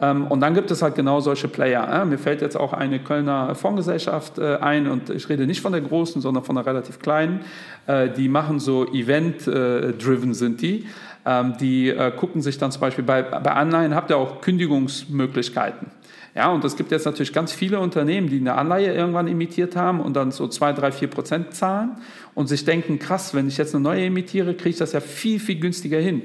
Ähm, 0.00 0.26
und 0.28 0.40
dann 0.40 0.54
gibt 0.54 0.70
es 0.70 0.82
halt 0.82 0.94
genau 0.94 1.20
solche 1.20 1.48
Player. 1.48 1.86
Ja. 1.88 2.04
Mir 2.04 2.18
fällt 2.18 2.40
jetzt 2.40 2.56
auch 2.56 2.72
eine 2.72 3.00
Kölner 3.00 3.54
Fondsgesellschaft 3.54 4.38
äh, 4.38 4.56
ein 4.56 4.88
und 4.88 5.10
ich 5.10 5.28
rede 5.28 5.46
nicht 5.46 5.60
von 5.60 5.72
der 5.72 5.82
großen, 5.82 6.22
sondern 6.22 6.42
von 6.42 6.56
der 6.56 6.66
relativ 6.66 7.00
kleinen. 7.00 7.40
Äh, 7.86 8.08
die 8.08 8.28
machen 8.28 8.60
so 8.60 8.86
Event-driven 8.86 10.34
sind 10.34 10.62
die. 10.62 10.86
Ähm, 11.26 11.54
die 11.60 11.88
äh, 11.88 12.10
gucken 12.10 12.40
sich 12.42 12.58
dann 12.58 12.72
zum 12.72 12.80
Beispiel 12.80 13.04
bei, 13.04 13.22
bei 13.22 13.52
Anleihen, 13.52 13.94
habt 13.94 14.10
ihr 14.10 14.16
auch 14.16 14.40
Kündigungsmöglichkeiten. 14.40 15.88
Ja, 16.34 16.50
und 16.50 16.64
es 16.64 16.76
gibt 16.76 16.92
jetzt 16.92 17.06
natürlich 17.06 17.32
ganz 17.32 17.52
viele 17.52 17.80
Unternehmen, 17.80 18.28
die 18.28 18.38
eine 18.38 18.54
Anleihe 18.54 18.94
irgendwann 18.94 19.26
emittiert 19.26 19.74
haben 19.74 20.00
und 20.00 20.14
dann 20.14 20.30
so 20.30 20.46
2, 20.46 20.74
3, 20.74 20.92
4 20.92 21.08
Prozent 21.08 21.54
zahlen 21.54 21.96
und 22.34 22.46
sich 22.46 22.64
denken, 22.64 22.98
krass, 22.98 23.34
wenn 23.34 23.48
ich 23.48 23.58
jetzt 23.58 23.74
eine 23.74 23.82
neue 23.82 24.04
emitiere, 24.04 24.54
kriege 24.54 24.70
ich 24.70 24.76
das 24.76 24.92
ja 24.92 25.00
viel, 25.00 25.40
viel 25.40 25.58
günstiger 25.58 25.98
hin. 25.98 26.22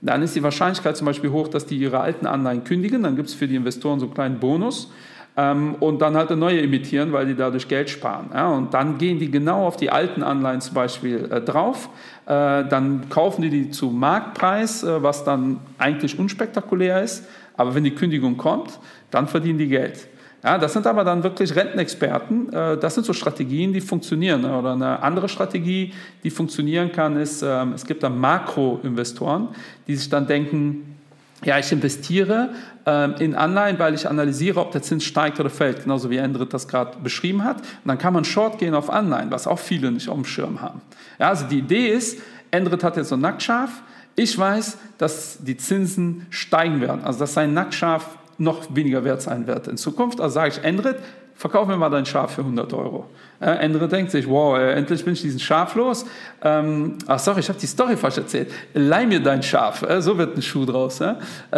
Dann 0.00 0.22
ist 0.22 0.34
die 0.34 0.42
Wahrscheinlichkeit 0.42 0.96
zum 0.96 1.06
Beispiel 1.06 1.30
hoch, 1.30 1.48
dass 1.48 1.66
die 1.66 1.78
ihre 1.78 2.00
alten 2.00 2.26
Anleihen 2.26 2.64
kündigen. 2.64 3.04
Dann 3.04 3.16
gibt 3.16 3.28
es 3.28 3.34
für 3.34 3.48
die 3.48 3.56
Investoren 3.56 4.00
so 4.00 4.06
einen 4.06 4.14
kleinen 4.14 4.40
Bonus 4.40 4.90
ähm, 5.36 5.74
und 5.80 6.00
dann 6.00 6.16
halt 6.16 6.30
eine 6.30 6.38
neue 6.38 6.62
emittieren, 6.62 7.12
weil 7.12 7.26
die 7.26 7.34
dadurch 7.34 7.66
Geld 7.66 7.90
sparen. 7.90 8.30
Ja? 8.32 8.50
Und 8.50 8.72
dann 8.74 8.98
gehen 8.98 9.18
die 9.18 9.30
genau 9.30 9.66
auf 9.66 9.76
die 9.76 9.90
alten 9.90 10.22
Anleihen 10.22 10.60
zum 10.60 10.74
Beispiel 10.74 11.28
äh, 11.30 11.40
drauf. 11.40 11.88
Äh, 12.26 12.64
dann 12.68 13.08
kaufen 13.08 13.42
die 13.42 13.50
die 13.50 13.70
zu 13.70 13.90
Marktpreis, 13.90 14.84
äh, 14.84 15.02
was 15.02 15.24
dann 15.24 15.58
eigentlich 15.78 16.18
unspektakulär 16.18 17.02
ist. 17.02 17.26
Aber 17.56 17.74
wenn 17.74 17.84
die 17.84 17.94
Kündigung 17.94 18.36
kommt, 18.36 18.78
dann 19.10 19.26
verdienen 19.28 19.58
die 19.58 19.68
Geld. 19.68 20.08
Ja, 20.44 20.58
das 20.58 20.74
sind 20.74 20.86
aber 20.86 21.04
dann 21.04 21.22
wirklich 21.22 21.56
Rentenexperten. 21.56 22.52
Äh, 22.52 22.76
das 22.76 22.94
sind 22.94 23.04
so 23.04 23.12
Strategien, 23.12 23.72
die 23.72 23.80
funktionieren. 23.80 24.44
Oder 24.44 24.74
eine 24.74 25.02
andere 25.02 25.28
Strategie, 25.28 25.94
die 26.22 26.30
funktionieren 26.30 26.92
kann, 26.92 27.16
ist, 27.16 27.42
ähm, 27.42 27.72
es 27.72 27.86
gibt 27.86 28.02
dann 28.02 28.18
Makroinvestoren, 28.20 29.48
die 29.88 29.96
sich 29.96 30.10
dann 30.10 30.26
denken, 30.26 30.96
ja, 31.44 31.58
ich 31.58 31.70
investiere 31.72 32.50
ähm, 32.86 33.14
in 33.18 33.34
Anleihen, 33.34 33.78
weil 33.78 33.94
ich 33.94 34.08
analysiere, 34.08 34.60
ob 34.60 34.72
der 34.72 34.82
Zins 34.82 35.04
steigt 35.04 35.40
oder 35.40 35.50
fällt, 35.50 35.84
genauso 35.84 36.10
wie 36.10 36.16
Endrit 36.16 36.52
das 36.52 36.68
gerade 36.68 36.98
beschrieben 37.02 37.44
hat. 37.44 37.58
Und 37.58 37.86
dann 37.86 37.98
kann 37.98 38.14
man 38.14 38.24
Short 38.24 38.58
gehen 38.58 38.74
auf 38.74 38.90
Anleihen, 38.90 39.30
was 39.30 39.46
auch 39.46 39.58
viele 39.58 39.90
nicht 39.90 40.08
auf 40.08 40.16
dem 40.16 40.24
Schirm 40.24 40.60
haben. 40.60 40.80
Ja, 41.18 41.28
also 41.28 41.46
die 41.46 41.58
Idee 41.58 41.88
ist, 41.88 42.18
Endrit 42.50 42.84
hat 42.84 42.96
jetzt 42.96 43.08
so 43.08 43.16
nacktscharf. 43.16 43.82
Ich 44.16 44.38
weiß, 44.38 44.78
dass 44.98 45.38
die 45.40 45.56
Zinsen 45.56 46.26
steigen 46.30 46.80
werden, 46.80 47.02
also 47.04 47.18
dass 47.18 47.34
sein 47.34 47.52
Nacktscharf 47.52 48.18
noch 48.38 48.74
weniger 48.74 49.04
wert 49.04 49.22
sein 49.22 49.46
wird 49.46 49.68
in 49.68 49.76
Zukunft. 49.76 50.20
Also 50.20 50.34
sage 50.34 50.54
ich, 50.56 50.64
Endrit, 50.64 50.96
verkauf 51.34 51.66
mir 51.66 51.76
mal 51.76 51.90
dein 51.90 52.06
Schaf 52.06 52.34
für 52.34 52.42
100 52.42 52.72
Euro. 52.72 53.06
Äh, 53.40 53.46
andere 53.64 53.88
denkt 53.88 54.10
sich, 54.10 54.28
wow, 54.28 54.56
äh, 54.56 54.72
endlich 54.72 55.04
bin 55.04 55.12
ich 55.12 55.22
diesen 55.22 55.40
Schaf 55.40 55.74
los. 55.74 56.06
Ähm, 56.42 56.98
ach 57.06 57.18
sorry, 57.18 57.40
ich 57.40 57.48
habe 57.48 57.58
die 57.58 57.66
Story 57.66 57.96
falsch 57.96 58.18
erzählt. 58.18 58.50
Leih 58.72 59.06
mir 59.06 59.20
dein 59.20 59.42
Schaf, 59.42 59.82
äh, 59.82 60.00
so 60.00 60.16
wird 60.16 60.36
ein 60.36 60.42
Schuh 60.42 60.64
draus. 60.64 61.00
Äh? 61.00 61.14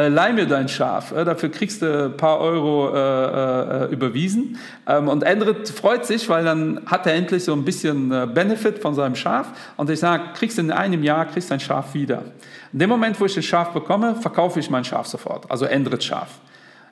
Leih 0.08 0.32
mir 0.32 0.46
dein 0.46 0.68
Schaf, 0.68 1.12
äh, 1.12 1.24
dafür 1.24 1.50
kriegst 1.50 1.82
du 1.82 2.06
ein 2.06 2.16
paar 2.16 2.40
Euro 2.40 2.94
äh, 2.94 3.84
äh, 3.84 3.92
überwiesen. 3.92 4.58
Ähm, 4.86 5.08
und 5.08 5.24
andere 5.24 5.54
freut 5.66 6.06
sich, 6.06 6.28
weil 6.28 6.44
dann 6.44 6.80
hat 6.86 7.06
er 7.06 7.14
endlich 7.14 7.44
so 7.44 7.52
ein 7.52 7.64
bisschen 7.64 8.08
Benefit 8.34 8.78
von 8.78 8.94
seinem 8.94 9.14
Schaf. 9.14 9.48
Und 9.76 9.90
ich 9.90 10.00
sage, 10.00 10.24
kriegst 10.34 10.58
in 10.58 10.70
einem 10.70 11.02
Jahr, 11.02 11.26
kriegst 11.26 11.50
dein 11.50 11.60
Schaf 11.60 11.94
wieder. 11.94 12.22
In 12.72 12.78
dem 12.78 12.90
Moment, 12.90 13.20
wo 13.20 13.26
ich 13.26 13.34
das 13.34 13.44
Schaf 13.44 13.70
bekomme, 13.70 14.16
verkaufe 14.16 14.58
ich 14.58 14.70
mein 14.70 14.84
Schaf 14.84 15.06
sofort, 15.06 15.50
also 15.50 15.66
Endrit 15.66 16.02
Schaf. 16.02 16.40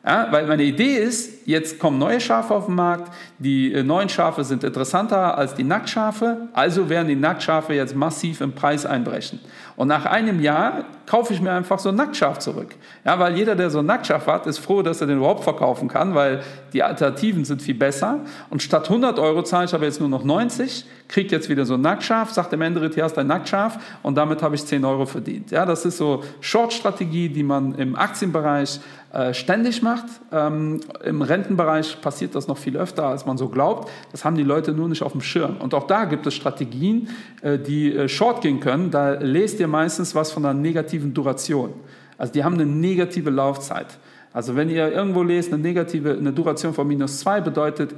Ja, 0.06 0.28
weil 0.30 0.46
meine 0.46 0.64
Idee 0.64 0.96
ist, 0.98 1.46
jetzt 1.46 1.78
kommen 1.78 1.98
neue 1.98 2.20
Schafe 2.20 2.54
auf 2.54 2.66
den 2.66 2.74
Markt, 2.74 3.10
die 3.38 3.72
äh, 3.72 3.82
neuen 3.82 4.10
Schafe 4.10 4.44
sind 4.44 4.62
interessanter 4.62 5.38
als 5.38 5.54
die 5.54 5.64
Nacktschafe, 5.64 6.48
also 6.52 6.90
werden 6.90 7.08
die 7.08 7.16
Nacktschafe 7.16 7.72
jetzt 7.72 7.96
massiv 7.96 8.42
im 8.42 8.52
Preis 8.52 8.84
einbrechen. 8.84 9.40
Und 9.76 9.88
nach 9.88 10.06
einem 10.06 10.40
Jahr 10.40 10.84
kaufe 11.06 11.34
ich 11.34 11.40
mir 11.40 11.52
einfach 11.52 11.78
so 11.78 11.88
ein 11.88 11.96
Nacktschaf 11.96 12.38
zurück. 12.38 12.74
Ja, 13.04 13.18
weil 13.18 13.36
jeder, 13.36 13.56
der 13.56 13.70
so 13.70 13.80
ein 13.80 13.86
Nacktschaf 13.86 14.26
hat, 14.26 14.46
ist 14.46 14.58
froh, 14.58 14.82
dass 14.82 15.00
er 15.00 15.06
den 15.06 15.18
überhaupt 15.18 15.44
verkaufen 15.44 15.88
kann, 15.88 16.14
weil 16.14 16.42
die 16.72 16.82
Alternativen 16.82 17.44
sind 17.44 17.60
viel 17.60 17.74
besser. 17.74 18.20
Und 18.50 18.62
statt 18.62 18.88
100 18.88 19.18
Euro 19.18 19.42
zahle 19.42 19.66
ich 19.66 19.74
aber 19.74 19.84
jetzt 19.84 20.00
nur 20.00 20.08
noch 20.08 20.24
90, 20.24 20.86
kriegt 21.08 21.32
jetzt 21.32 21.48
wieder 21.48 21.66
so 21.66 21.74
ein 21.74 21.80
Nacktschaf, 21.80 22.30
sagt 22.30 22.52
im 22.52 22.62
Endrit, 22.62 22.94
hier 22.94 23.04
hast 23.04 23.18
ein 23.18 23.26
Nacktschaf 23.26 23.78
und 24.02 24.16
damit 24.16 24.42
habe 24.42 24.54
ich 24.54 24.64
10 24.64 24.84
Euro 24.84 25.06
verdient. 25.06 25.50
Ja, 25.50 25.66
das 25.66 25.84
ist 25.84 25.98
so 25.98 26.22
Short-Strategie, 26.40 27.28
die 27.28 27.42
man 27.42 27.74
im 27.74 27.96
Aktienbereich 27.96 28.80
äh, 29.14 29.32
ständig 29.32 29.80
macht. 29.80 30.06
Ähm, 30.32 30.80
Im 31.04 31.22
Rentenbereich 31.22 32.00
passiert 32.00 32.34
das 32.34 32.48
noch 32.48 32.58
viel 32.58 32.76
öfter, 32.76 33.06
als 33.06 33.24
man 33.24 33.38
so 33.38 33.48
glaubt. 33.48 33.88
Das 34.10 34.24
haben 34.24 34.34
die 34.36 34.42
Leute 34.42 34.72
nur 34.72 34.88
nicht 34.88 35.02
auf 35.02 35.12
dem 35.12 35.20
Schirm. 35.20 35.58
Und 35.58 35.72
auch 35.72 35.86
da 35.86 36.04
gibt 36.04 36.26
es 36.26 36.34
Strategien, 36.34 37.08
äh, 37.40 37.56
die 37.56 37.94
äh, 37.94 38.08
short 38.08 38.40
gehen 38.40 38.58
können. 38.58 38.90
Da 38.90 39.12
lest 39.12 39.60
ihr 39.60 39.63
meistens 39.66 40.14
was 40.14 40.32
von 40.32 40.44
einer 40.44 40.58
negativen 40.58 41.14
Duration. 41.14 41.72
Also 42.18 42.32
die 42.32 42.44
haben 42.44 42.54
eine 42.54 42.66
negative 42.66 43.30
Laufzeit. 43.30 43.98
Also 44.32 44.56
wenn 44.56 44.68
ihr 44.68 44.92
irgendwo 44.92 45.22
lest, 45.22 45.52
eine 45.52 45.62
negative 45.62 46.16
eine 46.18 46.32
Duration 46.32 46.74
von 46.74 46.86
minus 46.86 47.20
zwei 47.20 47.40
bedeutet, 47.40 47.94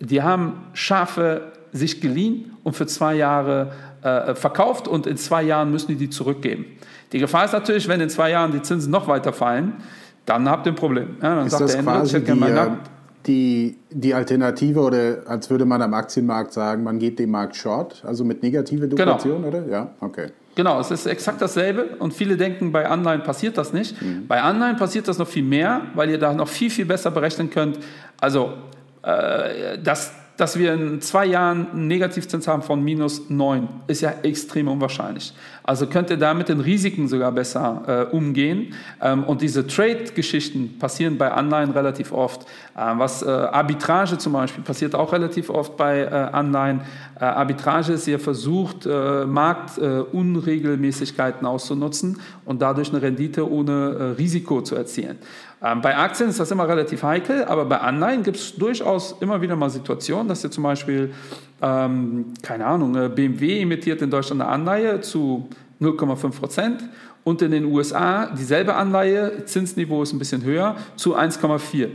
die 0.00 0.22
haben 0.22 0.66
Schafe 0.74 1.52
sich 1.72 2.00
geliehen 2.00 2.56
und 2.62 2.76
für 2.76 2.86
zwei 2.86 3.14
Jahre 3.14 3.72
äh, 4.02 4.34
verkauft 4.34 4.88
und 4.88 5.06
in 5.06 5.16
zwei 5.16 5.42
Jahren 5.42 5.70
müssen 5.70 5.88
die 5.88 5.96
die 5.96 6.10
zurückgeben. 6.10 6.66
Die 7.12 7.18
Gefahr 7.18 7.46
ist 7.46 7.52
natürlich, 7.52 7.88
wenn 7.88 8.00
in 8.00 8.10
zwei 8.10 8.30
Jahren 8.30 8.52
die 8.52 8.62
Zinsen 8.62 8.90
noch 8.90 9.08
weiter 9.08 9.32
fallen, 9.32 9.74
dann 10.26 10.48
habt 10.48 10.66
ihr 10.66 10.72
ein 10.72 10.76
Problem. 10.76 11.16
Ja, 11.22 11.36
dann 11.36 11.46
ist 11.46 11.52
sagt 11.52 11.64
das 11.64 11.72
der 11.72 11.82
quasi 11.82 12.20
die, 12.20 12.30
äh, 12.30 12.68
die, 13.26 13.78
die 13.90 14.14
Alternative 14.14 14.80
oder 14.80 15.22
als 15.26 15.48
würde 15.50 15.64
man 15.64 15.80
am 15.82 15.94
Aktienmarkt 15.94 16.52
sagen, 16.52 16.82
man 16.82 16.98
geht 16.98 17.18
dem 17.18 17.30
Markt 17.30 17.56
short, 17.56 18.02
also 18.06 18.24
mit 18.24 18.42
negative 18.42 18.88
Duration, 18.88 19.42
genau. 19.42 19.48
oder? 19.48 19.66
Ja, 19.68 19.90
okay. 20.00 20.28
Genau, 20.58 20.80
es 20.80 20.90
ist 20.90 21.06
exakt 21.06 21.40
dasselbe 21.40 21.84
und 22.00 22.12
viele 22.12 22.36
denken, 22.36 22.72
bei 22.72 22.88
Anleihen 22.88 23.22
passiert 23.22 23.56
das 23.56 23.72
nicht. 23.72 24.02
Mhm. 24.02 24.26
Bei 24.26 24.42
Anleihen 24.42 24.76
passiert 24.76 25.06
das 25.06 25.16
noch 25.16 25.28
viel 25.28 25.44
mehr, 25.44 25.82
weil 25.94 26.10
ihr 26.10 26.18
da 26.18 26.34
noch 26.34 26.48
viel, 26.48 26.68
viel 26.68 26.84
besser 26.84 27.12
berechnen 27.12 27.48
könnt. 27.48 27.78
Also, 28.20 28.54
äh, 29.04 29.78
das 29.78 30.12
dass 30.36 30.56
wir 30.56 30.72
in 30.72 31.00
zwei 31.00 31.26
Jahren 31.26 31.70
einen 31.72 31.88
Negativzins 31.88 32.46
haben 32.46 32.62
von 32.62 32.82
minus 32.82 33.28
9, 33.28 33.68
ist 33.88 34.02
ja 34.02 34.14
extrem 34.22 34.68
unwahrscheinlich. 34.68 35.32
Also 35.68 35.86
könnt 35.86 36.08
ihr 36.08 36.16
da 36.16 36.32
mit 36.32 36.48
den 36.48 36.60
Risiken 36.60 37.08
sogar 37.08 37.30
besser 37.30 38.08
äh, 38.10 38.16
umgehen. 38.16 38.72
Ähm, 39.02 39.24
und 39.24 39.42
diese 39.42 39.66
Trade-Geschichten 39.66 40.78
passieren 40.78 41.18
bei 41.18 41.30
Anleihen 41.30 41.72
relativ 41.72 42.10
oft. 42.10 42.46
Ähm, 42.74 42.98
was 42.98 43.22
äh, 43.22 43.28
Arbitrage 43.28 44.16
zum 44.16 44.32
Beispiel 44.32 44.64
passiert 44.64 44.94
auch 44.94 45.12
relativ 45.12 45.50
oft 45.50 45.76
bei 45.76 46.04
äh, 46.04 46.08
Anleihen. 46.08 46.80
Äh, 47.20 47.24
Arbitrage 47.24 47.92
ist, 47.92 48.08
ihr 48.08 48.18
versucht, 48.18 48.86
äh, 48.86 49.26
Marktunregelmäßigkeiten 49.26 51.46
auszunutzen 51.46 52.18
und 52.46 52.62
dadurch 52.62 52.88
eine 52.88 53.02
Rendite 53.02 53.46
ohne 53.46 53.72
äh, 53.72 54.04
Risiko 54.16 54.62
zu 54.62 54.74
erzielen. 54.74 55.18
Ähm, 55.62 55.80
bei 55.80 55.96
Aktien 55.96 56.30
ist 56.30 56.38
das 56.38 56.50
immer 56.50 56.68
relativ 56.68 57.02
heikel, 57.02 57.44
aber 57.44 57.64
bei 57.64 57.78
Anleihen 57.78 58.22
gibt 58.22 58.36
es 58.36 58.54
durchaus 58.54 59.16
immer 59.20 59.42
wieder 59.42 59.56
mal 59.56 59.70
Situationen, 59.70 60.28
dass 60.28 60.44
ihr 60.44 60.50
zum 60.50 60.62
Beispiel, 60.62 61.12
ähm, 61.60 62.34
keine 62.42 62.66
Ahnung, 62.66 62.94
äh, 62.94 63.08
BMW 63.08 63.62
emittiert 63.62 64.02
in 64.02 64.10
Deutschland 64.10 64.40
eine 64.42 64.50
Anleihe 64.50 65.00
zu 65.00 65.48
0,5 65.80 66.38
Prozent 66.38 66.84
und 67.24 67.42
in 67.42 67.50
den 67.50 67.64
USA 67.64 68.26
dieselbe 68.26 68.74
Anleihe, 68.74 69.44
Zinsniveau 69.44 70.02
ist 70.02 70.12
ein 70.12 70.18
bisschen 70.18 70.44
höher, 70.44 70.76
zu 70.96 71.16
1,4. 71.16 71.88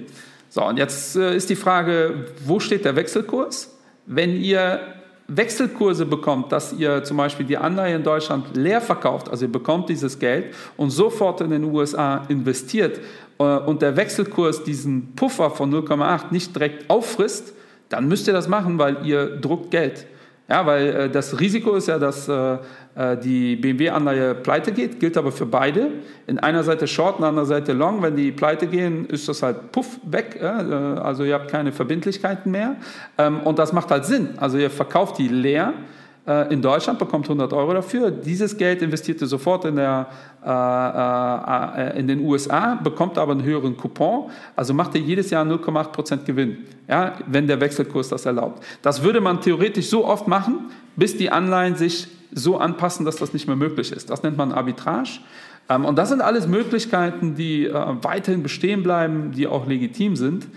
So, 0.49 0.65
und 0.65 0.77
jetzt 0.77 1.15
äh, 1.15 1.35
ist 1.35 1.49
die 1.49 1.55
Frage, 1.55 2.25
wo 2.45 2.59
steht 2.59 2.85
der 2.85 2.95
Wechselkurs? 2.95 3.75
Wenn 4.05 4.35
ihr 4.35 4.79
Wechselkurse 5.27 6.05
bekommt, 6.05 6.51
dass 6.51 6.73
ihr 6.73 7.03
zum 7.03 7.17
Beispiel 7.17 7.45
die 7.45 7.57
Anleihe 7.57 7.95
in 7.95 8.03
Deutschland 8.03 8.55
leer 8.55 8.81
verkauft, 8.81 9.29
also 9.29 9.45
ihr 9.45 9.51
bekommt 9.51 9.89
dieses 9.89 10.19
Geld 10.19 10.53
und 10.77 10.89
sofort 10.89 11.41
in 11.41 11.49
den 11.49 11.63
USA 11.63 12.25
investiert 12.27 12.99
äh, 13.39 13.43
und 13.43 13.81
der 13.81 13.95
Wechselkurs 13.95 14.63
diesen 14.63 15.15
Puffer 15.15 15.49
von 15.49 15.73
0,8 15.73 16.25
nicht 16.31 16.53
direkt 16.53 16.89
auffrisst, 16.89 17.53
dann 17.93 18.07
müsst 18.07 18.27
ihr 18.27 18.33
das 18.33 18.47
machen, 18.47 18.79
weil 18.79 19.05
ihr 19.05 19.37
druckt 19.37 19.71
Geld. 19.71 20.07
Ja, 20.49 20.65
weil 20.65 20.87
äh, 20.87 21.09
das 21.09 21.39
Risiko 21.39 21.75
ist 21.75 21.87
ja, 21.87 21.97
dass 21.97 22.27
äh, 22.27 22.57
äh 22.95 23.17
die 23.17 23.55
BMW-Anleihe 23.55 24.35
pleite 24.35 24.71
geht, 24.73 24.99
gilt 24.99 25.17
aber 25.17 25.31
für 25.31 25.45
beide. 25.45 25.89
In 26.27 26.37
einer 26.39 26.63
Seite 26.63 26.85
Short, 26.87 27.19
in 27.19 27.23
anderen 27.23 27.47
Seite 27.47 27.71
Long. 27.71 28.01
Wenn 28.01 28.15
die 28.15 28.31
pleite 28.31 28.67
gehen, 28.67 29.05
ist 29.05 29.29
das 29.29 29.41
halt 29.41 29.71
puff 29.71 29.99
weg. 30.03 30.37
Äh, 30.41 30.45
also 30.45 31.23
ihr 31.23 31.35
habt 31.35 31.49
keine 31.49 31.71
Verbindlichkeiten 31.71 32.51
mehr. 32.51 32.75
Ähm, 33.17 33.39
und 33.41 33.57
das 33.57 33.71
macht 33.71 33.89
halt 33.89 34.05
Sinn. 34.05 34.29
Also 34.37 34.57
ihr 34.57 34.69
verkauft 34.69 35.17
die 35.17 35.29
leer 35.29 35.69
äh, 35.69 35.93
in 36.25 36.61
Deutschland, 36.61 36.99
bekommt 36.99 37.25
100 37.25 37.51
Euro 37.51 37.73
dafür. 37.73 38.09
Dieses 38.09 38.55
Geld 38.55 38.81
investiert 38.81 39.19
ihr 39.19 39.27
sofort 39.27 39.65
in, 39.65 39.75
der, 39.75 40.07
äh, 40.41 41.89
äh, 41.89 41.99
in 41.99 42.07
den 42.07 42.21
USA, 42.21 42.75
bekommt 42.75 43.17
aber 43.17 43.33
einen 43.33 43.43
höheren 43.43 43.75
Coupon. 43.75 44.29
Also 44.55 44.73
macht 44.73 44.95
ihr 44.95 45.01
jedes 45.01 45.31
Jahr 45.31 45.43
0,8% 45.43 46.23
Gewinn, 46.23 46.59
ja, 46.87 47.15
wenn 47.27 47.45
der 47.45 47.59
Wechselkurs 47.59 48.07
das 48.07 48.25
erlaubt. 48.25 48.63
Das 48.81 49.03
würde 49.03 49.19
man 49.19 49.41
theoretisch 49.41 49.89
so 49.89 50.05
oft 50.05 50.29
machen, 50.29 50.71
bis 50.95 51.17
die 51.17 51.29
Anleihen 51.29 51.75
sich 51.75 52.07
so 52.31 52.57
anpassen, 52.57 53.05
dass 53.05 53.17
das 53.17 53.33
nicht 53.33 53.47
mehr 53.47 53.57
möglich 53.57 53.91
ist. 53.91 54.09
Das 54.09 54.23
nennt 54.23 54.37
man 54.37 54.53
Arbitrage. 54.53 55.19
Ähm, 55.67 55.83
und 55.83 55.97
das 55.97 56.07
sind 56.07 56.21
alles 56.21 56.47
Möglichkeiten, 56.47 57.35
die 57.35 57.65
äh, 57.65 57.73
weiterhin 58.01 58.43
bestehen 58.43 58.81
bleiben, 58.81 59.31
die 59.31 59.47
auch 59.47 59.67
legitim 59.67 60.15
sind. 60.15 60.47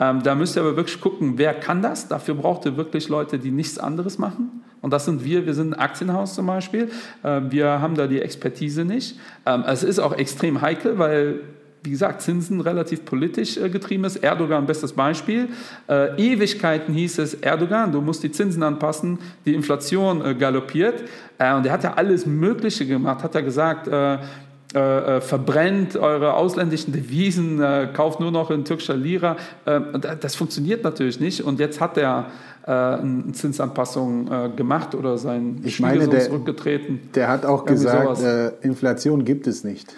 Ähm, 0.00 0.22
da 0.22 0.36
müsst 0.36 0.56
ihr 0.56 0.62
aber 0.62 0.76
wirklich 0.76 1.00
gucken, 1.00 1.38
wer 1.38 1.54
kann 1.54 1.82
das? 1.82 2.06
Dafür 2.06 2.34
braucht 2.34 2.64
ihr 2.66 2.76
wirklich 2.76 3.08
Leute, 3.08 3.38
die 3.38 3.50
nichts 3.50 3.78
anderes 3.78 4.18
machen. 4.18 4.62
Und 4.88 4.92
das 4.92 5.04
sind 5.04 5.22
wir, 5.22 5.44
wir 5.44 5.52
sind 5.52 5.74
ein 5.74 5.80
Aktienhaus 5.80 6.34
zum 6.34 6.46
Beispiel. 6.46 6.88
Ähm, 7.22 7.52
wir 7.52 7.82
haben 7.82 7.94
da 7.94 8.06
die 8.06 8.22
Expertise 8.22 8.86
nicht. 8.86 9.18
Ähm, 9.44 9.62
es 9.66 9.82
ist 9.82 9.98
auch 9.98 10.14
extrem 10.14 10.62
heikel, 10.62 10.98
weil 10.98 11.40
wie 11.82 11.90
gesagt, 11.90 12.22
Zinsen 12.22 12.62
relativ 12.62 13.04
politisch 13.04 13.58
äh, 13.58 13.68
getrieben 13.68 14.04
ist. 14.04 14.16
Erdogan, 14.16 14.64
bestes 14.64 14.94
Beispiel. 14.94 15.48
Äh, 15.90 16.16
Ewigkeiten 16.16 16.94
hieß 16.94 17.18
es, 17.18 17.34
Erdogan, 17.34 17.92
du 17.92 18.00
musst 18.00 18.22
die 18.22 18.32
Zinsen 18.32 18.62
anpassen, 18.62 19.18
die 19.44 19.52
Inflation 19.52 20.24
äh, 20.24 20.34
galoppiert. 20.34 21.04
Äh, 21.36 21.54
und 21.54 21.66
er 21.66 21.72
hat 21.72 21.84
ja 21.84 21.92
alles 21.92 22.24
Mögliche 22.24 22.86
gemacht, 22.86 23.22
hat 23.22 23.34
ja 23.34 23.42
gesagt, 23.42 23.88
äh, 23.88 24.14
äh, 24.72 25.20
verbrennt 25.20 25.98
eure 25.98 26.32
ausländischen 26.32 26.92
Devisen, 26.92 27.62
kauft 27.92 28.20
nur 28.20 28.30
noch 28.30 28.50
in 28.50 28.64
türkischer 28.64 28.96
Lira. 28.96 29.36
das 29.64 30.34
funktioniert 30.34 30.82
natürlich 30.82 31.20
nicht. 31.20 31.42
Und 31.42 31.58
jetzt 31.58 31.78
hat 31.78 31.96
er 31.98 32.30
äh, 32.57 32.57
eine 32.72 33.32
Zinsanpassung 33.32 34.30
äh, 34.30 34.50
gemacht 34.54 34.94
oder 34.94 35.16
sein 35.16 35.60
ich 35.64 35.80
meine, 35.80 36.06
der, 36.06 36.20
zurückgetreten. 36.20 37.00
Der 37.14 37.28
hat 37.28 37.46
auch 37.46 37.64
gesagt, 37.64 38.20
äh, 38.20 38.48
Inflation 38.60 39.24
gibt 39.24 39.46
es 39.46 39.64
nicht. 39.64 39.94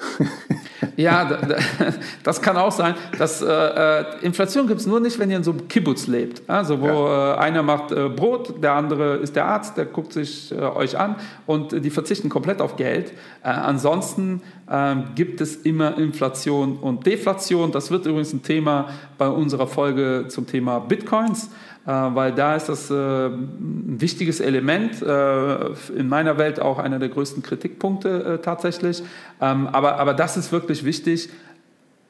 ja, 0.97 1.39
das 2.23 2.41
kann 2.41 2.57
auch 2.57 2.71
sein. 2.71 2.95
Dass, 3.19 3.43
äh, 3.43 3.47
äh, 3.47 4.05
Inflation 4.23 4.69
gibt 4.69 4.81
es 4.81 4.87
nur 4.87 5.01
nicht, 5.01 5.19
wenn 5.19 5.31
ihr 5.31 5.39
in 5.39 5.43
so 5.43 5.51
einem 5.51 5.67
Kibbutz 5.67 6.07
lebt. 6.07 6.43
Also 6.49 6.81
wo 6.81 6.87
ja. 6.87 7.35
Äh, 7.35 7.39
einer 7.39 7.63
macht 7.65 7.89
Brot, 8.15 8.63
der 8.63 8.75
andere 8.75 9.17
ist 9.17 9.35
der 9.35 9.47
Arzt, 9.47 9.77
der 9.77 9.87
guckt 9.87 10.13
sich 10.13 10.55
euch 10.55 10.97
an 10.97 11.17
und 11.47 11.85
die 11.85 11.91
verzichten 11.91 12.29
komplett 12.29 12.61
auf 12.61 12.77
Geld. 12.77 13.13
ansonsten 13.43 14.43
ähm, 14.71 15.05
gibt 15.17 15.41
es 15.41 15.57
immer 15.57 15.99
Inflation 15.99 16.77
und 16.77 17.05
Deflation. 17.05 17.73
Das 17.73 17.91
wird 17.91 18.07
übrigens 18.07 18.33
ein 18.33 18.43
Thema 18.43 18.91
bei 19.19 19.29
unserer 19.29 19.67
Folge 19.67 20.27
zum 20.29 20.47
Thema 20.47 20.79
Bitcoins. 20.79 21.51
Äh, 21.87 21.91
weil 21.91 22.33
da 22.33 22.57
ist 22.57 22.69
das 22.69 22.91
äh, 22.91 22.95
ein 22.95 23.97
wichtiges 23.99 24.41
Element, 24.41 25.01
äh, 25.03 25.71
in 25.97 26.09
meiner 26.09 26.37
Welt 26.37 26.61
auch 26.61 26.79
einer 26.79 26.99
der 26.99 27.09
größten 27.09 27.43
Kritikpunkte 27.43 28.41
tatsächlich. 28.43 29.03
Ähm, 29.41 29.67
aber, 29.67 29.99
aber 29.99 30.15
das 30.15 30.37
ist 30.37 30.53
wirklich 30.53 30.85
wichtig. 30.85 31.31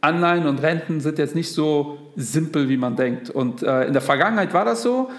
Anleihen 0.03 0.47
und 0.47 0.63
Renten 0.63 1.01
sind 1.01 1.19
jetzt 1.19 1.35
nicht 1.35 1.53
so 1.53 1.99
simpel, 2.17 2.69
wie 2.71 2.79
man 2.79 2.97
denkt. 2.97 3.29
Und 3.29 3.61
in 3.61 3.93
der 3.93 4.01
Vergangenheit 4.01 4.55
war 4.55 4.65
das 4.65 4.81
so. 4.81 5.11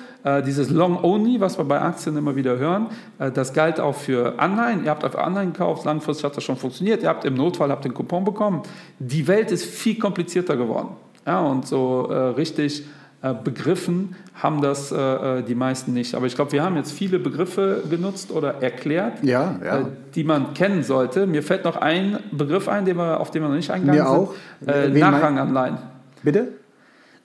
dieses 0.44 0.72
Long-Only, 0.72 1.40
was 1.40 1.60
wir 1.60 1.66
bei 1.66 1.80
Aktien 1.80 2.18
immer 2.18 2.36
wieder 2.36 2.58
hören, 2.58 2.88
das 3.20 3.54
galt 3.54 3.80
auch 3.80 3.94
für 3.94 4.40
Anleihen. 4.40 4.84
Ihr 4.84 4.90
habt 4.90 5.06
auf 5.06 5.16
Anleihen 5.16 5.54
gekauft, 5.54 5.86
langfristig 5.86 6.26
hat 6.26 6.36
das 6.36 6.44
schon 6.44 6.58
funktioniert. 6.58 7.04
Ihr 7.04 7.10
habt 7.10 7.26
im 7.26 7.36
Notfall 7.36 7.70
habt 7.70 7.86
den 7.86 7.94
Coupon 7.94 8.24
bekommen. 8.24 8.64
Die 8.98 9.28
Welt 9.28 9.52
ist 9.52 9.66
viel 9.66 10.00
komplizierter 10.00 10.58
geworden. 10.58 10.96
Ja, 11.28 11.42
und 11.42 11.68
so 11.68 12.02
richtig 12.36 12.82
äh, 12.82 12.86
begriffen 13.22 14.16
haben 14.34 14.62
das 14.62 14.92
äh, 14.92 14.98
äh, 14.98 15.44
die 15.44 15.54
meisten 15.54 15.94
nicht. 15.94 16.16
Aber 16.16 16.26
ich 16.26 16.36
glaube, 16.36 16.52
wir 16.54 16.64
haben 16.64 16.76
jetzt 16.76 16.92
viele 16.92 17.20
Begriffe 17.20 17.84
genutzt 17.90 18.32
oder 18.32 18.62
erklärt, 18.62 19.24
ja, 19.24 19.60
ja. 19.64 19.88
die 20.16 20.24
man 20.24 20.56
kennen 20.56 20.82
sollte. 20.82 21.28
Mir 21.28 21.44
fällt 21.44 21.64
noch 21.64 21.76
ein 21.76 22.18
Begriff 22.32 22.68
ein, 22.68 22.86
den 22.86 22.98
wir, 22.98 23.20
auf 23.20 23.30
den 23.30 23.44
wir 23.44 23.50
noch 23.50 23.56
nicht 23.56 23.70
eingegangen 23.70 24.02
Mir 24.02 24.10
auch. 24.10 24.34
sind. 24.60 24.70
Äh, 24.70 24.90
Nachranganleihen. 24.90 25.78
Bitte? 26.24 26.48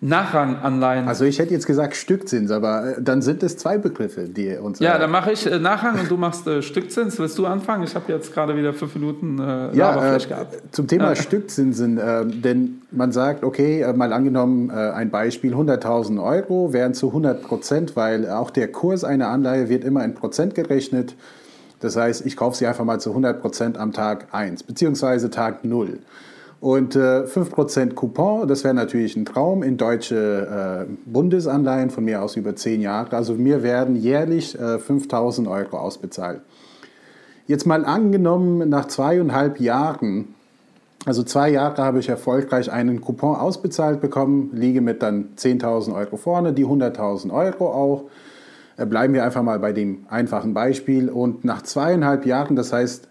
Nachranganleihen. 0.00 1.08
Also 1.08 1.24
ich 1.24 1.38
hätte 1.38 1.54
jetzt 1.54 1.66
gesagt 1.66 1.96
Stückzins, 1.96 2.50
aber 2.50 2.98
äh, 2.98 3.02
dann 3.02 3.22
sind 3.22 3.42
es 3.42 3.56
zwei 3.56 3.78
Begriffe, 3.78 4.28
die 4.28 4.54
uns. 4.56 4.78
Ja, 4.78 4.98
dann 4.98 5.10
mache 5.10 5.32
ich 5.32 5.50
äh, 5.50 5.58
Nachrang 5.58 5.98
und 5.98 6.10
du 6.10 6.18
machst 6.18 6.46
äh, 6.46 6.60
Stückzins. 6.60 7.18
Willst 7.18 7.38
du 7.38 7.46
anfangen? 7.46 7.82
Ich 7.82 7.94
habe 7.94 8.12
jetzt 8.12 8.34
gerade 8.34 8.54
wieder 8.56 8.74
fünf 8.74 8.94
Minuten 8.94 9.38
äh, 9.38 9.74
ja, 9.74 10.16
äh, 10.16 10.18
Zum 10.70 10.86
Thema 10.86 11.12
äh. 11.12 11.16
Stückzinsen, 11.16 11.96
denn 12.42 12.82
man 12.90 13.12
sagt, 13.12 13.42
okay, 13.42 13.90
mal 13.94 14.12
angenommen 14.12 14.70
ein 14.70 15.10
Beispiel, 15.10 15.54
100.000 15.54 16.22
Euro 16.22 16.72
wären 16.72 16.94
zu 16.94 17.08
100 17.08 17.42
Prozent, 17.42 17.96
weil 17.96 18.28
auch 18.28 18.50
der 18.50 18.70
Kurs 18.70 19.04
einer 19.04 19.28
Anleihe 19.28 19.68
wird 19.68 19.84
immer 19.84 20.04
in 20.04 20.14
Prozent 20.14 20.54
gerechnet. 20.54 21.14
Das 21.80 21.96
heißt, 21.96 22.24
ich 22.26 22.36
kaufe 22.36 22.56
sie 22.56 22.66
einfach 22.66 22.84
mal 22.84 23.00
zu 23.00 23.10
100 23.10 23.40
Prozent 23.40 23.78
am 23.78 23.92
Tag 23.92 24.28
1, 24.32 24.62
beziehungsweise 24.62 25.30
Tag 25.30 25.64
0. 25.64 25.98
Und 26.66 26.96
äh, 26.96 27.22
5% 27.22 27.94
Coupon, 27.94 28.48
das 28.48 28.64
wäre 28.64 28.74
natürlich 28.74 29.14
ein 29.14 29.24
Traum 29.24 29.62
in 29.62 29.76
deutsche 29.76 30.88
äh, 30.88 30.92
Bundesanleihen 31.08 31.90
von 31.90 32.04
mir 32.04 32.20
aus 32.20 32.34
über 32.34 32.56
10 32.56 32.80
Jahre. 32.80 33.14
Also 33.14 33.34
mir 33.34 33.62
werden 33.62 33.94
jährlich 33.94 34.58
äh, 34.58 34.80
5000 34.80 35.46
Euro 35.46 35.78
ausbezahlt. 35.78 36.40
Jetzt 37.46 37.68
mal 37.68 37.84
angenommen, 37.84 38.68
nach 38.68 38.86
zweieinhalb 38.88 39.60
Jahren, 39.60 40.34
also 41.04 41.22
zwei 41.22 41.50
Jahre 41.50 41.84
habe 41.84 42.00
ich 42.00 42.08
erfolgreich 42.08 42.72
einen 42.72 43.00
Coupon 43.00 43.36
ausbezahlt 43.36 44.00
bekommen, 44.00 44.50
liege 44.52 44.80
mit 44.80 45.04
dann 45.04 45.36
10.000 45.36 45.94
Euro 45.94 46.16
vorne, 46.16 46.52
die 46.52 46.66
100.000 46.66 47.32
Euro 47.32 47.68
auch. 47.68 48.04
Äh, 48.76 48.86
bleiben 48.86 49.14
wir 49.14 49.22
einfach 49.22 49.44
mal 49.44 49.60
bei 49.60 49.72
dem 49.72 50.06
einfachen 50.10 50.52
Beispiel. 50.52 51.10
Und 51.10 51.44
nach 51.44 51.62
zweieinhalb 51.62 52.26
Jahren, 52.26 52.56
das 52.56 52.72
heißt 52.72 53.06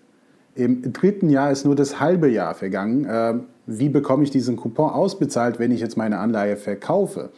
im 0.56 0.94
dritten 0.94 1.30
Jahr 1.30 1.52
ist 1.52 1.66
nur 1.66 1.76
das 1.76 2.00
halbe 2.00 2.30
Jahr 2.30 2.56
vergangen. 2.56 3.06
Ähm, 3.10 3.44
wie 3.68 3.90
bekomme 3.90 4.24
ich 4.24 4.32
diesen 4.32 4.56
Coupon 4.56 4.90
ausbezahlt, 4.90 5.60
wenn 5.60 5.72
ich 5.72 5.82
jetzt 5.82 5.98
meine 5.98 6.20
Anleihe 6.20 6.56
verkaufe? 6.56 7.30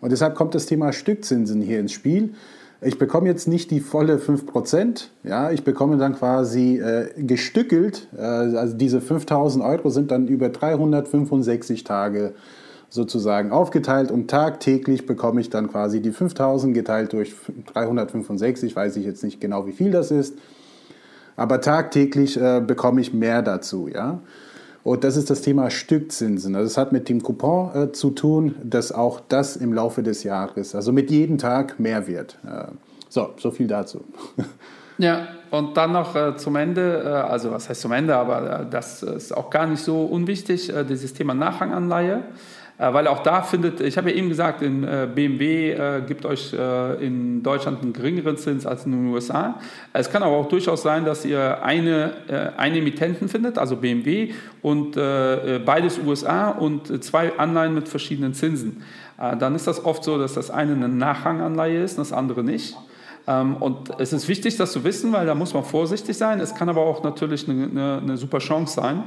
Und 0.00 0.10
deshalb 0.10 0.34
kommt 0.34 0.54
das 0.54 0.66
Thema 0.66 0.92
Stückzinsen 0.92 1.60
hier 1.60 1.80
ins 1.80 1.92
Spiel. 1.92 2.34
Ich 2.80 2.98
bekomme 2.98 3.28
jetzt 3.28 3.46
nicht 3.46 3.70
die 3.70 3.78
volle 3.78 4.16
5%, 4.16 5.04
ja, 5.22 5.52
ich 5.52 5.62
bekomme 5.62 5.98
dann 5.98 6.16
quasi 6.16 6.78
äh, 6.78 7.10
gestückelt, 7.16 8.08
äh, 8.16 8.20
also 8.20 8.76
diese 8.76 9.00
5000 9.00 9.64
Euro 9.64 9.90
sind 9.90 10.10
dann 10.10 10.26
über 10.26 10.48
365 10.48 11.84
Tage 11.84 12.34
sozusagen 12.90 13.52
aufgeteilt 13.52 14.10
und 14.10 14.28
tagtäglich 14.28 15.06
bekomme 15.06 15.40
ich 15.40 15.48
dann 15.48 15.70
quasi 15.70 16.02
die 16.02 16.10
5000 16.10 16.74
geteilt 16.74 17.12
durch 17.12 17.36
365, 17.72 18.74
weiß 18.74 18.96
ich 18.96 19.06
jetzt 19.06 19.22
nicht 19.22 19.40
genau, 19.40 19.68
wie 19.68 19.72
viel 19.72 19.92
das 19.92 20.10
ist, 20.10 20.34
aber 21.36 21.60
tagtäglich 21.60 22.40
äh, 22.40 22.60
bekomme 22.60 23.00
ich 23.00 23.12
mehr 23.12 23.42
dazu. 23.42 23.88
Ja? 23.88 24.20
Und 24.84 25.04
das 25.04 25.16
ist 25.16 25.30
das 25.30 25.42
Thema 25.42 25.70
Stückzinsen. 25.70 26.56
Also 26.56 26.66
es 26.66 26.76
hat 26.76 26.92
mit 26.92 27.08
dem 27.08 27.22
Coupon 27.22 27.74
äh, 27.74 27.92
zu 27.92 28.10
tun, 28.10 28.56
dass 28.62 28.92
auch 28.92 29.20
das 29.28 29.56
im 29.56 29.72
Laufe 29.72 30.02
des 30.02 30.24
Jahres, 30.24 30.74
also 30.74 30.92
mit 30.92 31.10
jedem 31.10 31.38
Tag 31.38 31.78
mehr 31.78 32.06
wird. 32.06 32.38
Äh, 32.44 32.66
so, 33.08 33.30
so 33.36 33.50
viel 33.50 33.66
dazu. 33.66 34.04
Ja, 34.98 35.26
und 35.50 35.76
dann 35.76 35.92
noch 35.92 36.14
äh, 36.14 36.36
zum 36.36 36.56
Ende, 36.56 37.02
äh, 37.04 37.08
also 37.08 37.50
was 37.50 37.68
heißt 37.68 37.80
zum 37.80 37.92
Ende, 37.92 38.16
aber 38.16 38.60
äh, 38.60 38.66
das 38.70 39.02
ist 39.02 39.36
auch 39.36 39.50
gar 39.50 39.66
nicht 39.66 39.82
so 39.82 40.02
unwichtig, 40.04 40.72
dieses 40.88 41.14
Thema 41.14 41.34
Nachranganleihe. 41.34 42.22
Äh, 42.78 42.92
weil 42.92 43.06
auch 43.06 43.22
da 43.22 43.42
findet, 43.42 43.80
ich 43.80 43.96
habe 43.96 44.10
ja 44.10 44.16
eben 44.16 44.28
gesagt, 44.28 44.62
in 44.62 44.84
äh, 44.84 45.08
BMW 45.12 45.72
äh, 45.72 46.02
gibt 46.06 46.24
euch 46.26 46.52
in 47.00 47.42
Deutschland 47.42 47.82
einen 47.82 47.92
geringeren 47.92 48.36
Zins 48.36 48.66
als 48.66 48.86
in 48.86 48.92
den 48.92 49.06
USA. 49.06 49.60
Es 49.92 50.10
kann 50.10 50.22
aber 50.22 50.36
auch 50.36 50.48
durchaus 50.48 50.82
sein, 50.82 51.04
dass 51.04 51.24
ihr 51.24 51.62
eine, 51.62 52.12
einen 52.56 52.76
Emittenten 52.76 53.28
findet, 53.28 53.58
also 53.58 53.76
BMW, 53.76 54.32
und 54.60 54.92
beides 54.94 55.98
USA 55.98 56.50
und 56.50 57.02
zwei 57.02 57.38
Anleihen 57.38 57.74
mit 57.74 57.88
verschiedenen 57.88 58.34
Zinsen. 58.34 58.82
Dann 59.16 59.54
ist 59.54 59.66
das 59.66 59.84
oft 59.84 60.04
so, 60.04 60.18
dass 60.18 60.34
das 60.34 60.50
eine 60.50 60.72
eine 60.72 60.88
Nachranganleihe 60.88 61.82
ist 61.82 61.98
und 61.98 62.08
das 62.08 62.12
andere 62.12 62.42
nicht. 62.44 62.76
Ähm, 63.26 63.56
und 63.56 63.90
es 63.98 64.12
ist 64.12 64.28
wichtig, 64.28 64.56
das 64.56 64.72
zu 64.72 64.84
wissen, 64.84 65.12
weil 65.12 65.26
da 65.26 65.34
muss 65.34 65.54
man 65.54 65.64
vorsichtig 65.64 66.16
sein. 66.16 66.40
Es 66.40 66.54
kann 66.54 66.68
aber 66.68 66.82
auch 66.82 67.02
natürlich 67.02 67.48
eine, 67.48 67.64
eine, 67.64 67.98
eine 68.02 68.16
super 68.16 68.38
Chance 68.38 68.74
sein, 68.74 69.04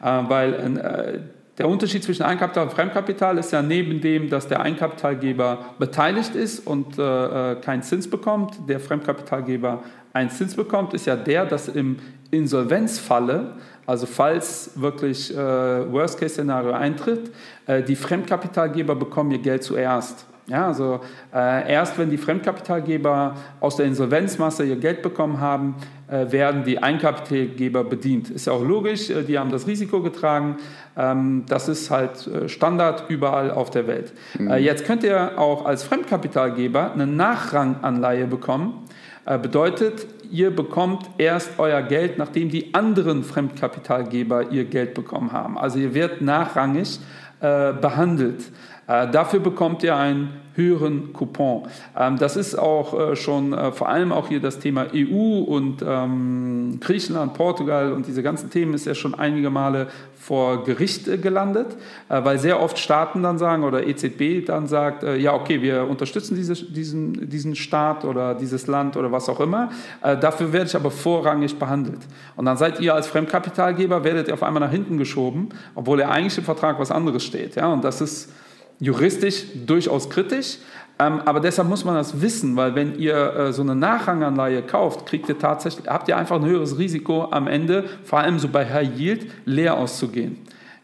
weil 0.00 1.30
der 1.58 1.68
Unterschied 1.68 2.04
zwischen 2.04 2.22
Eigenkapital 2.22 2.64
und 2.64 2.72
Fremdkapital 2.72 3.38
ist 3.38 3.52
ja 3.52 3.62
neben 3.62 4.00
dem, 4.00 4.28
dass 4.28 4.46
der 4.46 4.60
Eigenkapitalgeber 4.60 5.76
beteiligt 5.78 6.34
ist 6.34 6.66
und 6.66 6.98
äh, 6.98 7.52
äh, 7.52 7.60
keinen 7.60 7.82
Zins 7.82 8.08
bekommt, 8.10 8.58
der 8.68 8.78
Fremdkapitalgeber 8.78 9.82
einen 10.12 10.30
Zins 10.30 10.54
bekommt, 10.54 10.92
ist 10.92 11.06
ja 11.06 11.16
der, 11.16 11.46
dass 11.46 11.68
im 11.68 11.96
Insolvenzfalle, 12.30 13.54
also 13.86 14.06
falls 14.06 14.72
wirklich 14.74 15.34
äh, 15.34 15.36
Worst-Case-Szenario 15.36 16.72
eintritt, 16.72 17.30
äh, 17.66 17.82
die 17.82 17.96
Fremdkapitalgeber 17.96 18.94
bekommen 18.94 19.30
ihr 19.30 19.38
Geld 19.38 19.62
zuerst. 19.62 20.26
Ja, 20.48 20.68
also 20.68 21.00
äh, 21.34 21.72
erst 21.72 21.98
wenn 21.98 22.08
die 22.08 22.18
Fremdkapitalgeber 22.18 23.34
aus 23.58 23.76
der 23.76 23.86
Insolvenzmasse 23.86 24.64
ihr 24.64 24.76
Geld 24.76 25.02
bekommen 25.02 25.40
haben, 25.40 25.74
äh, 26.08 26.30
werden 26.30 26.62
die 26.62 26.80
Einkapitalgeber 26.80 27.82
bedient. 27.82 28.30
Ist 28.30 28.46
ja 28.46 28.52
auch 28.52 28.62
logisch, 28.62 29.10
äh, 29.10 29.24
die 29.24 29.40
haben 29.40 29.50
das 29.50 29.66
Risiko 29.66 30.00
getragen. 30.02 30.58
Ähm, 30.96 31.44
das 31.48 31.68
ist 31.68 31.90
halt 31.90 32.28
äh, 32.28 32.48
Standard 32.48 33.06
überall 33.08 33.50
auf 33.50 33.70
der 33.70 33.88
Welt. 33.88 34.12
Mhm. 34.38 34.50
Äh, 34.50 34.58
jetzt 34.58 34.84
könnt 34.84 35.02
ihr 35.02 35.36
auch 35.36 35.66
als 35.66 35.82
Fremdkapitalgeber 35.82 36.92
eine 36.92 37.08
Nachranganleihe 37.08 38.28
bekommen. 38.28 38.84
Äh, 39.24 39.38
bedeutet, 39.38 40.06
ihr 40.30 40.54
bekommt 40.54 41.10
erst 41.18 41.58
euer 41.58 41.82
Geld, 41.82 42.18
nachdem 42.18 42.50
die 42.50 42.72
anderen 42.72 43.24
Fremdkapitalgeber 43.24 44.52
ihr 44.52 44.64
Geld 44.66 44.94
bekommen 44.94 45.32
haben. 45.32 45.58
Also 45.58 45.80
ihr 45.80 45.92
werdet 45.92 46.20
nachrangig 46.20 47.00
behandelt. 47.38 48.50
Äh, 48.88 49.10
dafür 49.10 49.40
bekommt 49.40 49.82
ihr 49.82 49.96
einen 49.96 50.40
höheren 50.54 51.12
Coupon. 51.12 51.64
Ähm, 51.98 52.18
das 52.18 52.36
ist 52.36 52.54
auch 52.56 52.98
äh, 52.98 53.16
schon 53.16 53.52
äh, 53.52 53.72
vor 53.72 53.88
allem 53.88 54.12
auch 54.12 54.28
hier 54.28 54.40
das 54.40 54.58
Thema 54.58 54.86
EU 54.94 55.40
und 55.40 55.84
ähm, 55.86 56.78
Griechenland, 56.80 57.34
Portugal 57.34 57.92
und 57.92 58.06
diese 58.06 58.22
ganzen 58.22 58.48
Themen 58.48 58.74
ist 58.74 58.86
ja 58.86 58.94
schon 58.94 59.14
einige 59.14 59.50
Male 59.50 59.88
vor 60.18 60.64
Gericht 60.64 61.22
gelandet, 61.22 61.76
weil 62.08 62.40
sehr 62.40 62.60
oft 62.60 62.80
Staaten 62.80 63.22
dann 63.22 63.38
sagen 63.38 63.62
oder 63.62 63.86
EZB 63.86 64.44
dann 64.44 64.66
sagt, 64.66 65.04
ja 65.04 65.32
okay, 65.34 65.62
wir 65.62 65.88
unterstützen 65.88 66.34
diese, 66.34 66.54
diesen, 66.54 67.30
diesen 67.30 67.54
Staat 67.54 68.04
oder 68.04 68.34
dieses 68.34 68.66
Land 68.66 68.96
oder 68.96 69.12
was 69.12 69.28
auch 69.28 69.38
immer, 69.38 69.70
dafür 70.02 70.52
werde 70.52 70.66
ich 70.66 70.74
aber 70.74 70.90
vorrangig 70.90 71.56
behandelt. 71.60 72.00
Und 72.34 72.46
dann 72.46 72.56
seid 72.56 72.80
ihr 72.80 72.92
als 72.92 73.06
Fremdkapitalgeber, 73.06 74.02
werdet 74.02 74.26
ihr 74.26 74.34
auf 74.34 74.42
einmal 74.42 74.62
nach 74.62 74.72
hinten 74.72 74.98
geschoben, 74.98 75.50
obwohl 75.76 76.00
ja 76.00 76.08
eigentlich 76.08 76.36
im 76.38 76.44
Vertrag 76.44 76.80
was 76.80 76.90
anderes 76.90 77.22
steht. 77.22 77.54
Ja? 77.54 77.72
Und 77.72 77.84
das 77.84 78.00
ist 78.00 78.32
juristisch 78.78 79.44
durchaus 79.66 80.08
kritisch. 80.10 80.58
Ähm, 80.98 81.20
aber 81.26 81.40
deshalb 81.40 81.68
muss 81.68 81.84
man 81.84 81.94
das 81.94 82.22
wissen, 82.22 82.56
weil 82.56 82.74
wenn 82.74 82.98
ihr 82.98 83.14
äh, 83.14 83.52
so 83.52 83.62
eine 83.62 83.74
Nachranganleihe 83.74 84.62
kauft, 84.62 85.04
kriegt 85.04 85.28
ihr 85.28 85.38
tatsächlich, 85.38 85.86
habt 85.86 86.08
ihr 86.08 86.16
einfach 86.16 86.36
ein 86.36 86.46
höheres 86.46 86.78
Risiko 86.78 87.28
am 87.30 87.48
Ende, 87.48 87.84
vor 88.04 88.20
allem 88.20 88.38
so 88.38 88.48
bei 88.48 88.64
High 88.64 88.98
Yield, 88.98 89.30
leer 89.44 89.76
auszugehen. 89.76 90.38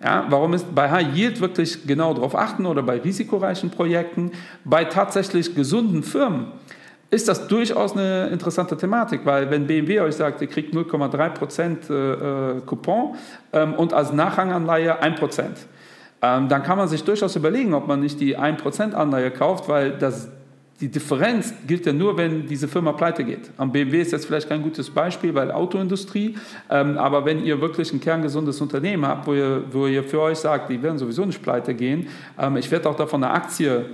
Ja, 0.05 0.27
warum 0.29 0.53
ist 0.53 0.75
bei 0.75 0.91
High 0.91 1.17
Yield 1.17 1.41
wirklich 1.41 1.87
genau 1.87 2.13
darauf 2.13 2.35
achten 2.35 2.67
oder 2.67 2.83
bei 2.83 2.99
risikoreichen 2.99 3.71
Projekten, 3.71 4.33
bei 4.65 4.85
tatsächlich 4.85 5.55
gesunden 5.55 6.03
Firmen? 6.03 6.49
ist 7.13 7.29
das 7.29 7.47
durchaus 7.47 7.93
eine 7.93 8.29
interessante 8.29 8.75
Thematik, 8.75 9.21
weil 9.25 9.51
wenn 9.51 9.67
BMW 9.67 10.01
euch 10.01 10.17
sagt, 10.17 10.41
ihr 10.41 10.47
kriegt 10.47 10.75
0,3% 10.75 11.91
äh, 11.91 12.57
äh, 12.57 12.61
Coupon 12.63 13.17
ähm, 13.53 13.75
und 13.75 13.93
als 13.93 14.15
Nachranganleihe 14.15 15.03
1%, 15.03 15.43
ähm, 16.23 16.49
dann 16.49 16.63
kann 16.63 16.79
man 16.79 16.89
sich 16.89 17.03
durchaus 17.03 17.35
überlegen, 17.35 17.75
ob 17.75 17.89
man 17.89 18.01
nicht 18.01 18.21
die 18.21 18.39
1% 18.39 18.93
Anleihe 18.93 19.33
kauft, 19.33 19.69
weil 19.69 19.99
das, 19.99 20.29
die 20.81 20.89
Differenz 20.89 21.53
gilt 21.67 21.85
ja 21.85 21.93
nur, 21.93 22.17
wenn 22.17 22.47
diese 22.47 22.69
Firma 22.69 22.93
pleite 22.93 23.25
geht. 23.25 23.51
Am 23.57 23.73
BMW 23.73 24.01
ist 24.01 24.13
jetzt 24.13 24.27
vielleicht 24.27 24.49
kein 24.49 24.63
gutes 24.63 24.89
Beispiel, 24.89 25.35
weil 25.35 25.51
Autoindustrie, 25.51 26.37
ähm, 26.71 26.97
aber 26.97 27.25
wenn 27.25 27.45
ihr 27.45 27.61
wirklich 27.61 27.93
ein 27.93 28.01
kerngesundes 28.01 28.61
Unternehmen 28.61 29.05
habt, 29.05 29.27
wo 29.27 29.35
ihr, 29.35 29.65
wo 29.73 29.87
ihr 29.89 30.05
für 30.05 30.21
euch 30.21 30.39
sagt, 30.39 30.71
die 30.71 30.81
werden 30.81 30.99
sowieso 30.99 31.25
nicht 31.25 31.43
pleite 31.43 31.75
gehen, 31.75 32.07
ähm, 32.39 32.57
ich 32.57 32.71
werde 32.71 32.89
auch 32.89 32.97
davon 32.97 33.25
eine 33.25 33.35
Aktie 33.35 33.87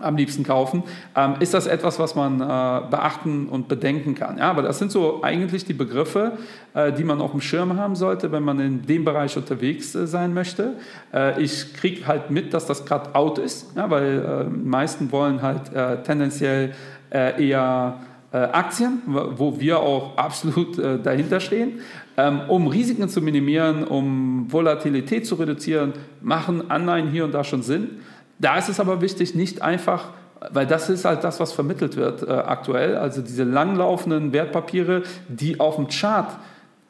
am 0.00 0.16
liebsten 0.16 0.44
kaufen, 0.44 0.82
ähm, 1.16 1.34
ist 1.40 1.54
das 1.54 1.66
etwas, 1.66 1.98
was 1.98 2.14
man 2.14 2.40
äh, 2.40 2.90
beachten 2.90 3.48
und 3.48 3.68
bedenken 3.68 4.14
kann. 4.14 4.38
Ja, 4.38 4.50
aber 4.50 4.62
das 4.62 4.78
sind 4.78 4.92
so 4.92 5.22
eigentlich 5.22 5.64
die 5.64 5.72
Begriffe, 5.72 6.32
äh, 6.74 6.92
die 6.92 7.04
man 7.04 7.20
auf 7.20 7.32
dem 7.32 7.40
Schirm 7.40 7.76
haben 7.76 7.96
sollte, 7.96 8.32
wenn 8.32 8.42
man 8.42 8.60
in 8.60 8.86
dem 8.86 9.04
Bereich 9.04 9.36
unterwegs 9.36 9.94
äh, 9.94 10.06
sein 10.06 10.34
möchte. 10.34 10.74
Äh, 11.12 11.42
ich 11.42 11.74
kriege 11.74 12.06
halt 12.06 12.30
mit, 12.30 12.54
dass 12.54 12.66
das 12.66 12.84
gerade 12.84 13.14
out 13.14 13.38
ist, 13.38 13.76
ja, 13.76 13.90
weil 13.90 14.18
äh, 14.18 14.50
die 14.50 14.68
meisten 14.68 15.10
wollen 15.12 15.42
halt 15.42 15.72
äh, 15.72 16.02
tendenziell 16.02 16.74
eher 17.10 18.00
Aktien, 18.30 19.00
wo 19.06 19.58
wir 19.58 19.80
auch 19.80 20.14
absolut 20.18 20.76
dahinter 20.76 21.40
stehen. 21.40 21.80
Ähm, 22.18 22.40
um 22.48 22.66
Risiken 22.66 23.08
zu 23.08 23.22
minimieren, 23.22 23.84
um 23.84 24.52
Volatilität 24.52 25.24
zu 25.24 25.36
reduzieren, 25.36 25.92
machen 26.20 26.68
Anleihen 26.68 27.08
hier 27.10 27.24
und 27.24 27.32
da 27.32 27.44
schon 27.44 27.62
Sinn. 27.62 28.00
Da 28.38 28.56
ist 28.56 28.68
es 28.68 28.80
aber 28.80 29.00
wichtig, 29.00 29.34
nicht 29.34 29.62
einfach, 29.62 30.10
weil 30.50 30.66
das 30.66 30.88
ist 30.88 31.04
halt 31.04 31.24
das, 31.24 31.40
was 31.40 31.52
vermittelt 31.52 31.96
wird 31.96 32.22
äh, 32.22 32.30
aktuell, 32.30 32.96
also 32.96 33.22
diese 33.22 33.44
langlaufenden 33.44 34.32
Wertpapiere, 34.32 35.02
die 35.28 35.58
auf 35.58 35.76
dem 35.76 35.88
Chart 35.88 36.28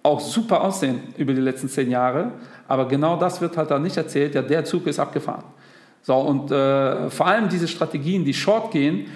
auch 0.03 0.21
super 0.21 0.63
aussehen 0.63 1.01
über 1.17 1.33
die 1.33 1.41
letzten 1.41 1.69
zehn 1.69 1.91
Jahre, 1.91 2.33
aber 2.67 2.87
genau 2.87 3.17
das 3.17 3.41
wird 3.41 3.57
halt 3.57 3.71
da 3.71 3.79
nicht 3.79 3.97
erzählt, 3.97 4.35
ja, 4.35 4.43
der 4.43 4.65
Zug 4.65 4.87
ist 4.87 4.99
abgefahren. 4.99 5.45
So, 6.03 6.15
und 6.15 6.51
äh, 6.51 7.11
vor 7.11 7.27
allem 7.27 7.49
diese 7.49 7.69
Strategien, 7.69 8.25
die 8.25 8.35
short 8.35 8.71
gehen, 8.71 9.07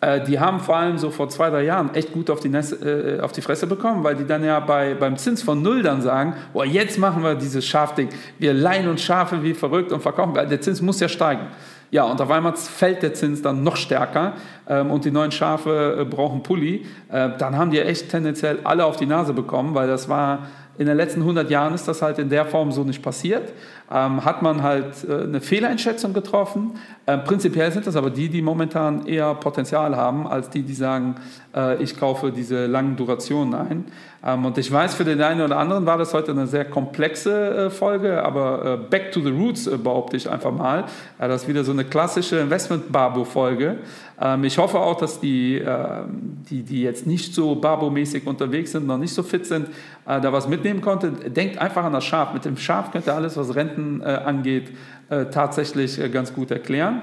äh, 0.00 0.20
die 0.24 0.40
haben 0.40 0.58
vor 0.58 0.76
allem 0.76 0.98
so 0.98 1.10
vor 1.10 1.28
zwei, 1.28 1.50
drei 1.50 1.62
Jahren 1.62 1.94
echt 1.94 2.12
gut 2.12 2.30
auf 2.30 2.40
die, 2.40 2.48
Nesse, 2.48 3.18
äh, 3.18 3.20
auf 3.20 3.32
die 3.32 3.42
Fresse 3.42 3.66
bekommen, 3.66 4.02
weil 4.02 4.16
die 4.16 4.26
dann 4.26 4.42
ja 4.42 4.58
bei, 4.58 4.94
beim 4.94 5.16
Zins 5.16 5.42
von 5.42 5.62
Null 5.62 5.82
dann 5.82 6.02
sagen, 6.02 6.34
boah, 6.52 6.64
jetzt 6.64 6.98
machen 6.98 7.22
wir 7.22 7.36
dieses 7.36 7.64
Schafding. 7.64 8.08
Wir 8.38 8.52
leihen 8.54 8.88
uns 8.88 9.02
Schafe 9.02 9.42
wie 9.42 9.54
verrückt 9.54 9.92
und 9.92 10.00
verkaufen. 10.00 10.34
Der 10.34 10.60
Zins 10.60 10.82
muss 10.82 10.98
ja 10.98 11.08
steigen. 11.08 11.46
Ja, 11.92 12.04
und 12.04 12.22
auf 12.22 12.30
einmal 12.30 12.56
fällt 12.56 13.02
der 13.02 13.12
Zins 13.12 13.42
dann 13.42 13.62
noch 13.62 13.76
stärker 13.76 14.32
ähm, 14.66 14.90
und 14.90 15.04
die 15.04 15.10
neuen 15.10 15.30
Schafe 15.30 15.98
äh, 16.00 16.04
brauchen 16.06 16.42
Pulli. 16.42 16.86
Äh, 17.10 17.36
dann 17.36 17.58
haben 17.58 17.70
die 17.70 17.80
echt 17.80 18.08
tendenziell 18.10 18.60
alle 18.64 18.86
auf 18.86 18.96
die 18.96 19.04
Nase 19.04 19.34
bekommen, 19.34 19.74
weil 19.74 19.88
das 19.88 20.08
war 20.08 20.46
in 20.78 20.86
den 20.86 20.96
letzten 20.96 21.20
100 21.20 21.50
Jahren 21.50 21.74
ist 21.74 21.86
das 21.86 22.00
halt 22.00 22.18
in 22.18 22.30
der 22.30 22.46
Form 22.46 22.72
so 22.72 22.82
nicht 22.82 23.02
passiert. 23.02 23.52
Ähm, 23.90 24.24
hat 24.24 24.40
man 24.40 24.62
halt 24.62 25.04
äh, 25.06 25.24
eine 25.24 25.40
Fehleinschätzung 25.42 26.14
getroffen. 26.14 26.78
Ähm, 27.06 27.24
prinzipiell 27.24 27.70
sind 27.72 27.86
das 27.86 27.94
aber 27.94 28.08
die, 28.08 28.30
die 28.30 28.40
momentan 28.40 29.06
eher 29.06 29.34
Potenzial 29.34 29.96
haben, 29.96 30.26
als 30.26 30.48
die, 30.48 30.62
die 30.62 30.72
sagen, 30.72 31.16
äh, 31.54 31.82
ich 31.82 31.98
kaufe 31.98 32.32
diese 32.32 32.66
langen 32.66 32.96
Durationen 32.96 33.54
ein. 33.54 33.84
Ähm, 34.24 34.46
und 34.46 34.56
ich 34.56 34.72
weiß, 34.72 34.94
für 34.94 35.04
den 35.04 35.20
einen 35.20 35.42
oder 35.42 35.58
anderen 35.58 35.84
war 35.84 35.98
das 35.98 36.14
heute 36.14 36.30
eine 36.30 36.46
sehr 36.46 36.64
komplexe 36.64 37.66
äh, 37.66 37.70
Folge, 37.70 38.24
aber 38.24 38.64
äh, 38.64 38.76
Back 38.88 39.12
to 39.12 39.20
the 39.20 39.30
Roots 39.30 39.66
äh, 39.66 39.76
behaupte 39.76 40.16
ich 40.16 40.30
einfach 40.30 40.52
mal. 40.52 40.84
das 41.18 41.42
ist 41.42 41.48
wieder 41.48 41.64
so 41.64 41.72
eine 41.72 41.84
klassische 41.84 42.38
Investment-Barbo-Folge. 42.38 43.78
Ähm, 44.22 44.44
ich 44.44 44.58
hoffe 44.58 44.78
auch, 44.78 44.96
dass 44.96 45.20
die, 45.20 45.56
ähm, 45.58 46.38
die, 46.48 46.62
die 46.62 46.82
jetzt 46.82 47.06
nicht 47.06 47.34
so 47.34 47.56
Barbo-mäßig 47.56 48.26
unterwegs 48.26 48.72
sind, 48.72 48.86
noch 48.86 48.98
nicht 48.98 49.12
so 49.12 49.22
fit 49.22 49.46
sind, 49.46 49.66
äh, 50.06 50.20
da 50.20 50.32
was 50.32 50.48
mitnehmen 50.48 50.80
konnte. 50.80 51.10
Denkt 51.10 51.58
einfach 51.58 51.84
an 51.84 51.92
das 51.92 52.04
Schaf. 52.04 52.32
Mit 52.32 52.44
dem 52.44 52.56
Schaf 52.56 52.92
könnt 52.92 53.06
ihr 53.06 53.14
alles, 53.14 53.36
was 53.36 53.54
Renten 53.54 54.00
äh, 54.00 54.04
angeht, 54.04 54.70
äh, 55.10 55.26
tatsächlich 55.26 56.00
ganz 56.12 56.32
gut 56.32 56.50
erklären. 56.50 57.02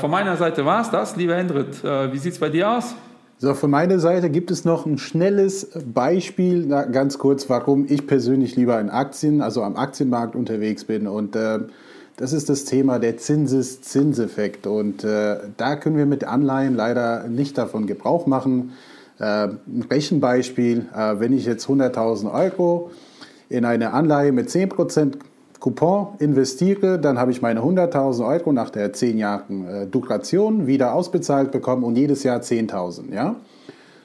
Von 0.00 0.10
meiner 0.10 0.38
Seite 0.38 0.64
war 0.64 0.80
es 0.80 0.90
das. 0.90 1.16
Lieber 1.16 1.36
Hendrit, 1.36 1.84
wie 1.84 2.16
sieht 2.16 2.32
es 2.32 2.38
bei 2.38 2.48
dir 2.48 2.70
aus? 2.70 2.94
So, 3.36 3.52
von 3.52 3.70
meiner 3.70 3.98
Seite 3.98 4.30
gibt 4.30 4.50
es 4.50 4.64
noch 4.64 4.86
ein 4.86 4.96
schnelles 4.96 5.70
Beispiel, 5.84 6.64
na, 6.66 6.84
ganz 6.84 7.18
kurz, 7.18 7.50
warum 7.50 7.84
ich 7.86 8.06
persönlich 8.06 8.56
lieber 8.56 8.80
in 8.80 8.88
Aktien, 8.88 9.42
also 9.42 9.62
am 9.62 9.76
Aktienmarkt 9.76 10.34
unterwegs 10.34 10.84
bin. 10.84 11.06
Und 11.06 11.36
äh, 11.36 11.58
das 12.16 12.32
ist 12.32 12.48
das 12.48 12.64
Thema 12.64 12.98
der 12.98 13.18
Zinseszinseffekt. 13.18 14.66
Und 14.66 15.04
äh, 15.04 15.36
da 15.56 15.76
können 15.76 15.96
wir 15.96 16.06
mit 16.06 16.24
Anleihen 16.24 16.74
leider 16.74 17.28
nicht 17.28 17.58
davon 17.58 17.86
Gebrauch 17.86 18.26
machen. 18.26 18.72
Äh, 19.18 19.48
ein 19.48 19.86
Rechenbeispiel, 19.90 20.86
äh, 20.94 21.20
wenn 21.20 21.32
ich 21.32 21.44
jetzt 21.44 21.66
100.000 21.66 22.32
Euro 22.32 22.90
in 23.48 23.64
eine 23.64 23.92
Anleihe 23.92 24.32
mit 24.32 24.48
10% 24.48 25.14
Coupon 25.60 26.08
investiere, 26.18 26.98
dann 26.98 27.18
habe 27.18 27.30
ich 27.30 27.42
meine 27.42 27.60
100.000 27.60 28.26
Euro 28.26 28.52
nach 28.52 28.70
der 28.70 28.92
10 28.92 29.18
Jahren 29.18 29.66
äh, 29.66 29.86
Duration 29.86 30.66
wieder 30.66 30.94
ausbezahlt 30.94 31.50
bekommen 31.50 31.84
und 31.84 31.96
jedes 31.96 32.22
Jahr 32.22 32.40
10.000. 32.40 33.14
Ja? 33.14 33.36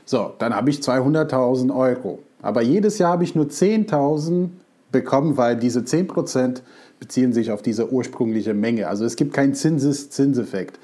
So, 0.05 0.33
dann 0.37 0.55
habe 0.55 0.69
ich 0.69 0.79
200.000 0.79 1.75
Euro. 1.75 2.19
Aber 2.41 2.61
jedes 2.61 2.97
Jahr 2.97 3.13
habe 3.13 3.23
ich 3.23 3.35
nur 3.35 3.45
10.000 3.45 4.49
bekommen, 4.91 5.37
weil 5.37 5.57
diese 5.57 5.81
10% 5.81 6.61
beziehen 6.99 7.33
sich 7.33 7.51
auf 7.51 7.61
diese 7.61 7.91
ursprüngliche 7.91 8.53
Menge. 8.53 8.87
Also 8.87 9.05
es 9.05 9.15
gibt 9.15 9.33
keinen 9.33 9.53
Zinseszinseffekt. 9.53 10.79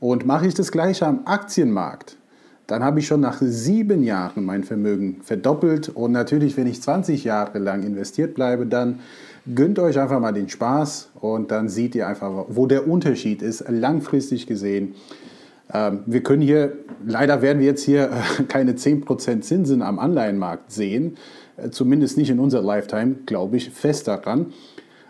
Und 0.00 0.26
mache 0.26 0.46
ich 0.46 0.54
das 0.54 0.72
gleiche 0.72 1.06
am 1.06 1.20
Aktienmarkt, 1.26 2.16
dann 2.66 2.82
habe 2.82 3.00
ich 3.00 3.06
schon 3.06 3.20
nach 3.20 3.38
sieben 3.40 4.02
Jahren 4.02 4.44
mein 4.44 4.64
Vermögen 4.64 5.20
verdoppelt. 5.22 5.90
Und 5.90 6.12
natürlich, 6.12 6.56
wenn 6.56 6.66
ich 6.66 6.80
20 6.80 7.24
Jahre 7.24 7.58
lang 7.58 7.82
investiert 7.82 8.34
bleibe, 8.34 8.66
dann 8.66 9.00
gönnt 9.54 9.78
euch 9.78 9.98
einfach 9.98 10.20
mal 10.20 10.32
den 10.32 10.48
Spaß 10.48 11.10
und 11.20 11.50
dann 11.50 11.68
seht 11.68 11.94
ihr 11.94 12.06
einfach, 12.06 12.46
wo 12.48 12.66
der 12.66 12.88
Unterschied 12.88 13.42
ist, 13.42 13.64
langfristig 13.68 14.46
gesehen. 14.46 14.94
Ähm, 15.74 16.00
wir 16.06 16.22
können 16.22 16.42
hier, 16.42 16.72
leider 17.04 17.42
werden 17.42 17.58
wir 17.58 17.66
jetzt 17.66 17.82
hier 17.82 18.10
keine 18.48 18.72
10% 18.72 19.40
Zinsen 19.40 19.82
am 19.82 19.98
Anleihenmarkt 19.98 20.70
sehen, 20.70 21.16
äh, 21.16 21.18
zumindest 21.70 22.16
nicht 22.16 22.30
in 22.30 22.38
unserer 22.38 22.62
Lifetime, 22.62 23.16
glaube 23.26 23.56
ich 23.56 23.70
fest 23.70 24.08
daran. 24.08 24.46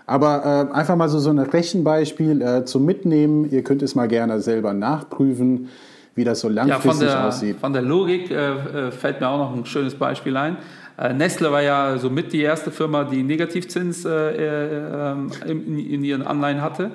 Aber 0.07 0.69
äh, 0.73 0.75
einfach 0.75 0.97
mal 0.97 1.09
so, 1.09 1.19
so 1.19 1.31
ein 1.31 1.39
Rechenbeispiel 1.39 2.43
äh, 2.43 2.65
zum 2.65 2.85
Mitnehmen. 2.85 3.51
Ihr 3.51 3.63
könnt 3.63 3.83
es 3.83 3.95
mal 3.95 4.09
gerne 4.09 4.41
selber 4.41 4.73
nachprüfen, 4.73 5.69
wie 6.15 6.25
das 6.25 6.41
so 6.41 6.49
langfristig 6.49 6.85
ja, 6.85 6.93
von 6.93 7.07
der, 7.07 7.27
aussieht. 7.29 7.57
Von 7.61 7.73
der 7.73 7.83
Logik 7.83 8.31
äh, 8.31 8.35
äh, 8.35 8.91
fällt 8.91 9.21
mir 9.21 9.29
auch 9.29 9.39
noch 9.39 9.57
ein 9.57 9.65
schönes 9.65 9.95
Beispiel 9.95 10.37
ein. 10.37 10.57
Äh, 10.99 11.15
Nestle 11.15 11.51
war 11.51 11.63
ja 11.63 11.97
so 11.99 12.11
mit 12.11 12.33
die 12.33 12.43
erste 12.43 12.71
Firma, 12.71 13.05
die 13.05 13.23
Negativzins 13.23 14.05
äh, 14.05 14.11
ähm, 14.11 15.31
in, 15.47 15.79
in 15.79 16.05
ihren 16.05 16.23
Anleihen 16.23 16.61
hatte. 16.61 16.91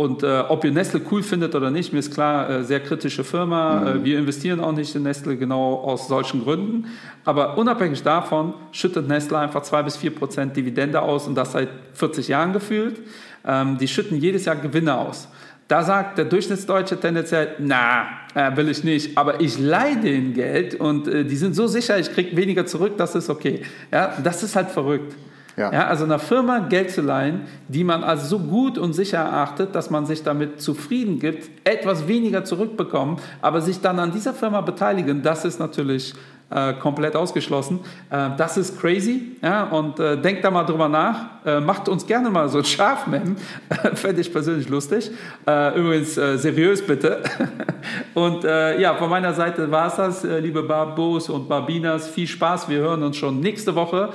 Und 0.00 0.22
äh, 0.22 0.44
ob 0.48 0.64
ihr 0.64 0.70
Nestle 0.70 1.02
cool 1.10 1.22
findet 1.22 1.54
oder 1.54 1.70
nicht, 1.70 1.92
mir 1.92 1.98
ist 1.98 2.14
klar, 2.14 2.48
äh, 2.48 2.64
sehr 2.64 2.80
kritische 2.80 3.22
Firma. 3.22 3.80
Mhm. 3.80 3.86
Äh, 3.86 4.04
wir 4.06 4.18
investieren 4.18 4.58
auch 4.58 4.72
nicht 4.72 4.94
in 4.94 5.02
Nestle 5.02 5.36
genau 5.36 5.74
aus 5.74 6.08
solchen 6.08 6.42
Gründen. 6.42 6.86
Aber 7.26 7.58
unabhängig 7.58 8.02
davon 8.02 8.54
schüttet 8.72 9.06
Nestle 9.08 9.36
einfach 9.36 9.60
2 9.60 9.82
bis 9.82 9.98
4 9.98 10.14
Prozent 10.14 10.56
Dividende 10.56 11.02
aus 11.02 11.28
und 11.28 11.34
das 11.34 11.52
seit 11.52 11.68
40 11.92 12.28
Jahren 12.28 12.54
gefühlt. 12.54 12.98
Ähm, 13.46 13.76
die 13.76 13.88
schütten 13.88 14.16
jedes 14.16 14.46
Jahr 14.46 14.56
Gewinne 14.56 14.96
aus. 14.96 15.28
Da 15.68 15.82
sagt 15.82 16.16
der 16.16 16.24
Durchschnittsdeutsche 16.24 16.98
tendenziell, 16.98 17.56
na, 17.58 18.06
äh, 18.34 18.56
will 18.56 18.70
ich 18.70 18.82
nicht, 18.82 19.18
aber 19.18 19.42
ich 19.42 19.58
leihe 19.58 19.98
denen 19.98 20.32
Geld 20.32 20.76
und 20.76 21.08
äh, 21.08 21.26
die 21.26 21.36
sind 21.36 21.54
so 21.54 21.66
sicher, 21.66 21.98
ich 21.98 22.10
kriege 22.10 22.34
weniger 22.38 22.64
zurück, 22.64 22.94
das 22.96 23.14
ist 23.14 23.28
okay. 23.28 23.64
Ja, 23.92 24.16
das 24.24 24.42
ist 24.42 24.56
halt 24.56 24.70
verrückt. 24.70 25.14
Ja. 25.60 25.72
ja. 25.72 25.86
also 25.86 26.04
einer 26.04 26.18
Firma 26.18 26.60
Geld 26.60 26.90
zu 26.90 27.02
leihen, 27.02 27.42
die 27.68 27.84
man 27.84 28.02
als 28.02 28.28
so 28.28 28.38
gut 28.38 28.78
und 28.78 28.94
sicher 28.94 29.18
erachtet, 29.18 29.74
dass 29.74 29.90
man 29.90 30.06
sich 30.06 30.22
damit 30.22 30.60
zufrieden 30.60 31.18
gibt, 31.18 31.50
etwas 31.64 32.08
weniger 32.08 32.44
zurückbekommen, 32.44 33.18
aber 33.42 33.60
sich 33.60 33.80
dann 33.80 33.98
an 33.98 34.10
dieser 34.10 34.32
Firma 34.32 34.62
beteiligen, 34.62 35.22
das 35.22 35.44
ist 35.44 35.60
natürlich 35.60 36.14
äh, 36.50 36.72
komplett 36.74 37.14
ausgeschlossen. 37.14 37.80
Äh, 38.10 38.30
das 38.36 38.56
ist 38.56 38.80
crazy. 38.80 39.36
Ja? 39.40 39.64
Und 39.64 40.00
äh, 40.00 40.20
denkt 40.20 40.44
da 40.44 40.50
mal 40.50 40.64
drüber 40.64 40.88
nach. 40.88 41.44
Äh, 41.46 41.60
macht 41.60 41.88
uns 41.88 42.04
gerne 42.06 42.28
mal 42.28 42.48
so 42.48 42.58
ein 42.58 42.64
Schafmem. 42.64 43.36
Fände 43.94 44.20
ich 44.20 44.32
persönlich 44.32 44.68
lustig. 44.68 45.10
Äh, 45.46 45.78
übrigens 45.78 46.18
äh, 46.18 46.36
seriös 46.38 46.84
bitte. 46.84 47.22
und 48.14 48.42
ja, 48.42 48.94
von 48.94 49.08
meiner 49.08 49.32
Seite 49.32 49.70
war 49.70 49.86
es 49.86 49.96
das, 49.96 50.24
liebe 50.24 50.62
Barbos 50.62 51.28
und 51.28 51.48
Barbinas. 51.48 52.08
Viel 52.08 52.26
Spaß. 52.26 52.68
Wir 52.68 52.78
hören 52.78 53.02
uns 53.02 53.16
schon 53.16 53.40
nächste 53.40 53.74
Woche. 53.74 54.10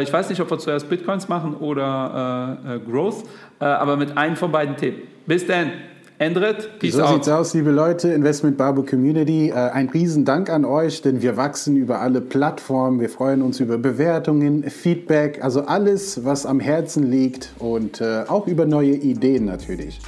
ich 0.00 0.12
weiß 0.12 0.28
nicht, 0.28 0.40
ob 0.40 0.50
wir 0.50 0.58
zuerst 0.58 0.88
Bitcoins 0.88 1.28
machen 1.28 1.54
oder 1.54 2.58
Growth, 2.88 3.24
aber 3.58 3.96
mit 3.96 4.16
einem 4.16 4.36
von 4.36 4.52
beiden 4.52 4.76
Themen. 4.76 5.02
Bis 5.26 5.46
dann. 5.46 5.72
Endrit, 6.18 6.80
peace 6.80 6.94
so 6.94 7.02
out. 7.02 7.08
So 7.08 7.14
sieht's 7.14 7.28
aus, 7.28 7.54
liebe 7.54 7.70
Leute, 7.70 8.08
Investment 8.08 8.56
Barbo 8.56 8.82
Community. 8.82 9.50
Äh, 9.50 9.54
ein 9.54 9.88
Riesendank 9.88 10.50
an 10.50 10.64
euch, 10.64 11.00
denn 11.00 11.22
wir 11.22 11.36
wachsen 11.36 11.76
über 11.76 12.00
alle 12.00 12.20
Plattformen. 12.20 13.00
Wir 13.00 13.08
freuen 13.08 13.40
uns 13.40 13.60
über 13.60 13.78
Bewertungen, 13.78 14.64
Feedback, 14.64 15.44
also 15.44 15.62
alles, 15.62 16.24
was 16.24 16.44
am 16.44 16.58
Herzen 16.58 17.08
liegt 17.08 17.50
und 17.60 18.00
äh, 18.00 18.24
auch 18.26 18.48
über 18.48 18.66
neue 18.66 18.94
Ideen 18.94 19.44
natürlich. 19.44 20.00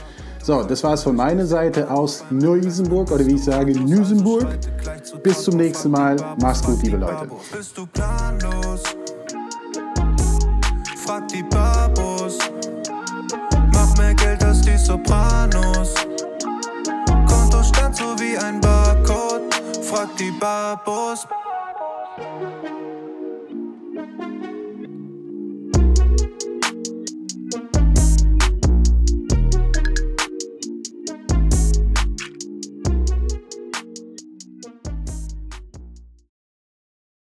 So, 0.42 0.64
das 0.64 0.82
war 0.82 0.94
es 0.94 1.04
von 1.04 1.14
meiner 1.14 1.46
Seite 1.46 1.88
aus 1.90 2.24
Neu-Isenburg 2.30 3.12
oder 3.12 3.24
wie 3.24 3.34
ich 3.34 3.44
sage, 3.44 3.78
Nüsenburg. 3.78 4.48
Bis 5.22 5.44
zum 5.44 5.58
nächsten 5.58 5.92
Mal. 5.92 6.16
Mach's 6.40 6.64
gut, 6.64 6.82
liebe 6.82 6.96
Leute. 6.96 7.28
Frag 10.96 11.28
die 11.28 11.42
Babos. 11.50 12.09
Geld 14.40 14.44
als 14.44 14.60
die 14.62 14.76
Sopranos. 14.76 15.94
Kontostand 17.26 17.96
so 17.96 18.18
wie 18.18 18.36
ein 18.38 18.60
Barcode. 18.60 19.54
Frag 19.82 20.16
die 20.16 20.32
Babos. 20.32 21.26